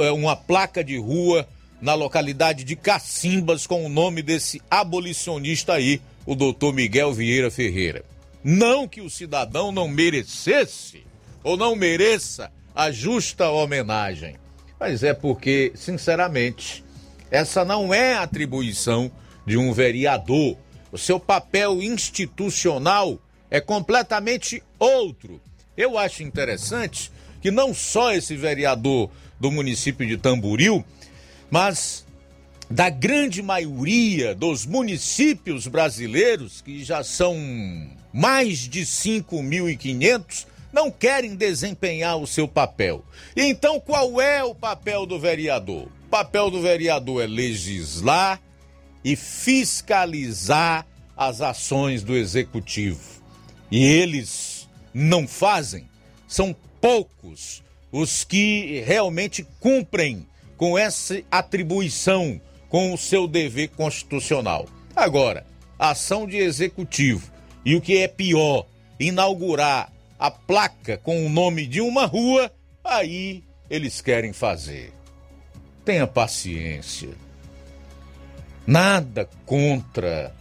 é, 0.00 0.10
uma 0.10 0.34
placa 0.34 0.82
de 0.82 0.98
rua 0.98 1.46
na 1.82 1.94
localidade 1.94 2.62
de 2.62 2.76
Cacimbas 2.76 3.66
com 3.66 3.84
o 3.84 3.88
nome 3.88 4.22
desse 4.22 4.62
abolicionista 4.70 5.74
aí, 5.74 6.00
o 6.24 6.36
doutor 6.36 6.72
Miguel 6.72 7.12
Vieira 7.12 7.50
Ferreira. 7.50 8.04
Não 8.44 8.86
que 8.86 9.00
o 9.00 9.10
cidadão 9.10 9.72
não 9.72 9.88
merecesse 9.88 11.04
ou 11.42 11.56
não 11.56 11.74
mereça 11.74 12.52
a 12.72 12.92
justa 12.92 13.50
homenagem, 13.50 14.36
mas 14.78 15.02
é 15.02 15.12
porque, 15.12 15.72
sinceramente, 15.74 16.84
essa 17.32 17.64
não 17.64 17.92
é 17.92 18.14
atribuição 18.14 19.10
de 19.44 19.56
um 19.56 19.72
vereador. 19.72 20.56
O 20.92 20.98
seu 20.98 21.18
papel 21.18 21.82
institucional 21.82 23.18
é 23.50 23.60
completamente 23.60 24.62
outro. 24.78 25.40
Eu 25.76 25.98
acho 25.98 26.22
interessante 26.22 27.10
que 27.40 27.50
não 27.50 27.74
só 27.74 28.12
esse 28.12 28.36
vereador 28.36 29.10
do 29.40 29.50
município 29.50 30.06
de 30.06 30.16
Tamburil, 30.16 30.84
mas 31.52 32.06
da 32.70 32.88
grande 32.88 33.42
maioria 33.42 34.34
dos 34.34 34.64
municípios 34.64 35.66
brasileiros, 35.66 36.62
que 36.62 36.82
já 36.82 37.04
são 37.04 37.36
mais 38.10 38.60
de 38.60 38.80
5.500, 38.80 40.46
não 40.72 40.90
querem 40.90 41.36
desempenhar 41.36 42.16
o 42.16 42.26
seu 42.26 42.48
papel. 42.48 43.04
Então, 43.36 43.78
qual 43.78 44.18
é 44.18 44.42
o 44.42 44.54
papel 44.54 45.04
do 45.04 45.20
vereador? 45.20 45.88
O 46.06 46.08
papel 46.08 46.50
do 46.50 46.62
vereador 46.62 47.22
é 47.22 47.26
legislar 47.26 48.40
e 49.04 49.14
fiscalizar 49.14 50.86
as 51.14 51.42
ações 51.42 52.02
do 52.02 52.16
executivo. 52.16 53.22
E 53.70 53.84
eles 53.84 54.66
não 54.94 55.28
fazem. 55.28 55.86
São 56.26 56.56
poucos 56.80 57.62
os 57.92 58.24
que 58.24 58.82
realmente 58.86 59.46
cumprem 59.60 60.26
com 60.62 60.78
essa 60.78 61.20
atribuição, 61.28 62.40
com 62.68 62.94
o 62.94 62.96
seu 62.96 63.26
dever 63.26 63.70
constitucional. 63.70 64.68
Agora, 64.94 65.44
ação 65.76 66.24
de 66.24 66.36
executivo 66.36 67.32
e 67.64 67.74
o 67.74 67.80
que 67.80 67.98
é 67.98 68.06
pior, 68.06 68.68
inaugurar 68.96 69.92
a 70.16 70.30
placa 70.30 70.96
com 70.96 71.26
o 71.26 71.28
nome 71.28 71.66
de 71.66 71.80
uma 71.80 72.06
rua, 72.06 72.48
aí 72.84 73.42
eles 73.68 74.00
querem 74.00 74.32
fazer. 74.32 74.92
Tenha 75.84 76.06
paciência. 76.06 77.08
Nada 78.64 79.28
contra 79.44 80.32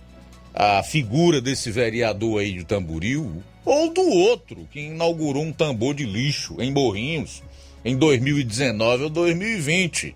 a 0.53 0.83
figura 0.83 1.41
desse 1.41 1.71
vereador 1.71 2.41
aí 2.41 2.53
de 2.53 2.63
Tamboril 2.63 3.41
ou 3.65 3.91
do 3.91 4.07
outro 4.07 4.67
que 4.71 4.81
inaugurou 4.81 5.41
um 5.41 5.51
tambor 5.51 5.95
de 5.95 6.05
lixo 6.05 6.61
em 6.61 6.71
Morrinhos 6.71 7.41
em 7.83 7.95
2019 7.95 9.03
ou 9.03 9.09
2020. 9.09 10.15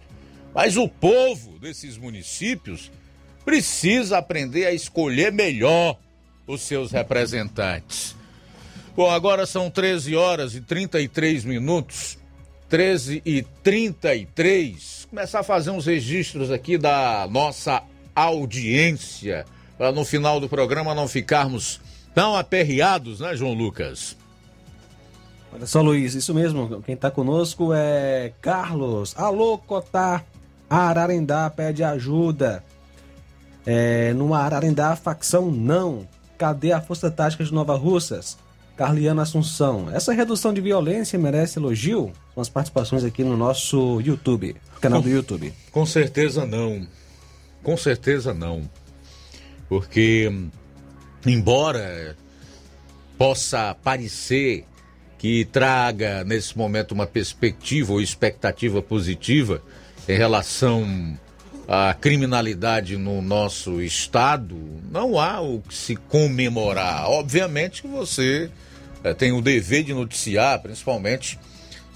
Mas 0.53 0.77
o 0.77 0.87
povo 0.87 1.59
desses 1.59 1.97
municípios 1.97 2.91
precisa 3.43 4.17
aprender 4.17 4.65
a 4.65 4.73
escolher 4.73 5.31
melhor 5.31 5.97
os 6.47 6.61
seus 6.61 6.91
representantes. 6.91 8.15
Bom, 8.95 9.09
agora 9.09 9.45
são 9.45 9.69
13 9.69 10.15
horas 10.15 10.55
e 10.55 10.61
33 10.61 11.43
minutos. 11.43 12.17
13 12.69 13.21
e 13.25 13.43
33. 13.63 15.07
Começar 15.09 15.41
a 15.41 15.43
fazer 15.43 15.69
uns 15.69 15.85
registros 15.85 16.51
aqui 16.51 16.77
da 16.77 17.27
nossa 17.29 17.83
audiência, 18.15 19.45
para 19.77 19.91
no 19.91 20.05
final 20.05 20.39
do 20.39 20.49
programa 20.49 20.95
não 20.95 21.07
ficarmos 21.07 21.79
tão 22.13 22.35
aperreados, 22.35 23.19
né, 23.19 23.35
João 23.35 23.53
Lucas? 23.53 24.17
Olha 25.55 25.65
só, 25.65 25.81
Luiz, 25.81 26.13
isso 26.13 26.33
mesmo. 26.33 26.81
Quem 26.83 26.95
está 26.95 27.09
conosco 27.09 27.71
é 27.73 28.33
Carlos. 28.41 29.13
Alô, 29.17 29.57
Cotá. 29.57 30.21
Ararendá 30.69 31.49
pede 31.49 31.81
ajuda. 31.81 32.61
É, 33.65 34.13
no 34.13 34.33
Ararendá, 34.33 34.95
facção 34.97 35.49
não. 35.49 36.05
Cadê 36.37 36.73
a 36.73 36.81
Força 36.81 37.09
Tática 37.09 37.43
de 37.45 37.53
Nova 37.53 37.73
Russas? 37.77 38.37
Carliana 38.75 39.21
Assunção. 39.21 39.89
Essa 39.93 40.11
redução 40.11 40.53
de 40.53 40.59
violência 40.59 41.17
merece 41.17 41.57
elogio? 41.57 42.11
Com 42.33 42.41
as 42.41 42.49
participações 42.49 43.05
aqui 43.05 43.23
no 43.23 43.37
nosso 43.37 44.01
YouTube, 44.01 44.57
canal 44.81 45.01
com, 45.01 45.07
do 45.07 45.15
YouTube. 45.15 45.53
Com 45.71 45.85
certeza 45.85 46.45
não. 46.45 46.85
Com 47.63 47.77
certeza 47.77 48.33
não. 48.33 48.69
Porque, 49.69 50.29
embora 51.25 52.17
possa 53.17 53.73
parecer 53.81 54.65
que 55.25 55.43
traga 55.43 56.23
nesse 56.23 56.55
momento 56.55 56.91
uma 56.91 57.07
perspectiva 57.07 57.93
ou 57.93 57.99
expectativa 57.99 58.79
positiva 58.79 59.59
em 60.07 60.15
relação 60.15 61.17
à 61.67 61.95
criminalidade 61.95 62.95
no 62.95 63.23
nosso 63.23 63.81
estado, 63.81 64.55
não 64.91 65.19
há 65.19 65.41
o 65.41 65.63
que 65.67 65.73
se 65.73 65.95
comemorar. 65.95 67.09
Obviamente 67.09 67.81
que 67.81 67.87
você 67.87 68.51
é, 69.03 69.15
tem 69.15 69.31
o 69.31 69.41
dever 69.41 69.83
de 69.83 69.95
noticiar, 69.95 70.61
principalmente 70.61 71.39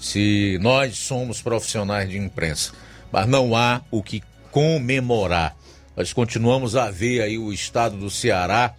se 0.00 0.58
nós 0.60 0.98
somos 0.98 1.40
profissionais 1.40 2.10
de 2.10 2.18
imprensa. 2.18 2.72
Mas 3.12 3.28
não 3.28 3.54
há 3.54 3.80
o 3.92 4.02
que 4.02 4.24
comemorar. 4.50 5.56
Nós 5.96 6.12
continuamos 6.12 6.74
a 6.74 6.90
ver 6.90 7.22
aí 7.22 7.38
o 7.38 7.52
estado 7.52 7.96
do 7.96 8.10
Ceará 8.10 8.74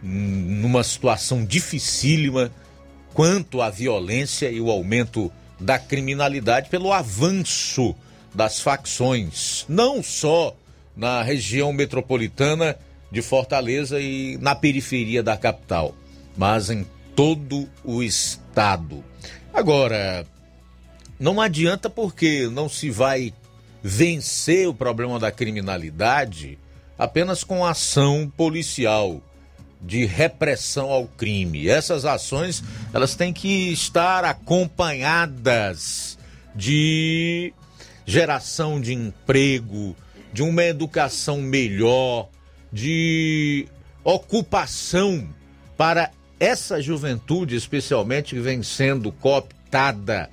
numa 0.00 0.84
situação 0.84 1.44
dificílima 1.44 2.52
quanto 3.14 3.60
à 3.60 3.70
violência 3.70 4.50
e 4.50 4.60
o 4.60 4.70
aumento 4.70 5.30
da 5.58 5.78
criminalidade 5.78 6.68
pelo 6.68 6.92
avanço 6.92 7.94
das 8.34 8.60
facções, 8.60 9.64
não 9.68 10.02
só 10.02 10.56
na 10.96 11.22
região 11.22 11.72
metropolitana 11.72 12.76
de 13.10 13.22
Fortaleza 13.22 14.00
e 14.00 14.38
na 14.40 14.54
periferia 14.54 15.22
da 15.22 15.36
capital, 15.36 15.94
mas 16.36 16.70
em 16.70 16.86
todo 17.14 17.68
o 17.84 18.02
estado. 18.02 19.04
Agora, 19.52 20.26
não 21.20 21.40
adianta 21.40 21.90
porque 21.90 22.48
não 22.50 22.68
se 22.68 22.90
vai 22.90 23.32
vencer 23.82 24.68
o 24.68 24.74
problema 24.74 25.18
da 25.18 25.30
criminalidade 25.30 26.58
apenas 26.98 27.44
com 27.44 27.66
ação 27.66 28.32
policial 28.36 29.20
de 29.82 30.04
repressão 30.04 30.90
ao 30.90 31.06
crime. 31.06 31.68
Essas 31.68 32.04
ações, 32.04 32.62
elas 32.92 33.14
têm 33.14 33.32
que 33.32 33.72
estar 33.72 34.24
acompanhadas 34.24 36.16
de 36.54 37.52
geração 38.06 38.80
de 38.80 38.92
emprego, 38.92 39.96
de 40.32 40.42
uma 40.42 40.62
educação 40.62 41.38
melhor, 41.38 42.28
de 42.72 43.66
ocupação 44.04 45.28
para 45.76 46.10
essa 46.38 46.80
juventude, 46.80 47.54
especialmente, 47.54 48.34
que 48.34 48.40
vem 48.40 48.62
sendo 48.62 49.12
cooptada 49.12 50.30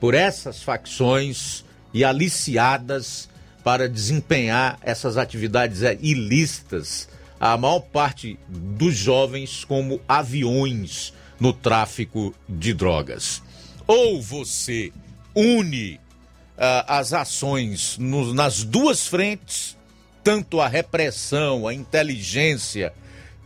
por 0.00 0.14
essas 0.14 0.62
facções 0.62 1.64
e 1.94 2.04
aliciadas 2.04 3.28
para 3.62 3.88
desempenhar 3.88 4.78
essas 4.82 5.16
atividades 5.16 5.80
ilícitas, 6.00 7.08
a 7.42 7.56
maior 7.56 7.80
parte 7.80 8.38
dos 8.48 8.94
jovens 8.94 9.64
como 9.64 10.00
aviões 10.06 11.12
no 11.40 11.52
tráfico 11.52 12.32
de 12.48 12.72
drogas. 12.72 13.42
Ou 13.84 14.22
você 14.22 14.92
une 15.34 15.94
uh, 15.94 16.86
as 16.86 17.12
ações 17.12 17.98
no, 17.98 18.32
nas 18.32 18.62
duas 18.62 19.08
frentes, 19.08 19.76
tanto 20.22 20.60
a 20.60 20.68
repressão, 20.68 21.66
a 21.66 21.74
inteligência 21.74 22.92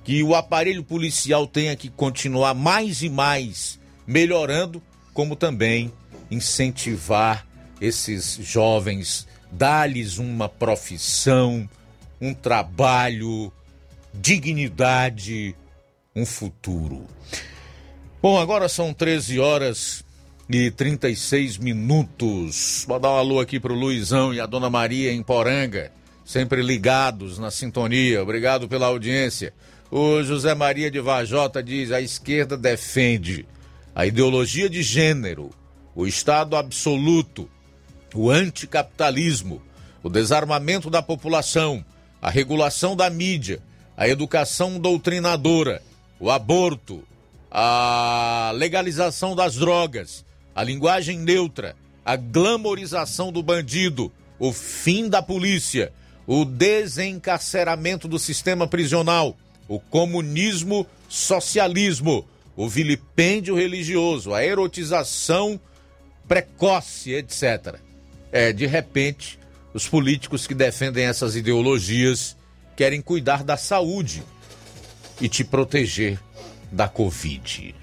que 0.05 0.23
o 0.23 0.35
aparelho 0.35 0.85
policial 0.85 1.47
tenha 1.47 1.75
que 1.75 1.89
continuar 1.89 2.53
mais 2.53 3.01
e 3.01 3.09
mais 3.09 3.81
melhorando, 4.07 4.83
como 5.15 5.35
também 5.35 5.91
incentivar 6.31 7.47
esses 7.81 8.39
jovens, 8.43 9.27
dar-lhes 9.51 10.19
uma 10.19 10.51
profissão, 10.51 11.67
um 12.21 12.35
trabalho, 12.35 13.51
dignidade, 14.21 15.55
um 16.15 16.25
futuro. 16.25 17.07
Bom, 18.23 18.39
agora 18.39 18.69
são 18.69 18.93
13 18.93 19.39
horas 19.39 20.05
e 20.49 20.71
36 20.71 21.59
minutos. 21.59 22.85
Vou 22.87 22.99
dar 22.99 23.11
um 23.11 23.17
alô 23.17 23.41
aqui 23.41 23.61
pro 23.61 23.75
Luizão 23.75 24.33
e 24.33 24.41
a 24.41 24.47
Dona 24.47 24.71
Maria 24.71 25.13
em 25.13 25.23
Poranga, 25.23 25.93
sempre 26.25 26.63
ligados 26.63 27.39
na 27.39 27.51
sintonia. 27.51 28.23
Obrigado 28.23 28.69
pela 28.69 28.87
audiência. 28.87 29.53
O 29.91 30.23
José 30.23 30.55
Maria 30.55 30.91
de 30.91 31.01
Vajota 31.01 31.63
diz: 31.63 31.93
a 31.93 32.01
esquerda 32.01 32.57
defende 32.57 33.47
a 33.95 34.05
ideologia 34.05 34.69
de 34.69 34.83
gênero, 34.83 35.51
o 35.95 36.07
Estado 36.07 36.57
absoluto, 36.57 37.49
o 38.15 38.31
anticapitalismo, 38.31 39.63
o 40.03 40.09
desarmamento 40.09 40.91
da 40.91 41.01
população, 41.03 41.85
a 42.21 42.31
regulação 42.31 42.97
da 42.97 43.09
mídia, 43.09 43.63
a 43.97 44.09
educação 44.09 44.79
doutrinadora, 44.79 45.83
o 46.21 46.31
aborto, 46.31 47.03
a 47.51 48.53
legalização 48.55 49.35
das 49.35 49.55
drogas, 49.55 50.25
a 50.55 50.63
linguagem 50.63 51.19
neutra, 51.19 51.75
a 52.05 52.15
glamorização 52.17 53.33
do 53.33 53.43
bandido, 53.43 54.13
o 54.39 54.53
fim 54.53 55.09
da 55.09 55.23
polícia, 55.23 55.93
o 56.27 56.45
desencarceramento 56.45 58.07
do 58.07 58.19
sistema 58.19 58.67
prisional, 58.67 59.37
o 59.67 59.81
comunismo 59.81 60.87
socialismo, 61.09 62.27
o 62.55 62.69
vilipêndio 62.69 63.57
religioso, 63.57 64.35
a 64.35 64.45
erotização 64.45 65.59
precoce, 66.29 67.13
etc. 67.13 67.77
É, 68.31 68.53
de 68.53 68.67
repente, 68.67 69.39
os 69.73 69.89
políticos 69.89 70.47
que 70.47 70.55
defendem 70.55 71.05
essas 71.05 71.37
ideologias 71.37 72.36
querem 72.77 73.01
cuidar 73.01 73.43
da 73.43 73.57
saúde 73.57 74.23
e 75.21 75.29
te 75.29 75.43
proteger 75.43 76.21
da 76.71 76.87
Covid. 76.87 77.75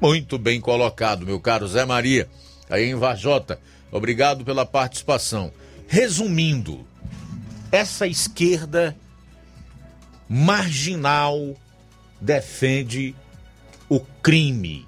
Muito 0.00 0.36
bem 0.36 0.60
colocado, 0.60 1.24
meu 1.24 1.40
caro 1.40 1.68
Zé 1.68 1.84
Maria, 1.84 2.28
aí 2.68 2.84
em 2.84 2.96
Vajota. 2.96 3.60
Obrigado 3.92 4.44
pela 4.44 4.66
participação. 4.66 5.52
Resumindo, 5.86 6.84
essa 7.70 8.06
esquerda 8.06 8.96
marginal 10.28 11.54
defende 12.20 13.14
o 13.88 14.00
crime 14.00 14.86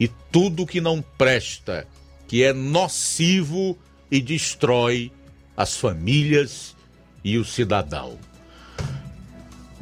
e 0.00 0.08
tudo 0.08 0.66
que 0.66 0.80
não 0.80 1.02
presta, 1.02 1.86
que 2.26 2.42
é 2.42 2.52
nocivo 2.52 3.78
e 4.10 4.20
destrói 4.20 5.12
as 5.56 5.76
famílias 5.76 6.74
e 7.22 7.36
o 7.36 7.44
cidadão. 7.44 8.18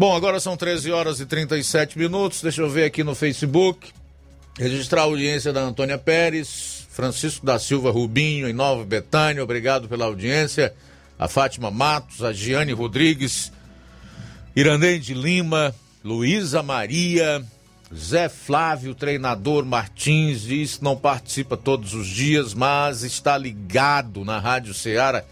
Bom, 0.00 0.16
agora 0.16 0.40
são 0.40 0.56
13 0.56 0.90
horas 0.92 1.20
e 1.20 1.26
37 1.26 1.98
minutos. 1.98 2.40
Deixa 2.40 2.62
eu 2.62 2.70
ver 2.70 2.84
aqui 2.84 3.04
no 3.04 3.14
Facebook. 3.14 3.92
Registrar 4.58 5.02
a 5.02 5.04
audiência 5.04 5.52
da 5.52 5.60
Antônia 5.60 5.98
Pérez, 5.98 6.86
Francisco 6.88 7.44
da 7.44 7.58
Silva 7.58 7.90
Rubinho, 7.90 8.48
em 8.48 8.52
Nova 8.54 8.82
Betânia. 8.82 9.44
Obrigado 9.44 9.88
pela 9.90 10.06
audiência. 10.06 10.72
A 11.18 11.28
Fátima 11.28 11.70
Matos, 11.70 12.24
a 12.24 12.32
Giane 12.32 12.72
Rodrigues, 12.72 13.52
Iranei 14.56 14.98
de 14.98 15.12
Lima, 15.12 15.74
Luísa 16.02 16.62
Maria, 16.62 17.44
Zé 17.94 18.30
Flávio, 18.30 18.94
treinador 18.94 19.66
Martins, 19.66 20.40
diz 20.40 20.78
que 20.78 20.84
não 20.84 20.96
participa 20.96 21.58
todos 21.58 21.92
os 21.92 22.06
dias, 22.06 22.54
mas 22.54 23.02
está 23.02 23.36
ligado 23.36 24.24
na 24.24 24.38
Rádio 24.38 24.72
Ceará 24.72 25.22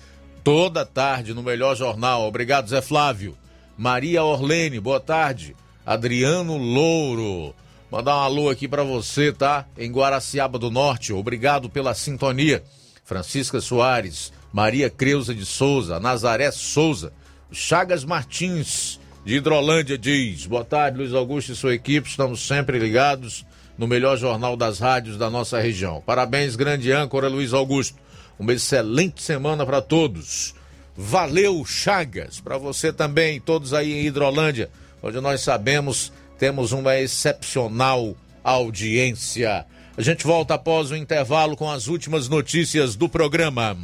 toda 0.45 0.85
tarde 0.85 1.32
no 1.32 1.43
melhor 1.43 1.74
jornal. 1.74 2.28
Obrigado, 2.28 2.69
Zé 2.69 2.82
Flávio. 2.82 3.35
Maria 3.79 4.25
Orlene, 4.25 4.81
boa 4.81 4.99
tarde. 4.99 5.55
Adriano 5.87 6.57
Louro. 6.57 7.55
Mandar 7.89 8.17
um 8.17 8.21
alô 8.23 8.51
aqui 8.51 8.67
para 8.67 8.83
você, 8.83 9.33
tá? 9.33 9.67
Em 9.79 9.89
Guaraciaba 9.89 10.59
do 10.59 10.69
Norte. 10.69 11.13
Obrigado 11.13 11.71
pela 11.71 11.95
sintonia. 11.95 12.65
Francisca 13.05 13.61
Soares, 13.61 14.33
Maria 14.53 14.91
Creuza 14.91 15.33
de 15.33 15.47
Souza, 15.47 16.01
Nazaré 16.01 16.51
Souza, 16.51 17.13
Chagas 17.53 18.05
Martins 18.05 18.99
de 19.25 19.37
Hidrolândia 19.37 19.97
diz: 19.97 20.45
Boa 20.45 20.65
tarde, 20.65 20.99
Luiz 20.99 21.15
Augusto 21.15 21.53
e 21.53 21.55
sua 21.55 21.73
equipe. 21.77 22.09
Estamos 22.09 22.45
sempre 22.45 22.81
ligados 22.81 23.47
no 23.79 23.87
melhor 23.87 24.17
jornal 24.19 24.57
das 24.57 24.81
rádios 24.81 25.17
da 25.17 25.31
nossa 25.31 25.61
região. 25.61 26.03
Parabéns, 26.05 26.57
grande 26.57 26.91
âncora 26.91 27.29
Luiz 27.29 27.53
Augusto. 27.53 27.97
Uma 28.37 28.53
excelente 28.53 29.23
semana 29.23 29.65
para 29.65 29.81
todos. 29.81 30.58
Valeu, 31.01 31.65
Chagas. 31.65 32.41
Para 32.41 32.59
você 32.59 32.93
também, 32.93 33.39
todos 33.41 33.73
aí 33.73 33.93
em 33.93 34.07
Hidrolândia, 34.07 34.69
onde 35.01 35.20
nós 35.20 35.43
sabemos 35.43 36.12
temos 36.37 36.73
uma 36.73 36.97
excepcional 36.97 38.16
audiência. 38.43 39.65
A 39.97 40.03
gente 40.03 40.25
volta 40.25 40.55
após 40.55 40.91
o 40.91 40.97
intervalo 40.97 41.57
com 41.57 41.70
as 41.70 41.87
últimas 41.87 42.29
notícias 42.29 42.97
do 42.97 43.09
programa. 43.09 43.77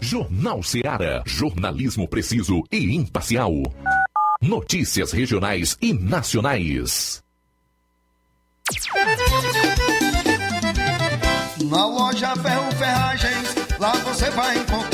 Jornal 0.00 0.62
Seara. 0.62 1.22
Jornalismo 1.24 2.06
preciso 2.06 2.62
e 2.70 2.94
imparcial. 2.94 3.52
Notícias 4.40 5.12
regionais 5.12 5.78
e 5.80 5.94
nacionais. 5.94 7.22
Na 11.70 11.86
loja 11.86 12.36
Ferro 12.36 12.72
Ferragens, 12.72 13.54
lá 13.78 13.92
você 13.92 14.30
vai 14.30 14.58
encontrar 14.58 14.93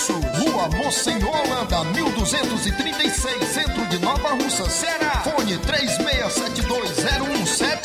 preços. 0.00 0.16
Rua 0.38 0.68
Monsenhor 0.70 1.30
Holanda, 1.30 1.84
1236, 1.84 3.48
centro 3.48 3.86
de 3.86 3.98
Nova 3.98 4.30
Russa, 4.30 4.68
Ceará. 4.68 5.22
Fone 5.22 5.58
36720179. 5.58 7.79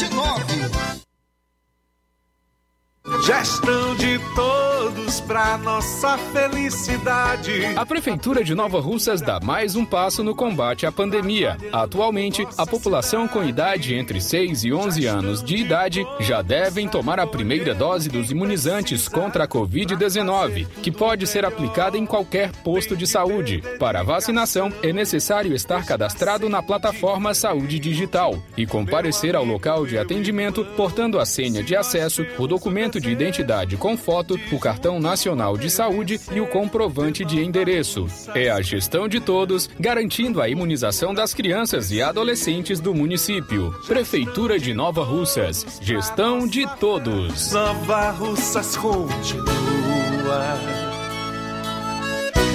Gestão 3.25 3.95
de 3.95 4.19
todos 4.35 5.19
para 5.21 5.57
nossa 5.57 6.15
felicidade. 6.15 7.65
A 7.75 7.83
Prefeitura 7.83 8.43
de 8.43 8.53
Nova 8.53 8.79
Russas 8.79 9.19
dá 9.19 9.39
mais 9.39 9.75
um 9.75 9.83
passo 9.83 10.23
no 10.23 10.35
combate 10.35 10.85
à 10.85 10.91
pandemia. 10.91 11.57
Atualmente, 11.71 12.47
a 12.55 12.67
população 12.67 13.27
com 13.27 13.43
idade 13.43 13.95
entre 13.95 14.21
6 14.21 14.65
e 14.65 14.71
11 14.71 15.05
anos 15.07 15.43
de 15.43 15.55
idade 15.55 16.05
já 16.19 16.43
devem 16.43 16.87
tomar 16.87 17.19
a 17.19 17.25
primeira 17.25 17.73
dose 17.73 18.09
dos 18.09 18.29
imunizantes 18.29 19.07
contra 19.07 19.45
a 19.45 19.47
Covid-19, 19.47 20.67
que 20.83 20.91
pode 20.91 21.25
ser 21.25 21.45
aplicada 21.45 21.97
em 21.97 22.05
qualquer 22.05 22.51
posto 22.57 22.95
de 22.95 23.07
saúde. 23.07 23.63
Para 23.79 24.01
a 24.01 24.03
vacinação, 24.03 24.71
é 24.83 24.93
necessário 24.93 25.55
estar 25.55 25.83
cadastrado 25.83 26.47
na 26.47 26.61
plataforma 26.61 27.33
Saúde 27.33 27.79
Digital 27.79 28.37
e 28.55 28.67
comparecer 28.67 29.35
ao 29.35 29.43
local 29.43 29.87
de 29.87 29.97
atendimento 29.97 30.63
portando 30.77 31.19
a 31.19 31.25
senha 31.25 31.63
de 31.63 31.75
acesso, 31.75 32.23
o 32.37 32.45
documento 32.45 33.01
de 33.01 33.14
identidade 33.15 33.77
com 33.77 33.97
foto, 33.97 34.39
o 34.51 34.59
cartão 34.59 34.99
nacional 34.99 35.57
de 35.57 35.69
saúde 35.69 36.19
e 36.31 36.41
o 36.41 36.47
comprovante 36.47 37.23
de 37.23 37.41
endereço. 37.41 38.05
É 38.35 38.49
a 38.49 38.61
gestão 38.61 39.07
de 39.07 39.19
todos, 39.19 39.69
garantindo 39.79 40.41
a 40.41 40.49
imunização 40.49 41.13
das 41.13 41.33
crianças 41.33 41.91
e 41.91 42.01
adolescentes 42.01 42.79
do 42.79 42.93
município. 42.93 43.73
Prefeitura 43.87 44.59
de 44.59 44.73
Nova 44.73 45.03
Russas. 45.03 45.79
Gestão 45.81 46.45
de 46.47 46.67
todos. 46.77 47.51
Nova 47.51 48.11
Russas 48.11 48.75
continua 48.75 49.55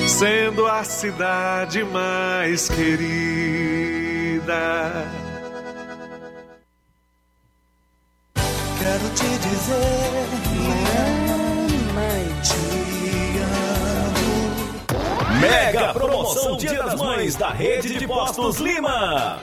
sendo 0.07 0.67
a 0.67 0.85
cidade 0.85 1.83
mais 1.85 2.69
querida. 2.69 4.11
Quero 8.81 9.11
te 9.11 9.29
dizer, 9.47 10.25
mamãe, 11.29 12.25
te 12.41 12.65
amo. 14.09 15.39
Mega 15.39 15.93
promoção 15.93 16.57
Dia 16.57 16.83
das 16.83 16.95
Mães 16.95 17.37
da 17.37 17.51
Rede 17.51 17.99
de 17.99 18.07
Postos 18.07 18.57
Lima. 18.57 19.43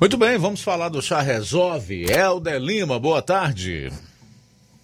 Muito 0.00 0.16
bem, 0.16 0.38
vamos 0.38 0.62
falar 0.62 0.88
do 0.88 1.02
Chá 1.02 1.20
Resolve. 1.20 2.06
Helder 2.10 2.58
Lima, 2.58 2.98
boa 2.98 3.20
tarde. 3.20 3.92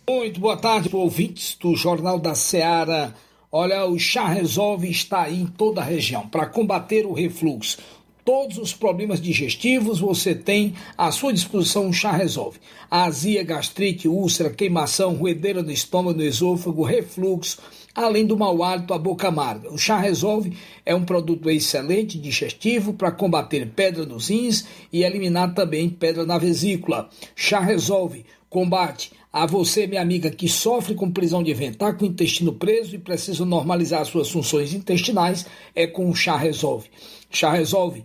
Muito 0.09 0.39
boa 0.41 0.57
tarde, 0.57 0.95
ouvintes 0.95 1.57
do 1.61 1.75
Jornal 1.75 2.19
da 2.19 2.35
Seara. 2.35 3.15
Olha, 3.51 3.85
o 3.87 3.99
Chá 3.99 4.29
Resolve 4.29 4.91
está 4.91 5.23
aí 5.23 5.41
em 5.41 5.47
toda 5.47 5.81
a 5.81 5.85
região 5.85 6.29
para 6.29 6.47
combater 6.47 7.07
o 7.07 7.13
refluxo. 7.13 7.79
Todos 8.25 8.59
os 8.59 8.73
problemas 8.73 9.21
digestivos 9.21 9.99
você 9.99 10.35
tem 10.35 10.75
à 10.97 11.11
sua 11.11 11.33
disposição 11.33 11.89
o 11.89 11.93
Chá 11.93 12.13
Resolve. 12.13 12.59
Azia, 12.91 13.43
gastrite, 13.43 14.07
úlcera, 14.07 14.51
queimação, 14.51 15.15
ruedeira 15.15 15.63
no 15.63 15.73
estômago, 15.73 16.19
no 16.19 16.25
esôfago, 16.25 16.85
refluxo, 16.85 17.59
além 17.95 18.27
do 18.27 18.37
mau 18.37 18.63
hálito, 18.63 18.95
a 18.95 18.99
boca 18.99 19.29
amarga. 19.29 19.73
O 19.73 19.79
Chá 19.79 19.99
Resolve 19.99 20.57
é 20.85 20.95
um 20.95 21.05
produto 21.05 21.51
excelente 21.51 22.19
digestivo 22.19 22.93
para 22.93 23.11
combater 23.11 23.71
pedra 23.75 24.07
nos 24.07 24.29
rins 24.29 24.67
e 24.93 25.03
eliminar 25.03 25.55
também 25.55 25.89
pedra 25.89 26.25
na 26.25 26.39
vesícula. 26.39 27.09
Chá 27.35 27.61
Resolve 27.61 28.25
combate 28.49 29.13
a 29.33 29.47
você, 29.47 29.87
minha 29.87 30.03
amiga, 30.03 30.29
que 30.29 30.49
sofre 30.49 30.95
com 30.95 31.11
prisão 31.11 31.41
de 31.41 31.55
ventre, 31.55 31.75
está 31.75 31.93
com 31.93 32.05
o 32.05 32.09
intestino 32.09 32.53
preso 32.53 32.97
e 32.97 32.99
precisa 32.99 33.45
normalizar 33.45 34.05
suas 34.05 34.29
funções 34.29 34.75
intestinais, 34.75 35.47
é 35.75 35.87
com 35.87 36.11
o 36.11 36.15
Chá 36.15 36.37
Resolve. 36.37 36.89
Chá 37.31 37.53
Resolve 37.53 38.05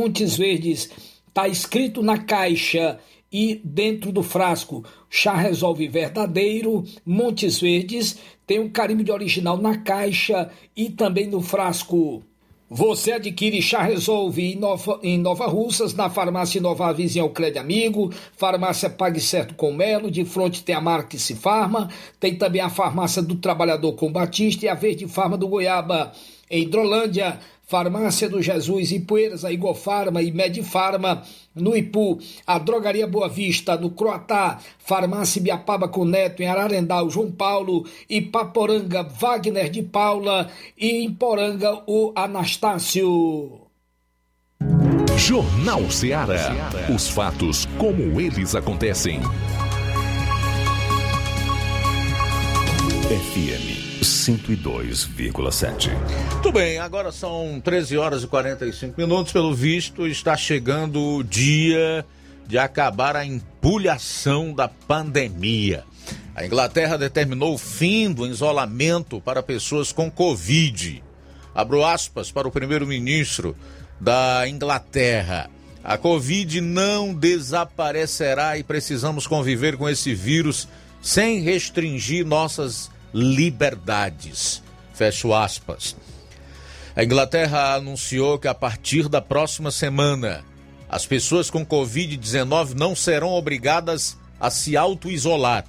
Montes 0.01 0.35
Verdes, 0.35 0.89
está 1.27 1.47
escrito 1.47 2.01
na 2.01 2.17
caixa 2.17 2.97
e 3.31 3.61
dentro 3.63 4.11
do 4.11 4.23
frasco. 4.23 4.83
Chá 5.07 5.35
Resolve 5.35 5.87
Verdadeiro, 5.87 6.83
Montes 7.05 7.59
Verdes, 7.61 8.17
tem 8.47 8.59
um 8.59 8.67
carimbo 8.67 9.03
de 9.03 9.11
original 9.11 9.57
na 9.57 9.77
caixa 9.77 10.49
e 10.75 10.89
também 10.89 11.27
no 11.27 11.39
frasco. 11.39 12.23
Você 12.67 13.11
adquire 13.11 13.61
Chá 13.61 13.83
Resolve 13.83 14.41
em 14.41 14.55
Nova, 14.55 14.99
em 15.03 15.19
Nova 15.19 15.45
Russas, 15.45 15.93
na 15.93 16.09
farmácia 16.09 16.59
Nova 16.59 16.91
Vizinha 16.91 17.23
Alcrede 17.23 17.59
Amigo, 17.59 18.11
farmácia 18.35 18.89
Pague 18.89 19.21
Certo 19.21 19.53
com 19.53 19.71
Melo, 19.71 20.09
de 20.09 20.25
frente 20.25 20.63
tem 20.63 20.73
a 20.73 20.81
Marques 20.81 21.29
Farma, 21.39 21.89
tem 22.19 22.35
também 22.35 22.61
a 22.61 22.71
farmácia 22.71 23.21
do 23.21 23.35
Trabalhador 23.35 23.93
com 23.93 24.11
Batista 24.11 24.65
e 24.65 24.67
a 24.67 24.73
Verde 24.73 25.07
Farma 25.07 25.37
do 25.37 25.47
Goiaba. 25.47 26.11
Em 26.49 26.63
Hidrolândia, 26.63 27.39
Farmácia 27.71 28.27
do 28.27 28.41
Jesus, 28.41 28.91
Ipueiras, 28.91 29.45
a 29.45 29.51
Igofarma 29.53 30.21
e 30.21 30.29
Medifarma, 30.29 31.23
no 31.55 31.73
Ipu, 31.73 32.19
a 32.45 32.59
Drogaria 32.59 33.07
Boa 33.07 33.29
Vista, 33.29 33.77
no 33.77 33.91
Croatá, 33.91 34.59
Farmácia 34.77 35.41
Biapaba 35.41 35.87
com 35.87 36.03
Neto, 36.03 36.43
em 36.43 36.47
Ararendá, 36.47 37.01
o 37.01 37.09
João 37.09 37.31
Paulo, 37.31 37.85
e 38.09 38.19
Paporanga, 38.19 39.03
Wagner 39.03 39.69
de 39.69 39.83
Paula, 39.83 40.49
e 40.77 41.05
em 41.05 41.13
Poranga, 41.13 41.81
o 41.87 42.11
Anastácio. 42.13 43.61
Jornal 45.15 45.89
Ceará. 45.89 46.51
Os 46.93 47.07
fatos 47.07 47.65
como 47.77 48.19
eles 48.19 48.53
acontecem. 48.53 49.21
FM 53.07 53.80
102,7. 54.01 55.91
Muito 56.33 56.51
bem, 56.51 56.79
agora 56.79 57.11
são 57.11 57.61
13 57.63 57.97
horas 57.97 58.23
e 58.23 58.27
45 58.27 58.99
minutos. 58.99 59.31
Pelo 59.31 59.53
visto, 59.53 60.07
está 60.07 60.35
chegando 60.35 60.99
o 60.99 61.23
dia 61.23 62.03
de 62.47 62.57
acabar 62.57 63.15
a 63.15 63.23
empulhação 63.23 64.53
da 64.53 64.67
pandemia. 64.67 65.83
A 66.35 66.45
Inglaterra 66.45 66.97
determinou 66.97 67.53
o 67.53 67.57
fim 67.57 68.11
do 68.11 68.25
isolamento 68.25 69.21
para 69.21 69.43
pessoas 69.43 69.91
com 69.91 70.09
Covid. 70.09 71.03
Abro 71.53 71.85
aspas 71.85 72.31
para 72.31 72.47
o 72.47 72.51
primeiro-ministro 72.51 73.55
da 73.99 74.47
Inglaterra. 74.47 75.49
A 75.83 75.97
Covid 75.97 76.61
não 76.61 77.13
desaparecerá 77.13 78.57
e 78.57 78.63
precisamos 78.63 79.27
conviver 79.27 79.77
com 79.77 79.87
esse 79.87 80.13
vírus 80.13 80.67
sem 81.01 81.41
restringir 81.41 82.25
nossas 82.25 82.89
liberdades. 83.13 84.61
Fecho 84.93 85.33
aspas. 85.33 85.95
A 86.95 87.03
Inglaterra 87.03 87.75
anunciou 87.75 88.37
que 88.37 88.47
a 88.47 88.53
partir 88.53 89.07
da 89.07 89.21
próxima 89.21 89.71
semana, 89.71 90.43
as 90.89 91.05
pessoas 91.05 91.49
com 91.49 91.65
Covid-19 91.65 92.73
não 92.73 92.95
serão 92.95 93.29
obrigadas 93.29 94.17
a 94.39 94.49
se 94.49 94.75
auto-isolar. 94.75 95.65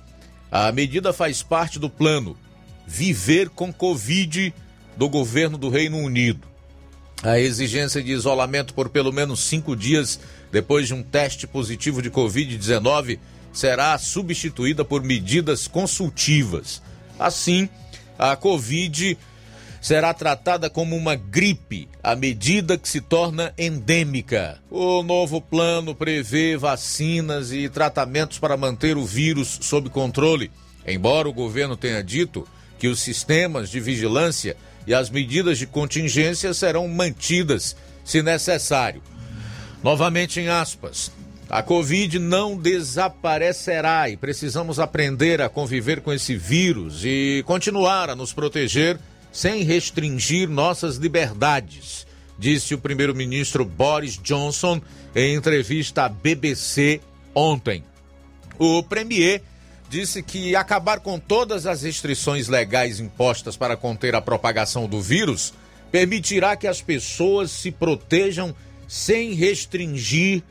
A 0.50 0.70
medida 0.72 1.12
faz 1.12 1.42
parte 1.42 1.78
do 1.78 1.88
plano 1.88 2.36
Viver 2.86 3.48
com 3.48 3.72
Covid 3.72 4.52
do 4.96 5.08
governo 5.08 5.56
do 5.56 5.68
Reino 5.68 5.98
Unido. 5.98 6.46
A 7.22 7.38
exigência 7.38 8.02
de 8.02 8.10
isolamento 8.10 8.74
por 8.74 8.88
pelo 8.88 9.12
menos 9.12 9.40
cinco 9.40 9.76
dias 9.76 10.18
depois 10.50 10.88
de 10.88 10.94
um 10.94 11.02
teste 11.02 11.46
positivo 11.46 12.02
de 12.02 12.10
Covid-19 12.10 13.20
será 13.52 13.96
substituída 13.96 14.84
por 14.84 15.02
medidas 15.02 15.68
consultivas. 15.68 16.82
Assim, 17.18 17.68
a 18.18 18.36
Covid 18.36 19.18
será 19.80 20.14
tratada 20.14 20.70
como 20.70 20.96
uma 20.96 21.16
gripe 21.16 21.88
à 22.02 22.14
medida 22.14 22.78
que 22.78 22.88
se 22.88 23.00
torna 23.00 23.52
endêmica. 23.58 24.60
O 24.70 25.02
novo 25.02 25.40
plano 25.40 25.92
prevê 25.94 26.56
vacinas 26.56 27.50
e 27.50 27.68
tratamentos 27.68 28.38
para 28.38 28.56
manter 28.56 28.96
o 28.96 29.04
vírus 29.04 29.58
sob 29.62 29.90
controle, 29.90 30.52
embora 30.86 31.28
o 31.28 31.32
governo 31.32 31.76
tenha 31.76 32.02
dito 32.02 32.46
que 32.78 32.86
os 32.86 33.00
sistemas 33.00 33.70
de 33.70 33.80
vigilância 33.80 34.56
e 34.86 34.94
as 34.94 35.10
medidas 35.10 35.58
de 35.58 35.66
contingência 35.66 36.54
serão 36.54 36.86
mantidas 36.86 37.76
se 38.04 38.22
necessário. 38.22 39.02
Novamente 39.82 40.38
em 40.40 40.48
aspas, 40.48 41.10
a 41.52 41.62
Covid 41.62 42.18
não 42.18 42.56
desaparecerá 42.56 44.08
e 44.08 44.16
precisamos 44.16 44.80
aprender 44.80 45.42
a 45.42 45.50
conviver 45.50 46.00
com 46.00 46.10
esse 46.10 46.34
vírus 46.34 47.02
e 47.04 47.44
continuar 47.44 48.08
a 48.08 48.16
nos 48.16 48.32
proteger 48.32 48.98
sem 49.30 49.62
restringir 49.62 50.48
nossas 50.48 50.96
liberdades, 50.96 52.06
disse 52.38 52.74
o 52.74 52.78
primeiro-ministro 52.78 53.66
Boris 53.66 54.16
Johnson 54.16 54.80
em 55.14 55.34
entrevista 55.34 56.04
à 56.04 56.08
BBC 56.08 57.02
ontem. 57.34 57.84
O 58.58 58.82
premier 58.82 59.42
disse 59.90 60.22
que 60.22 60.56
acabar 60.56 61.00
com 61.00 61.18
todas 61.18 61.66
as 61.66 61.82
restrições 61.82 62.48
legais 62.48 62.98
impostas 62.98 63.58
para 63.58 63.76
conter 63.76 64.14
a 64.14 64.22
propagação 64.22 64.88
do 64.88 65.02
vírus 65.02 65.52
permitirá 65.90 66.56
que 66.56 66.66
as 66.66 66.80
pessoas 66.80 67.50
se 67.50 67.70
protejam 67.70 68.54
sem 68.88 69.34
restringir 69.34 70.42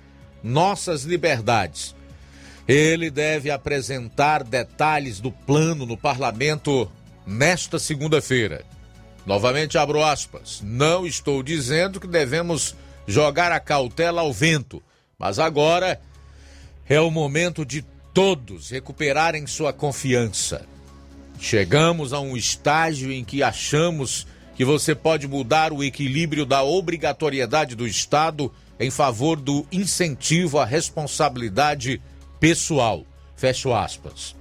nossas 0.43 1.03
liberdades. 1.03 1.95
Ele 2.67 3.09
deve 3.09 3.49
apresentar 3.49 4.43
detalhes 4.43 5.19
do 5.19 5.31
plano 5.31 5.85
no 5.85 5.97
parlamento 5.97 6.89
nesta 7.25 7.79
segunda-feira. 7.79 8.63
Novamente 9.25 9.77
abro 9.77 10.03
aspas. 10.03 10.61
Não 10.63 11.05
estou 11.05 11.43
dizendo 11.43 11.99
que 11.99 12.07
devemos 12.07 12.75
jogar 13.07 13.51
a 13.51 13.59
cautela 13.59 14.21
ao 14.21 14.31
vento, 14.31 14.81
mas 15.17 15.39
agora 15.39 15.99
é 16.87 16.99
o 16.99 17.11
momento 17.11 17.65
de 17.65 17.85
todos 18.13 18.69
recuperarem 18.69 19.47
sua 19.47 19.71
confiança. 19.71 20.65
Chegamos 21.39 22.13
a 22.13 22.19
um 22.19 22.37
estágio 22.37 23.11
em 23.11 23.23
que 23.23 23.41
achamos 23.41 24.27
que 24.55 24.65
você 24.65 24.93
pode 24.93 25.27
mudar 25.27 25.73
o 25.73 25.83
equilíbrio 25.83 26.45
da 26.45 26.61
obrigatoriedade 26.61 27.75
do 27.75 27.87
Estado 27.87 28.53
em 28.81 28.89
favor 28.89 29.39
do 29.39 29.65
incentivo 29.71 30.57
à 30.59 30.65
responsabilidade 30.65 32.01
pessoal. 32.39 33.05
Fecho 33.35 33.71
aspas. 33.71 34.35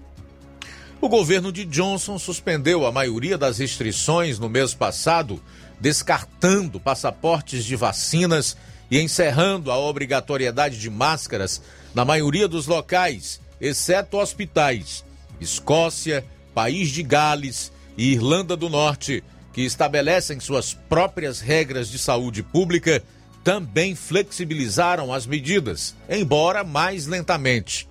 O 1.00 1.08
governo 1.08 1.52
de 1.52 1.64
Johnson 1.64 2.18
suspendeu 2.18 2.86
a 2.86 2.90
maioria 2.90 3.36
das 3.36 3.58
restrições 3.58 4.38
no 4.38 4.48
mês 4.48 4.74
passado, 4.74 5.42
descartando 5.78 6.80
passaportes 6.80 7.64
de 7.64 7.76
vacinas 7.76 8.56
e 8.90 8.98
encerrando 8.98 9.70
a 9.70 9.78
obrigatoriedade 9.78 10.78
de 10.78 10.90
máscaras 10.90 11.62
na 11.94 12.04
maioria 12.04 12.48
dos 12.48 12.66
locais 12.66 13.40
exceto 13.60 14.16
hospitais. 14.16 15.04
Escócia, 15.40 16.24
País 16.54 16.88
de 16.88 17.02
Gales 17.02 17.70
e 17.96 18.12
Irlanda 18.12 18.56
do 18.56 18.70
Norte, 18.70 19.22
que 19.52 19.62
estabelecem 19.62 20.40
suas 20.40 20.72
próprias 20.72 21.40
regras 21.40 21.88
de 21.88 21.98
saúde 21.98 22.42
pública, 22.42 23.02
também 23.42 23.94
flexibilizaram 23.94 25.12
as 25.12 25.26
medidas, 25.26 25.94
embora 26.08 26.62
mais 26.62 27.06
lentamente. 27.06 27.88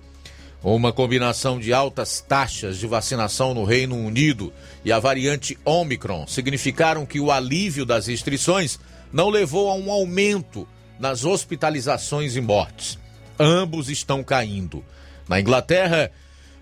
Uma 0.62 0.92
combinação 0.92 1.58
de 1.58 1.72
altas 1.72 2.20
taxas 2.20 2.76
de 2.78 2.86
vacinação 2.86 3.54
no 3.54 3.64
Reino 3.64 3.96
Unido 3.96 4.52
e 4.84 4.92
a 4.92 4.98
variante 4.98 5.58
Omicron 5.64 6.26
significaram 6.26 7.06
que 7.06 7.18
o 7.18 7.32
alívio 7.32 7.86
das 7.86 8.06
restrições 8.06 8.78
não 9.10 9.30
levou 9.30 9.70
a 9.70 9.74
um 9.74 9.90
aumento 9.90 10.68
nas 10.98 11.24
hospitalizações 11.24 12.36
e 12.36 12.40
mortes. 12.40 12.98
Ambos 13.38 13.88
estão 13.88 14.22
caindo. 14.22 14.84
Na 15.26 15.40
Inglaterra, 15.40 16.12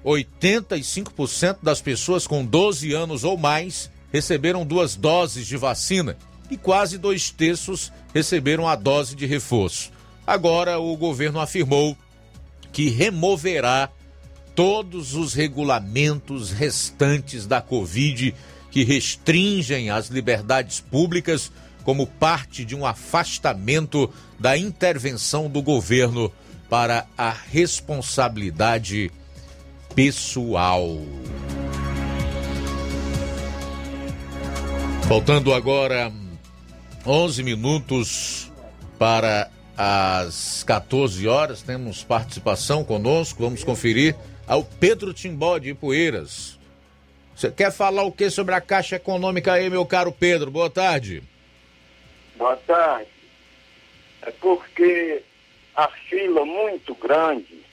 85% 0.04 1.58
das 1.60 1.80
pessoas 1.80 2.24
com 2.24 2.44
12 2.44 2.92
anos 2.92 3.24
ou 3.24 3.36
mais 3.36 3.90
receberam 4.12 4.64
duas 4.64 4.94
doses 4.94 5.44
de 5.46 5.56
vacina 5.56 6.16
e 6.50 6.56
quase 6.56 6.98
dois 6.98 7.30
terços 7.30 7.92
receberam 8.14 8.66
a 8.66 8.74
dose 8.74 9.14
de 9.14 9.26
reforço. 9.26 9.90
Agora, 10.26 10.78
o 10.78 10.96
governo 10.96 11.40
afirmou 11.40 11.96
que 12.72 12.88
removerá 12.88 13.90
todos 14.54 15.14
os 15.14 15.34
regulamentos 15.34 16.50
restantes 16.50 17.46
da 17.46 17.60
Covid 17.60 18.34
que 18.70 18.84
restringem 18.84 19.88
as 19.88 20.08
liberdades 20.08 20.80
públicas 20.80 21.50
como 21.84 22.06
parte 22.06 22.64
de 22.64 22.74
um 22.74 22.84
afastamento 22.84 24.12
da 24.38 24.58
intervenção 24.58 25.48
do 25.48 25.62
governo 25.62 26.30
para 26.68 27.06
a 27.16 27.30
responsabilidade 27.30 29.10
pessoal. 29.94 30.98
Faltando 35.08 35.54
agora 35.54 36.12
11 37.08 37.42
minutos 37.42 38.52
para 38.98 39.50
as 39.78 40.62
14 40.64 41.26
horas, 41.26 41.62
temos 41.62 42.04
participação 42.04 42.84
conosco. 42.84 43.42
Vamos 43.42 43.64
conferir 43.64 44.14
ao 44.46 44.62
Pedro 44.62 45.14
Timbó 45.14 45.56
de 45.56 45.70
Ipueiras. 45.70 46.58
Você 47.34 47.50
quer 47.50 47.72
falar 47.72 48.02
o 48.02 48.12
que 48.12 48.28
sobre 48.28 48.54
a 48.54 48.60
Caixa 48.60 48.96
Econômica 48.96 49.54
aí, 49.54 49.70
meu 49.70 49.86
caro 49.86 50.12
Pedro? 50.12 50.50
Boa 50.50 50.68
tarde. 50.68 51.22
Boa 52.36 52.56
tarde. 52.58 53.08
É 54.20 54.30
porque 54.32 55.22
a 55.74 55.88
fila 55.88 56.44
muito 56.44 56.94
grande, 56.94 57.64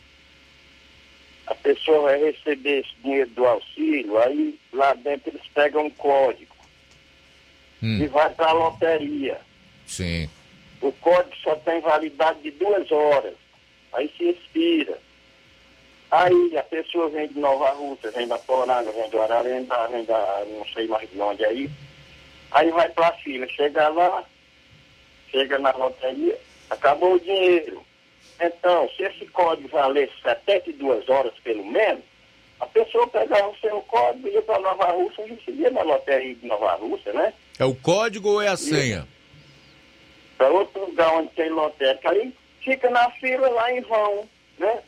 a 1.46 1.56
pessoa 1.56 2.04
vai 2.04 2.24
receber 2.24 2.80
esse 2.80 2.96
dinheiro 3.04 3.30
do 3.32 3.46
auxílio, 3.46 4.18
aí 4.18 4.58
lá 4.72 4.94
dentro 4.94 5.32
eles 5.32 5.46
pegam 5.54 5.88
um 5.88 5.90
código 5.90 6.55
hum. 7.82 8.00
e 8.02 8.08
vai 8.08 8.30
para 8.32 8.50
a 8.50 8.54
loteria. 8.54 9.40
Sim. 9.86 10.30
O 10.82 10.92
código 10.92 11.36
só 11.38 11.56
tem 11.58 11.82
validade 11.82 12.42
de 12.42 12.52
duas 12.52 12.92
horas, 12.92 13.36
aí 13.94 14.12
se 14.18 14.30
expira. 14.30 14.98
Aí 16.12 16.58
a 16.58 16.64
pessoa 16.64 17.10
vem 17.10 17.28
de 17.28 17.40
Nova 17.40 17.72
Rússia, 17.72 18.12
vem 18.12 18.28
da 18.28 18.38
Poranga, 18.38 18.92
vem 18.92 19.10
do 19.10 19.22
Ararendá, 19.22 19.88
vem 19.88 20.06
da 20.06 20.44
não 20.48 20.66
sei 20.68 20.88
mais 20.88 21.10
de 21.10 21.20
onde 21.20 21.44
aí. 21.44 21.70
Aí 22.52 22.70
vai 22.72 22.88
para 22.90 23.08
a 23.08 23.14
fila, 23.14 23.48
chega 23.50 23.88
lá, 23.90 24.24
chega 25.30 25.60
na 25.60 25.72
loteria, 25.72 26.40
acabou 26.70 27.16
o 27.16 27.20
dinheiro. 27.20 27.84
Então, 28.40 28.90
se 28.96 29.04
esse 29.04 29.26
código 29.28 29.70
valer 29.70 30.10
72 30.22 31.10
horas 31.10 31.34
pelo 31.44 31.66
menos, 31.66 32.04
a 32.60 32.66
pessoa 32.68 33.08
pegava 33.08 33.50
o 33.50 33.58
seu 33.58 33.82
código, 33.82 34.28
ia 34.28 34.42
para 34.42 34.60
Nova 34.60 34.92
Rússia 34.92 35.24
e 35.26 35.34
recebia 35.36 35.70
na 35.72 35.82
loteria 35.82 36.36
de 36.36 36.46
Nova 36.48 36.74
Rússia, 36.76 37.12
né? 37.14 37.34
É 37.60 37.66
o 37.66 37.76
código 37.76 38.30
ou 38.30 38.42
é 38.42 38.48
a 38.48 38.58
senha? 38.58 39.08
Para 40.38 40.50
outro 40.50 40.86
lugar 40.86 41.14
onde 41.14 41.30
tem 41.30 41.50
lotérica. 41.50 42.12
Aí 42.12 42.34
fica 42.64 42.90
na 42.90 43.10
fila 43.12 43.50
lá 43.50 43.72
em 43.72 43.82
vão, 43.82 44.28
né? 44.58 44.80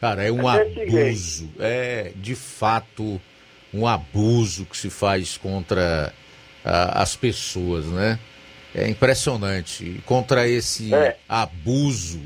Cara, 0.00 0.24
é 0.24 0.30
um 0.30 0.48
É 0.48 0.62
abuso. 0.62 1.50
É 1.58 2.12
de 2.16 2.34
fato 2.34 3.20
um 3.74 3.86
abuso 3.86 4.64
que 4.64 4.76
se 4.76 4.88
faz 4.90 5.36
contra 5.36 6.12
ah, 6.64 7.02
as 7.02 7.16
pessoas, 7.16 7.86
né? 7.86 8.18
É 8.74 8.88
impressionante. 8.88 10.00
Contra 10.06 10.46
esse 10.48 10.94
É. 10.94 11.16
abuso, 11.28 12.20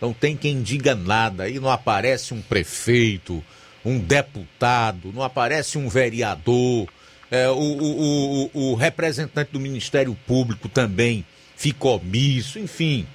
não 0.00 0.12
tem 0.12 0.36
quem 0.36 0.62
diga 0.62 0.94
nada. 0.94 1.44
Aí 1.44 1.58
não 1.58 1.70
aparece 1.70 2.34
um 2.34 2.42
prefeito, 2.42 3.42
um 3.84 3.98
deputado, 3.98 5.12
não 5.12 5.22
aparece 5.22 5.78
um 5.78 5.88
vereador, 5.88 6.88
é, 7.30 7.48
o, 7.48 7.54
o, 7.54 8.50
o, 8.54 8.70
o 8.70 8.74
representante 8.74 9.52
do 9.52 9.60
Ministério 9.60 10.16
Público 10.26 10.68
também 10.68 11.24
fica 11.56 11.88
omisso, 11.88 12.58
enfim. 12.58 13.06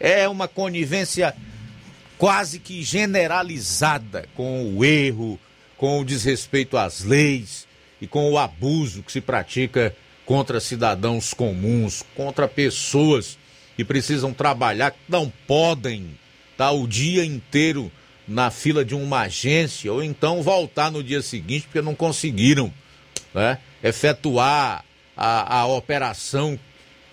É 0.00 0.28
uma 0.28 0.48
conivência 0.48 1.34
quase 2.18 2.58
que 2.58 2.82
generalizada 2.82 4.26
com 4.34 4.74
o 4.74 4.84
erro, 4.84 5.38
com 5.76 6.00
o 6.00 6.04
desrespeito 6.04 6.76
às 6.76 7.04
leis 7.04 7.66
e 8.00 8.06
com 8.06 8.30
o 8.30 8.38
abuso 8.38 9.02
que 9.02 9.12
se 9.12 9.20
pratica 9.20 9.94
contra 10.26 10.60
cidadãos 10.60 11.32
comuns, 11.32 12.02
contra 12.16 12.48
pessoas 12.48 13.38
que 13.76 13.84
precisam 13.84 14.32
trabalhar, 14.32 14.90
que 14.90 14.98
não 15.08 15.32
podem 15.46 16.18
estar 16.62 16.70
o 16.70 16.86
dia 16.86 17.24
inteiro 17.24 17.90
na 18.26 18.50
fila 18.50 18.84
de 18.84 18.94
uma 18.94 19.22
agência 19.22 19.92
ou 19.92 20.02
então 20.02 20.42
voltar 20.42 20.92
no 20.92 21.02
dia 21.02 21.20
seguinte 21.20 21.66
porque 21.66 21.82
não 21.82 21.94
conseguiram 21.94 22.72
né, 23.34 23.58
efetuar 23.82 24.84
a, 25.16 25.58
a 25.58 25.66
operação 25.66 26.58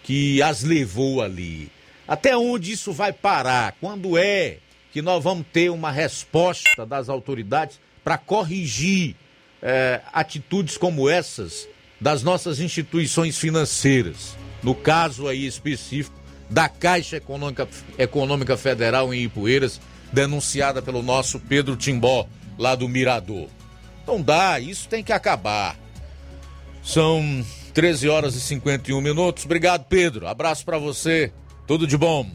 que 0.03 0.41
as 0.41 0.63
levou 0.63 1.21
ali. 1.21 1.71
Até 2.07 2.37
onde 2.37 2.71
isso 2.71 2.93
vai 2.93 3.11
parar? 3.11 3.75
Quando 3.81 4.17
é 4.17 4.57
que 4.91 5.01
nós 5.01 5.23
vamos 5.23 5.45
ter 5.51 5.69
uma 5.69 5.91
resposta 5.91 6.85
das 6.85 7.09
autoridades 7.09 7.79
para 8.03 8.17
corrigir 8.17 9.15
é, 9.61 10.01
atitudes 10.13 10.77
como 10.77 11.09
essas 11.09 11.67
das 11.99 12.21
nossas 12.23 12.59
instituições 12.59 13.37
financeiras? 13.37 14.37
No 14.61 14.75
caso 14.75 15.27
aí 15.27 15.45
específico 15.45 16.18
da 16.49 16.67
Caixa 16.67 17.17
Econômica, 17.17 17.67
Econômica 17.97 18.57
Federal 18.57 19.13
em 19.13 19.23
Ipueiras, 19.23 19.79
denunciada 20.11 20.81
pelo 20.81 21.03
nosso 21.03 21.39
Pedro 21.39 21.75
Timbó, 21.75 22.27
lá 22.57 22.75
do 22.75 22.89
Mirador. 22.89 23.47
Não 24.07 24.21
dá, 24.21 24.59
isso 24.59 24.87
tem 24.89 25.03
que 25.03 25.13
acabar. 25.13 25.77
São 26.81 27.45
13 27.73 28.09
horas 28.09 28.35
e 28.35 28.41
51 28.41 28.99
minutos. 29.01 29.45
Obrigado, 29.45 29.85
Pedro. 29.85 30.27
Abraço 30.27 30.65
para 30.65 30.77
você. 30.77 31.31
Tudo 31.67 31.85
de 31.85 31.97
bom. 31.97 32.25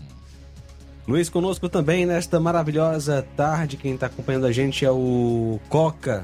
Luiz, 1.06 1.28
conosco 1.28 1.68
também 1.68 2.06
nesta 2.06 2.38
maravilhosa 2.38 3.26
tarde. 3.36 3.76
Quem 3.76 3.94
está 3.94 4.06
acompanhando 4.06 4.46
a 4.46 4.52
gente 4.52 4.84
é 4.84 4.90
o 4.90 5.60
Coca. 5.68 6.22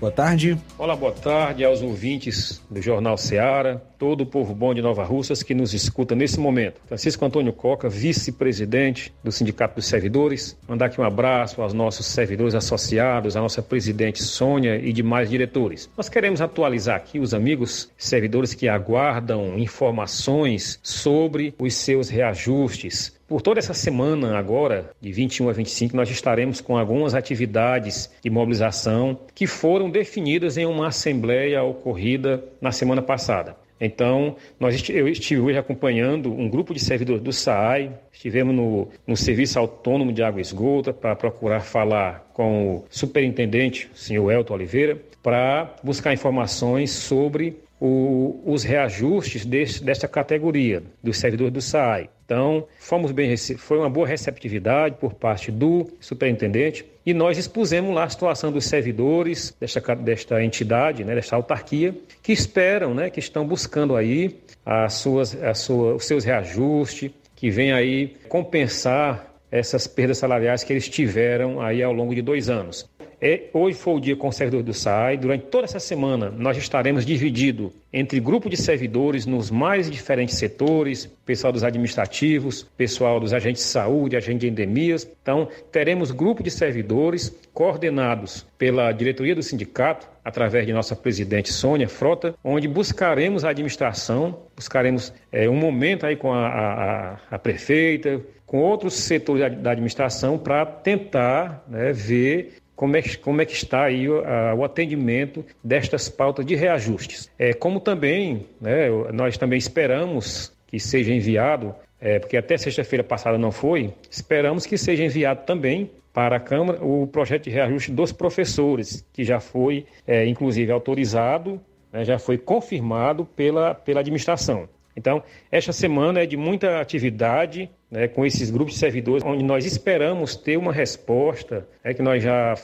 Boa 0.00 0.12
tarde. 0.12 0.56
Olá, 0.78 0.94
boa 0.94 1.10
tarde 1.10 1.64
aos 1.64 1.82
ouvintes 1.82 2.62
do 2.70 2.80
Jornal 2.80 3.18
Seara, 3.18 3.82
todo 3.98 4.20
o 4.20 4.26
povo 4.26 4.54
bom 4.54 4.72
de 4.72 4.80
Nova 4.80 5.02
Russas 5.02 5.42
que 5.42 5.54
nos 5.54 5.74
escuta 5.74 6.14
nesse 6.14 6.38
momento. 6.38 6.80
Francisco 6.86 7.24
Antônio 7.24 7.52
Coca, 7.52 7.88
vice-presidente 7.88 9.12
do 9.24 9.32
Sindicato 9.32 9.74
dos 9.74 9.86
Servidores. 9.86 10.56
Mandar 10.68 10.86
aqui 10.86 11.00
um 11.00 11.04
abraço 11.04 11.60
aos 11.60 11.72
nossos 11.72 12.06
servidores 12.06 12.54
associados, 12.54 13.36
à 13.36 13.40
nossa 13.40 13.60
presidente 13.60 14.22
Sônia 14.22 14.76
e 14.76 14.92
demais 14.92 15.28
diretores. 15.28 15.90
Nós 15.96 16.08
queremos 16.08 16.40
atualizar 16.40 16.94
aqui 16.94 17.18
os 17.18 17.34
amigos 17.34 17.90
servidores 17.98 18.54
que 18.54 18.68
aguardam 18.68 19.58
informações 19.58 20.78
sobre 20.80 21.56
os 21.58 21.74
seus 21.74 22.08
reajustes 22.08 23.17
por 23.28 23.42
toda 23.42 23.60
essa 23.60 23.74
semana 23.74 24.38
agora, 24.38 24.90
de 25.00 25.12
21 25.12 25.50
a 25.50 25.52
25, 25.52 25.94
nós 25.94 26.10
estaremos 26.10 26.62
com 26.62 26.78
algumas 26.78 27.14
atividades 27.14 28.10
de 28.22 28.30
mobilização 28.30 29.18
que 29.34 29.46
foram 29.46 29.90
definidas 29.90 30.56
em 30.56 30.64
uma 30.64 30.88
assembleia 30.88 31.62
ocorrida 31.62 32.42
na 32.60 32.72
semana 32.72 33.02
passada. 33.02 33.54
Então, 33.80 34.34
nós, 34.58 34.88
eu 34.88 35.06
estive 35.06 35.40
hoje 35.40 35.58
acompanhando 35.58 36.32
um 36.32 36.48
grupo 36.48 36.74
de 36.74 36.80
servidores 36.80 37.22
do 37.22 37.32
SAAI, 37.32 37.92
estivemos 38.12 38.54
no, 38.54 38.88
no 39.06 39.16
Serviço 39.16 39.58
Autônomo 39.58 40.12
de 40.12 40.22
Água 40.22 40.40
e 40.40 40.42
Esgoto 40.42 40.92
para 40.92 41.14
procurar 41.14 41.60
falar 41.60 42.28
com 42.32 42.76
o 42.76 42.84
superintendente, 42.90 43.88
o 43.94 43.96
senhor 43.96 44.32
Elton 44.32 44.54
Oliveira, 44.54 44.98
para 45.22 45.76
buscar 45.82 46.12
informações 46.12 46.90
sobre 46.90 47.56
o, 47.80 48.40
os 48.44 48.64
reajustes 48.64 49.44
deste, 49.44 49.84
desta 49.84 50.08
categoria, 50.08 50.82
dos 51.02 51.18
servidores 51.18 51.52
do 51.52 51.60
SAAI. 51.60 52.10
Então, 52.24 52.66
fomos 52.78 53.10
bem, 53.10 53.34
foi 53.36 53.78
uma 53.78 53.88
boa 53.88 54.06
receptividade 54.06 54.96
por 54.96 55.14
parte 55.14 55.50
do 55.50 55.88
superintendente 55.98 56.84
e 57.06 57.14
nós 57.14 57.38
expusemos 57.38 57.94
lá 57.94 58.04
a 58.04 58.08
situação 58.08 58.52
dos 58.52 58.66
servidores 58.66 59.56
desta, 59.58 59.94
desta 59.94 60.44
entidade, 60.44 61.04
né, 61.04 61.14
desta 61.14 61.36
autarquia, 61.36 61.94
que 62.22 62.30
esperam, 62.30 62.92
né, 62.92 63.08
que 63.08 63.18
estão 63.18 63.46
buscando 63.46 63.96
aí 63.96 64.38
as 64.66 64.94
suas, 64.94 65.34
sua, 65.54 65.94
os 65.94 66.04
seus 66.04 66.22
reajustes, 66.22 67.10
que 67.34 67.50
vem 67.50 67.72
aí 67.72 68.14
compensar 68.28 69.32
essas 69.50 69.86
perdas 69.86 70.18
salariais 70.18 70.62
que 70.62 70.72
eles 70.72 70.86
tiveram 70.86 71.62
aí 71.62 71.82
ao 71.82 71.94
longo 71.94 72.14
de 72.14 72.20
dois 72.20 72.50
anos. 72.50 72.86
É, 73.20 73.44
hoje 73.52 73.76
foi 73.76 73.94
o 73.94 74.00
dia 74.00 74.16
servidor 74.30 74.62
do 74.62 74.72
SAI. 74.72 75.16
Durante 75.16 75.46
toda 75.46 75.64
essa 75.64 75.80
semana, 75.80 76.30
nós 76.30 76.56
estaremos 76.56 77.04
divididos 77.04 77.72
entre 77.92 78.20
grupo 78.20 78.48
de 78.48 78.56
servidores 78.56 79.26
nos 79.26 79.50
mais 79.50 79.90
diferentes 79.90 80.36
setores, 80.36 81.06
pessoal 81.26 81.52
dos 81.52 81.64
administrativos, 81.64 82.62
pessoal 82.76 83.18
dos 83.18 83.32
agentes 83.32 83.62
de 83.62 83.68
saúde, 83.68 84.16
agentes 84.16 84.40
de 84.40 84.48
endemias. 84.48 85.10
Então, 85.20 85.48
teremos 85.72 86.12
grupo 86.12 86.42
de 86.42 86.50
servidores 86.50 87.34
coordenados 87.52 88.46
pela 88.56 88.92
diretoria 88.92 89.34
do 89.34 89.42
sindicato, 89.42 90.08
através 90.24 90.66
de 90.66 90.72
nossa 90.72 90.94
presidente 90.94 91.52
Sônia 91.52 91.88
Frota, 91.88 92.34
onde 92.44 92.68
buscaremos 92.68 93.44
a 93.44 93.50
administração, 93.50 94.42
buscaremos 94.54 95.12
é, 95.32 95.48
um 95.48 95.56
momento 95.56 96.06
aí 96.06 96.14
com 96.14 96.32
a, 96.32 96.46
a, 96.46 97.18
a 97.30 97.38
prefeita, 97.38 98.20
com 98.46 98.58
outros 98.58 98.94
setores 98.94 99.60
da 99.60 99.72
administração 99.72 100.38
para 100.38 100.64
tentar 100.64 101.64
né, 101.68 101.92
ver 101.92 102.54
como 102.78 102.96
é, 102.96 103.02
como 103.20 103.42
é 103.42 103.44
que 103.44 103.54
está 103.54 103.86
aí 103.86 104.08
o, 104.08 104.24
a, 104.24 104.54
o 104.54 104.62
atendimento 104.62 105.44
destas 105.64 106.08
pautas 106.08 106.46
de 106.46 106.54
reajustes. 106.54 107.28
É, 107.36 107.52
como 107.52 107.80
também, 107.80 108.46
né, 108.60 108.88
nós 109.12 109.36
também 109.36 109.58
esperamos 109.58 110.56
que 110.68 110.78
seja 110.78 111.12
enviado, 111.12 111.74
é, 112.00 112.20
porque 112.20 112.36
até 112.36 112.56
sexta-feira 112.56 113.02
passada 113.02 113.36
não 113.36 113.50
foi, 113.50 113.92
esperamos 114.08 114.64
que 114.64 114.78
seja 114.78 115.04
enviado 115.04 115.44
também 115.44 115.90
para 116.14 116.36
a 116.36 116.40
Câmara 116.40 116.78
o 116.80 117.08
projeto 117.08 117.44
de 117.44 117.50
reajuste 117.50 117.90
dos 117.90 118.12
professores, 118.12 119.04
que 119.12 119.24
já 119.24 119.40
foi, 119.40 119.84
é, 120.06 120.24
inclusive, 120.26 120.70
autorizado, 120.70 121.60
né, 121.92 122.04
já 122.04 122.16
foi 122.16 122.38
confirmado 122.38 123.24
pela, 123.24 123.74
pela 123.74 123.98
administração. 123.98 124.68
Então, 124.96 125.20
esta 125.50 125.72
semana 125.72 126.20
é 126.20 126.26
de 126.26 126.36
muita 126.36 126.80
atividade 126.80 127.68
né, 127.90 128.06
com 128.06 128.24
esses 128.24 128.50
grupos 128.50 128.74
de 128.74 128.80
servidores, 128.80 129.24
onde 129.24 129.42
nós 129.42 129.64
esperamos 129.64 130.36
ter 130.36 130.56
uma 130.56 130.72
resposta, 130.72 131.66
é 131.82 131.94
que 131.94 132.02
nós 132.02 132.22
já 132.22 132.54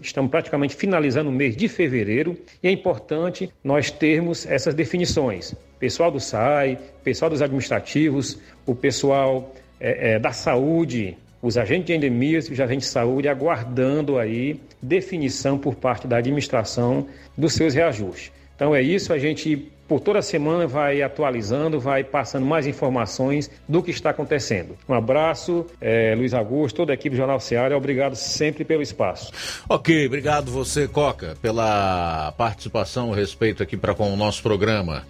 estamos 0.00 0.30
praticamente 0.30 0.76
finalizando 0.76 1.28
o 1.28 1.32
mês 1.32 1.56
de 1.56 1.68
fevereiro, 1.68 2.36
e 2.62 2.68
é 2.68 2.70
importante 2.70 3.52
nós 3.64 3.90
termos 3.90 4.46
essas 4.46 4.74
definições. 4.74 5.54
Pessoal 5.78 6.10
do 6.10 6.20
SAI, 6.20 6.78
pessoal 7.02 7.30
dos 7.30 7.42
administrativos, 7.42 8.38
o 8.66 8.74
pessoal 8.74 9.52
é, 9.80 10.12
é, 10.12 10.18
da 10.18 10.32
saúde, 10.32 11.16
os 11.42 11.56
agentes 11.56 11.86
de 11.86 11.94
endemias 11.94 12.46
e 12.46 12.52
os 12.52 12.60
agentes 12.60 12.86
de 12.86 12.92
saúde 12.92 13.28
aguardando 13.28 14.18
aí 14.18 14.60
definição 14.80 15.58
por 15.58 15.74
parte 15.74 16.06
da 16.06 16.18
administração 16.18 17.06
dos 17.36 17.54
seus 17.54 17.74
reajustes. 17.74 18.30
Então 18.54 18.74
é 18.74 18.82
isso, 18.82 19.12
a 19.12 19.18
gente 19.18 19.72
por 19.90 19.98
toda 19.98 20.22
semana 20.22 20.68
vai 20.68 21.02
atualizando, 21.02 21.80
vai 21.80 22.04
passando 22.04 22.46
mais 22.46 22.64
informações 22.64 23.50
do 23.68 23.82
que 23.82 23.90
está 23.90 24.10
acontecendo. 24.10 24.78
Um 24.88 24.94
abraço, 24.94 25.66
é, 25.80 26.14
Luiz 26.14 26.32
Augusto, 26.32 26.76
toda 26.76 26.92
a 26.92 26.94
equipe 26.94 27.10
do 27.10 27.16
Jornal 27.16 27.40
Seara, 27.40 27.76
obrigado 27.76 28.14
sempre 28.14 28.64
pelo 28.64 28.82
espaço. 28.82 29.32
Ok, 29.68 30.06
obrigado 30.06 30.48
você, 30.48 30.86
Coca, 30.86 31.36
pela 31.42 32.32
participação, 32.38 33.10
respeito 33.10 33.64
aqui 33.64 33.76
para 33.76 33.92
com 33.92 34.14
o 34.14 34.16
nosso 34.16 34.40
programa. 34.44 35.04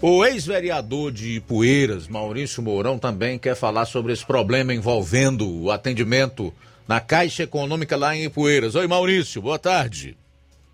O 0.00 0.24
ex-vereador 0.24 1.10
de 1.10 1.40
Poeiras, 1.40 2.06
Maurício 2.06 2.62
Mourão, 2.62 3.00
também 3.00 3.40
quer 3.40 3.56
falar 3.56 3.86
sobre 3.86 4.12
esse 4.12 4.24
problema 4.24 4.72
envolvendo 4.72 5.64
o 5.64 5.72
atendimento 5.72 6.54
na 6.86 7.00
Caixa 7.00 7.42
Econômica 7.42 7.96
lá 7.96 8.14
em 8.14 8.30
Poeiras. 8.30 8.76
Oi, 8.76 8.86
Maurício, 8.86 9.42
boa 9.42 9.58
tarde. 9.58 10.16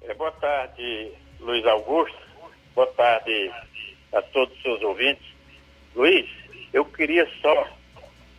É, 0.02 0.12
boa 0.12 0.32
tarde, 0.32 1.12
Luiz 1.40 1.64
Augusto. 1.64 2.31
Boa 2.74 2.86
tarde 2.94 3.52
a 4.14 4.22
todos 4.22 4.56
os 4.56 4.62
seus 4.62 4.80
ouvintes. 4.80 5.26
Luiz, 5.94 6.26
eu 6.72 6.86
queria 6.86 7.28
só 7.42 7.68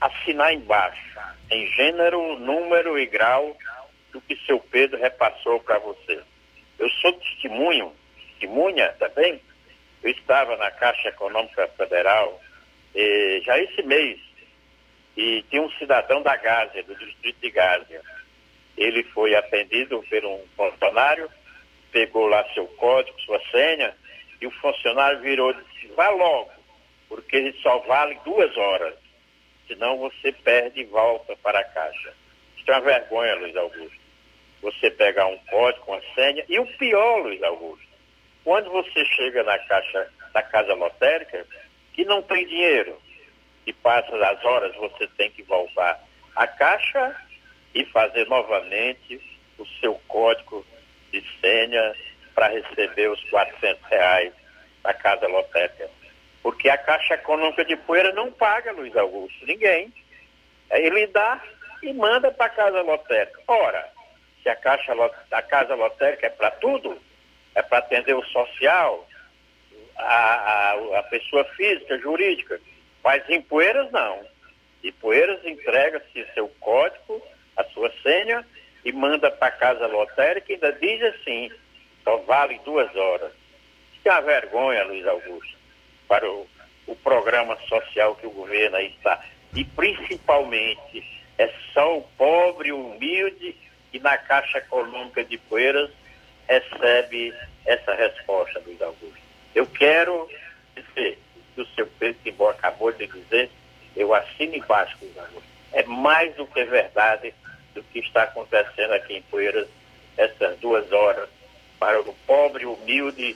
assinar 0.02 0.52
embaixo, 0.52 1.20
em 1.52 1.68
gênero, 1.68 2.40
número 2.40 2.98
e 2.98 3.06
grau, 3.06 3.56
do 4.12 4.20
que 4.22 4.36
seu 4.48 4.60
Pedro 4.60 5.00
repassou 5.00 5.60
para 5.60 5.78
você. 5.78 6.20
Eu 6.80 6.90
sou 6.90 7.14
testemunho, 7.14 7.94
testemunha 8.32 8.92
também. 8.94 9.40
Eu 10.02 10.10
estava 10.10 10.58
na 10.58 10.72
Caixa 10.72 11.10
Econômica 11.10 11.68
Federal 11.78 12.42
eh, 12.96 13.40
já 13.46 13.60
esse 13.60 13.84
mês 13.84 14.20
e 15.16 15.44
tinha 15.44 15.62
um 15.62 15.70
cidadão 15.74 16.24
da 16.24 16.36
Gásia, 16.38 16.82
do 16.84 16.96
distrito 16.96 17.40
de 17.40 17.52
Gásia. 17.52 18.02
Ele 18.76 19.04
foi 19.04 19.36
atendido 19.36 20.04
por 20.10 20.26
um 20.26 20.42
funcionário, 20.58 21.30
pegou 21.92 22.26
lá 22.26 22.44
seu 22.56 22.66
código, 22.66 23.22
sua 23.22 23.40
senha, 23.52 23.96
e 24.44 24.48
o 24.48 24.52
funcionário 24.52 25.22
virou 25.22 25.52
e 25.52 25.54
disse, 25.54 25.88
vá 25.96 26.10
logo, 26.10 26.52
porque 27.08 27.38
ele 27.38 27.54
só 27.62 27.80
vale 27.80 28.20
duas 28.26 28.56
horas. 28.58 28.94
Senão 29.70 29.98
você 29.98 30.34
perde 30.34 30.82
e 30.82 30.86
volta 30.86 31.34
para 31.38 31.60
a 31.60 31.64
caixa. 31.64 32.14
Isso 32.58 32.70
é 32.70 32.74
uma 32.74 32.82
vergonha, 32.82 33.36
Luiz 33.36 33.56
Augusto. 33.56 34.04
Você 34.62 34.92
pegar 34.92 35.28
um 35.28 35.38
código, 35.46 35.86
uma 35.88 36.02
senha, 36.14 36.44
e 36.50 36.60
o 36.60 36.66
pior, 36.78 37.22
Luiz 37.22 37.42
Augusto, 37.42 37.88
quando 38.44 38.70
você 38.70 39.06
chega 39.06 39.44
na 39.44 39.58
caixa 39.60 40.12
da 40.34 40.44
casa 40.44 40.74
lotérica, 40.74 41.48
que 41.94 42.04
não 42.04 42.22
tem 42.22 42.46
dinheiro, 42.46 43.02
e 43.66 43.72
passa 43.72 44.14
as 44.28 44.44
horas, 44.44 44.76
você 44.76 45.08
tem 45.16 45.32
que 45.32 45.44
voltar. 45.44 46.04
A 46.36 46.46
caixa 46.46 47.16
e 47.74 47.86
fazer 47.86 48.28
novamente 48.28 49.22
o 49.58 49.66
seu 49.80 49.94
código 50.10 50.66
de 51.14 51.24
senha 51.40 51.96
para 52.34 52.48
receber 52.48 53.10
os 53.10 53.24
400 53.30 53.82
reais 53.90 54.34
da 54.84 54.94
Casa 54.94 55.28
Lotérica. 55.28 55.90
Porque 56.42 56.70
a 56.70 56.78
Caixa 56.78 57.14
Econômica 57.16 57.64
de 57.64 57.76
Poeira 57.76 58.12
não 58.14 58.32
paga, 58.32 58.72
Luiz 58.72 58.96
Augusto, 58.96 59.46
ninguém. 59.46 59.94
Ele 60.72 61.08
dá 61.08 61.42
e 61.82 61.94
manda 61.94 62.32
para 62.32 62.48
a 62.48 62.50
Casa 62.50 62.82
Lotérica. 62.82 63.40
Ora, 63.48 63.90
se 64.42 64.50
a, 64.50 64.56
caixa, 64.56 64.94
a 65.32 65.42
Casa 65.42 65.76
Lotérica 65.76 66.28
é 66.28 66.30
para 66.30 66.52
tudo, 66.52 66.98
é 67.56 67.62
para 67.62 67.78
atender 67.78 68.14
o 68.14 68.26
social, 68.26 69.08
a, 69.96 70.04
a, 70.04 71.00
a, 71.00 71.04
pessoa 71.04 71.46
física, 71.56 71.98
jurídica, 72.00 72.60
mas 73.04 73.28
em 73.30 73.42
Poeiras 73.42 73.90
não. 73.92 74.26
Em 74.84 74.92
Poeiras 74.92 75.44
entrega-se 75.46 76.28
seu 76.34 76.50
código, 76.60 77.22
a 77.56 77.64
sua 77.66 77.92
senha 78.02 78.46
e 78.84 78.92
manda 78.92 79.32
para 79.32 79.48
a 79.48 79.58
Casa 79.58 79.88
Lotérica 79.88 80.52
e 80.52 80.56
ainda 80.56 80.74
diz 80.74 81.02
assim, 81.04 81.52
só 82.04 82.18
vale 82.18 82.60
duas 82.66 82.94
horas. 82.96 83.32
Isso 83.94 84.08
é 84.08 84.12
uma 84.12 84.22
vergonha, 84.22 84.84
Luiz 84.84 85.06
Augusto, 85.08 85.58
para 86.08 86.30
o, 86.30 86.48
o 86.88 86.96
programa 86.98 87.58
social 87.68 88.16
que 88.16 88.28
o 88.28 88.32
governo 88.32 88.76
aí 88.76 88.88
está. 88.88 89.24
E 89.56 89.64
principalmente 89.64 91.04
é 91.38 91.52
só 91.74 91.98
o 91.98 92.02
pobre, 92.18 92.72
humilde 92.72 93.56
e 93.92 94.00
na 94.00 94.18
Caixa 94.18 94.58
Econômica 94.58 95.24
de 95.24 95.38
Poeiras 95.38 95.90
recebe 96.48 97.34
essa 97.66 97.94
resposta, 97.94 98.62
Luiz 98.66 98.82
Augusto. 98.82 99.22
Eu 99.56 99.66
quero 99.68 100.28
dizer 100.76 101.18
que 101.56 101.62
o 101.62 101.68
seu 101.68 101.88
Pedro 102.00 102.20
Timbó 102.24 102.50
acabou 102.50 102.92
de 102.92 103.08
dizer, 103.08 103.50
eu 103.96 104.14
assino 104.14 104.56
embaixo, 104.56 104.98
Luiz 105.02 105.18
Augusto. 105.18 105.44
É 105.72 105.84
mais 105.84 106.36
do 106.36 106.46
que 106.48 106.64
verdade 106.66 107.34
do 107.74 107.82
que 107.84 108.00
está 108.00 108.24
acontecendo 108.24 108.94
aqui 108.94 109.16
em 109.16 109.22
Poeiras 109.24 109.68
essas 110.18 110.58
duas 110.60 110.92
horas 110.92 111.30
para 111.84 112.00
o 112.00 112.16
pobre, 112.26 112.66
humilde 112.66 113.36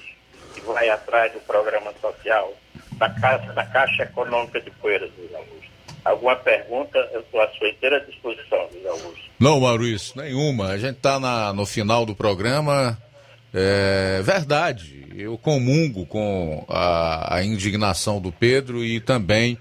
que 0.55 0.61
vai 0.61 0.89
atrás 0.89 1.33
do 1.33 1.39
programa 1.41 1.91
social 1.99 2.53
da 2.93 3.09
Caixa, 3.09 3.51
da 3.51 3.65
Caixa 3.65 4.03
Econômica 4.03 4.61
de 4.61 4.71
Poeiras, 4.71 5.11
Luiz 5.17 5.35
Augusto. 5.35 5.67
Alguma 6.05 6.35
pergunta, 6.37 6.97
eu 7.11 7.19
estou 7.19 7.41
à 7.41 7.49
sua 7.49 7.67
inteira 7.67 7.99
disposição, 8.05 8.69
Luiz 8.71 8.85
Augusto. 8.85 9.29
Não, 9.37 9.59
Maurício, 9.59 10.13
nenhuma. 10.15 10.67
A 10.69 10.77
gente 10.77 10.95
está 10.95 11.19
no 11.53 11.65
final 11.65 12.05
do 12.05 12.15
programa. 12.15 12.97
É 13.53 14.21
verdade, 14.23 15.05
eu 15.17 15.37
comungo 15.37 16.05
com 16.05 16.65
a, 16.69 17.35
a 17.35 17.43
indignação 17.43 18.21
do 18.21 18.31
Pedro 18.31 18.81
e 18.81 19.01
também 19.01 19.57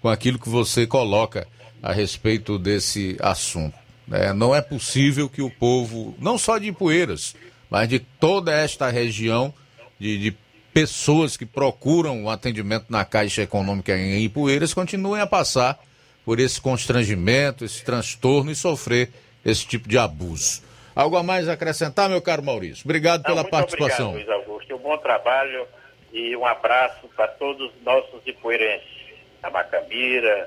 com 0.00 0.08
aquilo 0.08 0.38
que 0.38 0.48
você 0.48 0.86
coloca 0.86 1.46
a 1.82 1.92
respeito 1.92 2.58
desse 2.58 3.14
assunto. 3.20 3.76
É, 4.10 4.32
não 4.32 4.54
é 4.54 4.62
possível 4.62 5.28
que 5.28 5.42
o 5.42 5.50
povo, 5.50 6.14
não 6.18 6.38
só 6.38 6.56
de 6.56 6.72
Poeiras, 6.72 7.34
mas 7.72 7.88
de 7.88 7.98
toda 7.98 8.52
esta 8.52 8.90
região, 8.90 9.52
de, 9.98 10.18
de 10.18 10.36
pessoas 10.74 11.38
que 11.38 11.46
procuram 11.46 12.22
o 12.22 12.28
atendimento 12.28 12.84
na 12.90 13.02
Caixa 13.02 13.40
Econômica 13.40 13.96
em 13.96 14.22
Ipueiras 14.22 14.74
continuem 14.74 15.22
a 15.22 15.26
passar 15.26 15.78
por 16.22 16.38
esse 16.38 16.60
constrangimento, 16.60 17.64
esse 17.64 17.82
transtorno 17.82 18.50
e 18.50 18.54
sofrer 18.54 19.08
esse 19.42 19.66
tipo 19.66 19.88
de 19.88 19.96
abuso. 19.96 20.62
Algo 20.94 21.16
a 21.16 21.22
mais 21.22 21.48
a 21.48 21.54
acrescentar, 21.54 22.10
meu 22.10 22.20
caro 22.20 22.42
Maurício? 22.42 22.84
Obrigado 22.84 23.22
pela 23.22 23.36
muito 23.36 23.50
participação. 23.50 24.10
Obrigado, 24.10 24.36
Luiz 24.36 24.48
Augusto. 24.48 24.74
Um 24.74 24.78
bom 24.78 24.98
trabalho 24.98 25.66
e 26.12 26.36
um 26.36 26.44
abraço 26.44 27.08
para 27.16 27.28
todos 27.28 27.72
os 27.72 27.82
nossos 27.82 28.20
ipueirenses, 28.26 29.14
da 29.40 29.48
Macambira, 29.48 30.46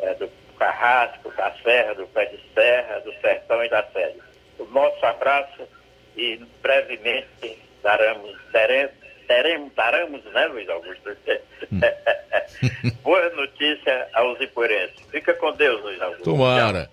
é, 0.00 0.14
do 0.14 0.28
Carrasco, 0.58 1.32
da 1.36 1.54
Serra, 1.62 1.94
do 1.94 2.08
Pé 2.08 2.24
de 2.24 2.40
Serra, 2.52 2.98
do 3.02 3.12
Sertão 3.20 3.64
e 3.64 3.68
da 3.68 3.84
Sede. 3.92 4.18
O 4.58 4.64
nosso 4.64 5.06
abraço 5.06 5.75
e 6.16 6.40
brevemente 6.62 7.58
daremos, 7.82 8.36
teremos, 8.52 9.72
daremos, 9.74 10.24
né, 10.24 10.46
Luiz 10.46 10.68
Augusto? 10.68 11.10
Hum. 11.72 11.80
Boa 13.02 13.30
notícia 13.30 14.08
aos 14.14 14.40
ipueirenses. 14.40 14.96
Fica 15.10 15.34
com 15.34 15.52
Deus, 15.52 15.82
Luiz 15.82 16.00
Augusto. 16.00 16.24
Tomara. 16.24 16.90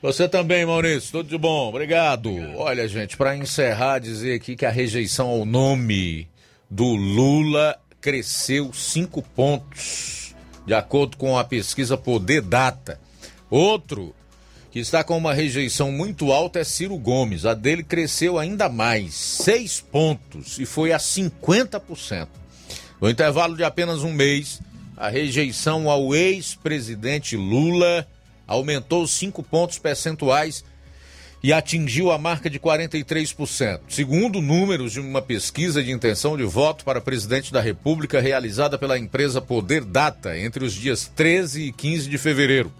Você 0.00 0.28
também, 0.28 0.66
Maurício, 0.66 1.12
tudo 1.12 1.28
de 1.28 1.38
bom, 1.38 1.68
obrigado. 1.68 2.30
Olha, 2.56 2.88
gente, 2.88 3.16
para 3.16 3.36
encerrar, 3.36 4.00
dizer 4.00 4.34
aqui 4.34 4.56
que 4.56 4.66
a 4.66 4.70
rejeição 4.70 5.28
ao 5.28 5.44
nome 5.44 6.28
do 6.68 6.96
Lula 6.96 7.78
cresceu 8.00 8.72
cinco 8.72 9.22
pontos, 9.22 10.34
de 10.66 10.74
acordo 10.74 11.16
com 11.16 11.38
a 11.38 11.44
pesquisa 11.44 11.96
Poder 11.96 12.40
Data. 12.40 13.00
Outro 13.48 14.12
que 14.72 14.78
está 14.78 15.04
com 15.04 15.18
uma 15.18 15.34
rejeição 15.34 15.92
muito 15.92 16.32
alta 16.32 16.58
é 16.58 16.64
Ciro 16.64 16.96
Gomes. 16.96 17.44
A 17.44 17.52
dele 17.52 17.82
cresceu 17.82 18.38
ainda 18.38 18.70
mais, 18.70 19.14
seis 19.14 19.82
pontos, 19.82 20.58
e 20.58 20.64
foi 20.64 20.94
a 20.94 20.96
50%. 20.96 22.26
No 22.98 23.10
intervalo 23.10 23.54
de 23.54 23.64
apenas 23.64 24.02
um 24.02 24.10
mês, 24.14 24.62
a 24.96 25.10
rejeição 25.10 25.90
ao 25.90 26.14
ex-presidente 26.14 27.36
Lula 27.36 28.08
aumentou 28.46 29.06
cinco 29.06 29.42
pontos 29.42 29.78
percentuais 29.78 30.64
e 31.42 31.52
atingiu 31.52 32.10
a 32.10 32.16
marca 32.16 32.48
de 32.48 32.58
43%. 32.58 33.80
Segundo 33.90 34.40
números 34.40 34.92
de 34.92 35.00
uma 35.00 35.20
pesquisa 35.20 35.82
de 35.82 35.92
intenção 35.92 36.34
de 36.34 36.44
voto 36.44 36.82
para 36.82 36.98
presidente 36.98 37.52
da 37.52 37.60
República 37.60 38.22
realizada 38.22 38.78
pela 38.78 38.98
empresa 38.98 39.38
Poder 39.38 39.84
Data 39.84 40.38
entre 40.38 40.64
os 40.64 40.72
dias 40.72 41.12
13 41.14 41.64
e 41.64 41.72
15 41.72 42.08
de 42.08 42.16
fevereiro. 42.16 42.72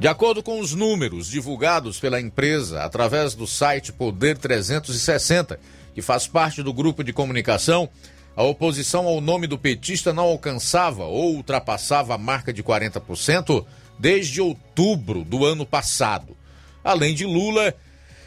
De 0.00 0.06
acordo 0.06 0.44
com 0.44 0.60
os 0.60 0.74
números 0.74 1.26
divulgados 1.26 1.98
pela 1.98 2.20
empresa 2.20 2.84
através 2.84 3.34
do 3.34 3.48
site 3.48 3.92
Poder 3.92 4.38
360, 4.38 5.58
que 5.92 6.00
faz 6.00 6.24
parte 6.24 6.62
do 6.62 6.72
grupo 6.72 7.02
de 7.02 7.12
comunicação, 7.12 7.88
a 8.36 8.44
oposição 8.44 9.08
ao 9.08 9.20
nome 9.20 9.48
do 9.48 9.58
petista 9.58 10.12
não 10.12 10.22
alcançava 10.22 11.02
ou 11.02 11.34
ultrapassava 11.34 12.14
a 12.14 12.18
marca 12.18 12.52
de 12.52 12.62
40% 12.62 13.66
desde 13.98 14.40
outubro 14.40 15.24
do 15.24 15.44
ano 15.44 15.66
passado. 15.66 16.36
Além 16.84 17.12
de 17.12 17.26
Lula, 17.26 17.74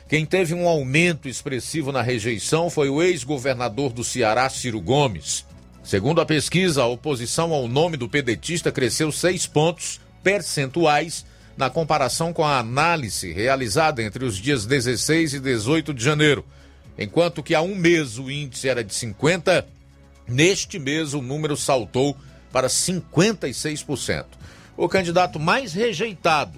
quem 0.10 0.26
teve 0.26 0.54
um 0.54 0.68
aumento 0.68 1.30
expressivo 1.30 1.94
na 1.94 2.02
rejeição 2.02 2.70
foi 2.70 2.90
o 2.90 3.02
ex-governador 3.02 3.94
do 3.94 4.04
Ceará, 4.04 4.50
Ciro 4.50 4.82
Gomes. 4.82 5.46
Segundo 5.82 6.20
a 6.20 6.26
pesquisa, 6.26 6.82
a 6.82 6.88
oposição 6.88 7.54
ao 7.54 7.66
nome 7.70 7.96
do 7.96 8.10
pedetista 8.10 8.74
cresceu 8.74 9.10
seis 9.10 9.48
pontos 9.48 10.02
percentuais 10.22 11.31
na 11.62 11.70
comparação 11.70 12.34
com 12.34 12.44
a 12.44 12.58
análise 12.58 13.32
realizada 13.32 14.02
entre 14.02 14.26
os 14.26 14.36
dias 14.36 14.66
16 14.66 15.36
e 15.36 15.40
18 15.40 15.94
de 15.94 16.04
janeiro. 16.04 16.44
Enquanto 16.98 17.44
que 17.44 17.54
há 17.54 17.62
um 17.62 17.76
mês 17.76 18.18
o 18.18 18.32
índice 18.32 18.68
era 18.68 18.84
de 18.84 18.92
50, 18.96 19.68
neste 20.28 20.80
mês 20.80 21.14
o 21.14 21.22
número 21.22 21.56
saltou 21.56 22.18
para 22.52 22.68
56%. 22.68 24.26
O 24.76 24.90
candidato 24.90 25.40
mais 25.40 25.74
rejeitado 25.74 26.58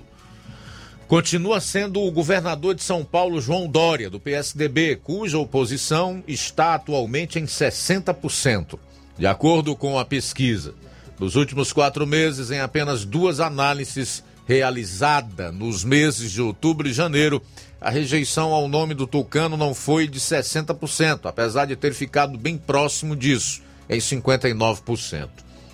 continua 1.06 1.60
sendo 1.60 2.00
o 2.00 2.10
governador 2.10 2.74
de 2.74 2.82
São 2.82 3.04
Paulo, 3.04 3.42
João 3.42 3.68
Dória, 3.68 4.10
do 4.10 4.22
PSDB, 4.22 5.02
cuja 5.04 5.38
oposição 5.38 6.24
está 6.26 6.76
atualmente 6.76 7.38
em 7.38 7.44
60%, 7.44 8.80
de 9.18 9.28
acordo 9.28 9.76
com 9.76 10.00
a 10.00 10.06
pesquisa. 10.06 10.74
Nos 11.20 11.36
últimos 11.36 11.74
quatro 11.74 12.08
meses, 12.08 12.52
em 12.52 12.62
apenas 12.62 13.04
duas 13.04 13.42
análises, 13.42 14.24
realizada 14.46 15.52
nos 15.52 15.84
meses 15.84 16.32
de 16.32 16.42
outubro 16.42 16.88
e 16.88 16.94
janeiro, 16.94 17.42
a 17.80 17.90
rejeição 17.90 18.54
ao 18.54 18.68
nome 18.68 18.94
do 18.94 19.08
Tucano 19.08 19.58
não 19.58 19.74
foi 19.74 20.08
de 20.08 20.20
60%, 20.20 21.22
apesar 21.26 21.66
de 21.66 21.76
ter 21.76 21.94
ficado 21.94 22.38
bem 22.38 22.58
próximo 22.58 23.16
disso, 23.16 23.62
em 23.90 24.00
59%. 24.00 25.30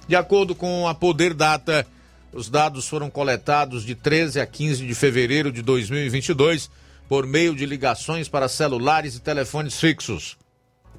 De 0.08 0.16
acordo 0.16 0.56
com 0.56 0.88
a 0.88 0.96
Poder 0.96 1.34
Data, 1.34 1.86
os 2.34 2.50
dados 2.50 2.88
foram 2.88 3.10
coletados 3.10 3.84
de 3.84 3.96
13 3.96 4.40
a 4.40 4.46
15 4.46 4.86
de 4.86 4.96
fevereiro 4.96 5.52
de 5.52 5.62
2022 5.62 6.70
por 7.08 7.26
meio 7.26 7.56
de 7.56 7.66
ligações 7.66 8.28
para 8.28 8.48
celulares 8.48 9.16
e 9.16 9.20
telefones 9.20 9.80
fixos. 9.80 10.38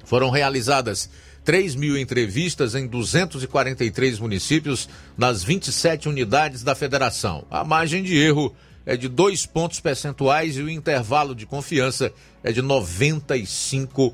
Foram 0.03 0.29
realizadas 0.29 1.09
3 1.43 1.75
mil 1.75 1.97
entrevistas 1.97 2.75
em 2.75 2.85
243 2.87 4.19
municípios 4.19 4.87
nas 5.17 5.43
27 5.43 6.07
unidades 6.07 6.61
da 6.63 6.75
federação. 6.75 7.45
A 7.49 7.63
margem 7.63 8.03
de 8.03 8.15
erro 8.15 8.55
é 8.85 8.95
de 8.95 9.07
dois 9.07 9.45
pontos 9.45 9.79
percentuais 9.79 10.57
e 10.57 10.61
o 10.61 10.69
intervalo 10.69 11.33
de 11.33 11.45
confiança 11.45 12.11
é 12.43 12.51
de 12.51 12.61
95%. 12.61 14.13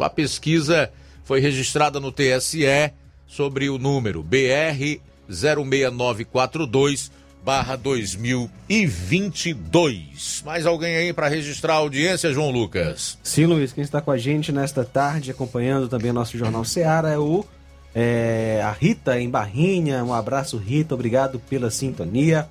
A 0.00 0.10
pesquisa 0.10 0.92
foi 1.24 1.40
registrada 1.40 1.98
no 1.98 2.12
TSE 2.12 2.92
sobre 3.26 3.68
o 3.70 3.78
número 3.78 4.22
BR 4.22 5.00
06942 5.28 7.10
barra 7.44 7.76
2022. 7.76 10.42
Mais 10.44 10.66
alguém 10.66 10.96
aí 10.96 11.12
para 11.12 11.28
registrar 11.28 11.74
a 11.74 11.78
audiência, 11.78 12.32
João 12.32 12.50
Lucas? 12.50 13.18
Sim, 13.22 13.46
Luiz, 13.46 13.72
quem 13.72 13.82
está 13.82 14.00
com 14.00 14.10
a 14.10 14.18
gente 14.18 14.50
nesta 14.52 14.84
tarde, 14.84 15.30
acompanhando 15.30 15.88
também 15.88 16.12
nosso 16.12 16.38
Jornal 16.38 16.64
Seara, 16.64 17.10
é 17.10 17.18
o 17.18 17.44
é, 17.94 18.62
a 18.64 18.70
Rita 18.70 19.20
em 19.20 19.28
Barrinha. 19.28 20.04
Um 20.04 20.14
abraço, 20.14 20.56
Rita, 20.56 20.94
obrigado 20.94 21.38
pela 21.38 21.70
sintonia. 21.70 22.48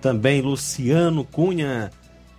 Também 0.00 0.40
Luciano 0.40 1.24
Cunha 1.24 1.90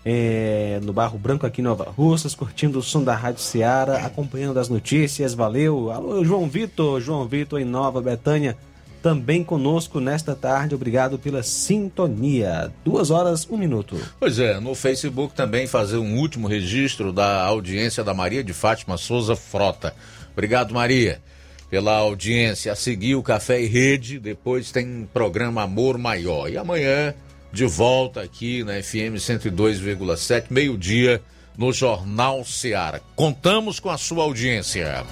é, 0.05 0.79
no 0.83 0.91
Barro 0.91 1.17
Branco 1.17 1.45
aqui 1.45 1.61
em 1.61 1.63
Nova 1.63 1.85
Russas, 1.85 2.35
curtindo 2.35 2.79
o 2.79 2.83
som 2.83 3.03
da 3.03 3.15
Rádio 3.15 3.41
Ceará, 3.41 4.05
acompanhando 4.05 4.59
as 4.59 4.69
notícias. 4.69 5.33
Valeu. 5.33 5.91
Alô, 5.91 6.23
João 6.25 6.49
Vitor, 6.49 7.01
João 7.01 7.27
Vitor 7.27 7.59
em 7.59 7.65
Nova 7.65 8.01
Betânia, 8.01 8.57
também 9.03 9.43
conosco 9.43 9.99
nesta 9.99 10.33
tarde. 10.33 10.73
Obrigado 10.73 11.19
pela 11.19 11.43
sintonia. 11.43 12.71
Duas 12.85 13.11
horas, 13.11 13.45
um 13.51 13.57
minuto. 13.57 13.99
Pois 14.17 14.39
é, 14.39 14.61
no 14.61 14.73
Facebook 14.73 15.35
também 15.35 15.67
fazer 15.67 15.97
um 15.97 16.15
último 16.17 16.47
registro 16.47 17.11
da 17.11 17.43
audiência 17.43 18.01
da 18.01 18.13
Maria 18.13 18.41
de 18.41 18.53
Fátima 18.53 18.95
Souza 18.95 19.35
Frota. 19.35 19.93
Obrigado, 20.31 20.73
Maria, 20.73 21.21
pela 21.69 21.97
audiência. 21.97 22.71
A 22.71 22.75
seguir 22.75 23.15
o 23.15 23.21
Café 23.21 23.61
e 23.61 23.67
Rede, 23.67 24.19
depois 24.19 24.71
tem 24.71 25.07
programa 25.13 25.63
Amor 25.63 25.97
Maior. 25.97 26.49
E 26.49 26.57
amanhã, 26.57 27.13
de 27.51 27.65
volta 27.65 28.21
aqui 28.21 28.63
na 28.63 28.81
FM 28.81 29.19
102,7, 29.19 30.45
meio-dia, 30.49 31.21
no 31.57 31.73
Jornal 31.73 32.45
Seara. 32.45 33.01
Contamos 33.17 33.81
com 33.81 33.89
a 33.89 33.97
sua 33.97 34.23
audiência. 34.23 35.05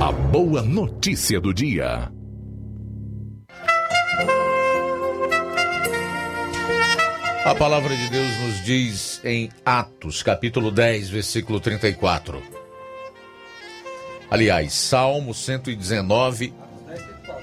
A 0.00 0.12
boa 0.12 0.62
notícia 0.62 1.40
do 1.40 1.52
dia. 1.52 2.08
A 7.44 7.54
palavra 7.54 7.96
de 7.96 8.08
Deus 8.10 8.38
nos 8.38 8.62
diz 8.62 9.20
em 9.24 9.48
Atos, 9.64 10.22
capítulo 10.22 10.70
10, 10.70 11.08
versículo 11.08 11.58
34. 11.58 12.42
Aliás, 14.30 14.74
Salmo 14.74 15.32
119, 15.32 16.52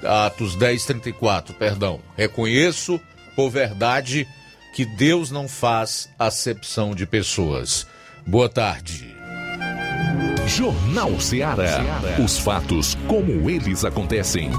Atos 0.04 0.56
10, 0.56 0.86
34, 0.86 1.56
perdão. 1.56 2.00
Reconheço 2.16 3.02
por 3.36 3.50
verdade 3.50 4.28
que 4.76 4.86
Deus 4.86 5.32
não 5.32 5.48
faz 5.48 6.08
acepção 6.20 6.94
de 6.94 7.08
pessoas. 7.08 7.88
Boa 8.26 8.48
tarde. 8.48 9.16
Jornal 10.46 11.20
Ceará. 11.20 11.84
Os 12.24 12.38
fatos 12.38 12.96
como 13.08 13.50
eles 13.50 13.84
acontecem. 13.84 14.52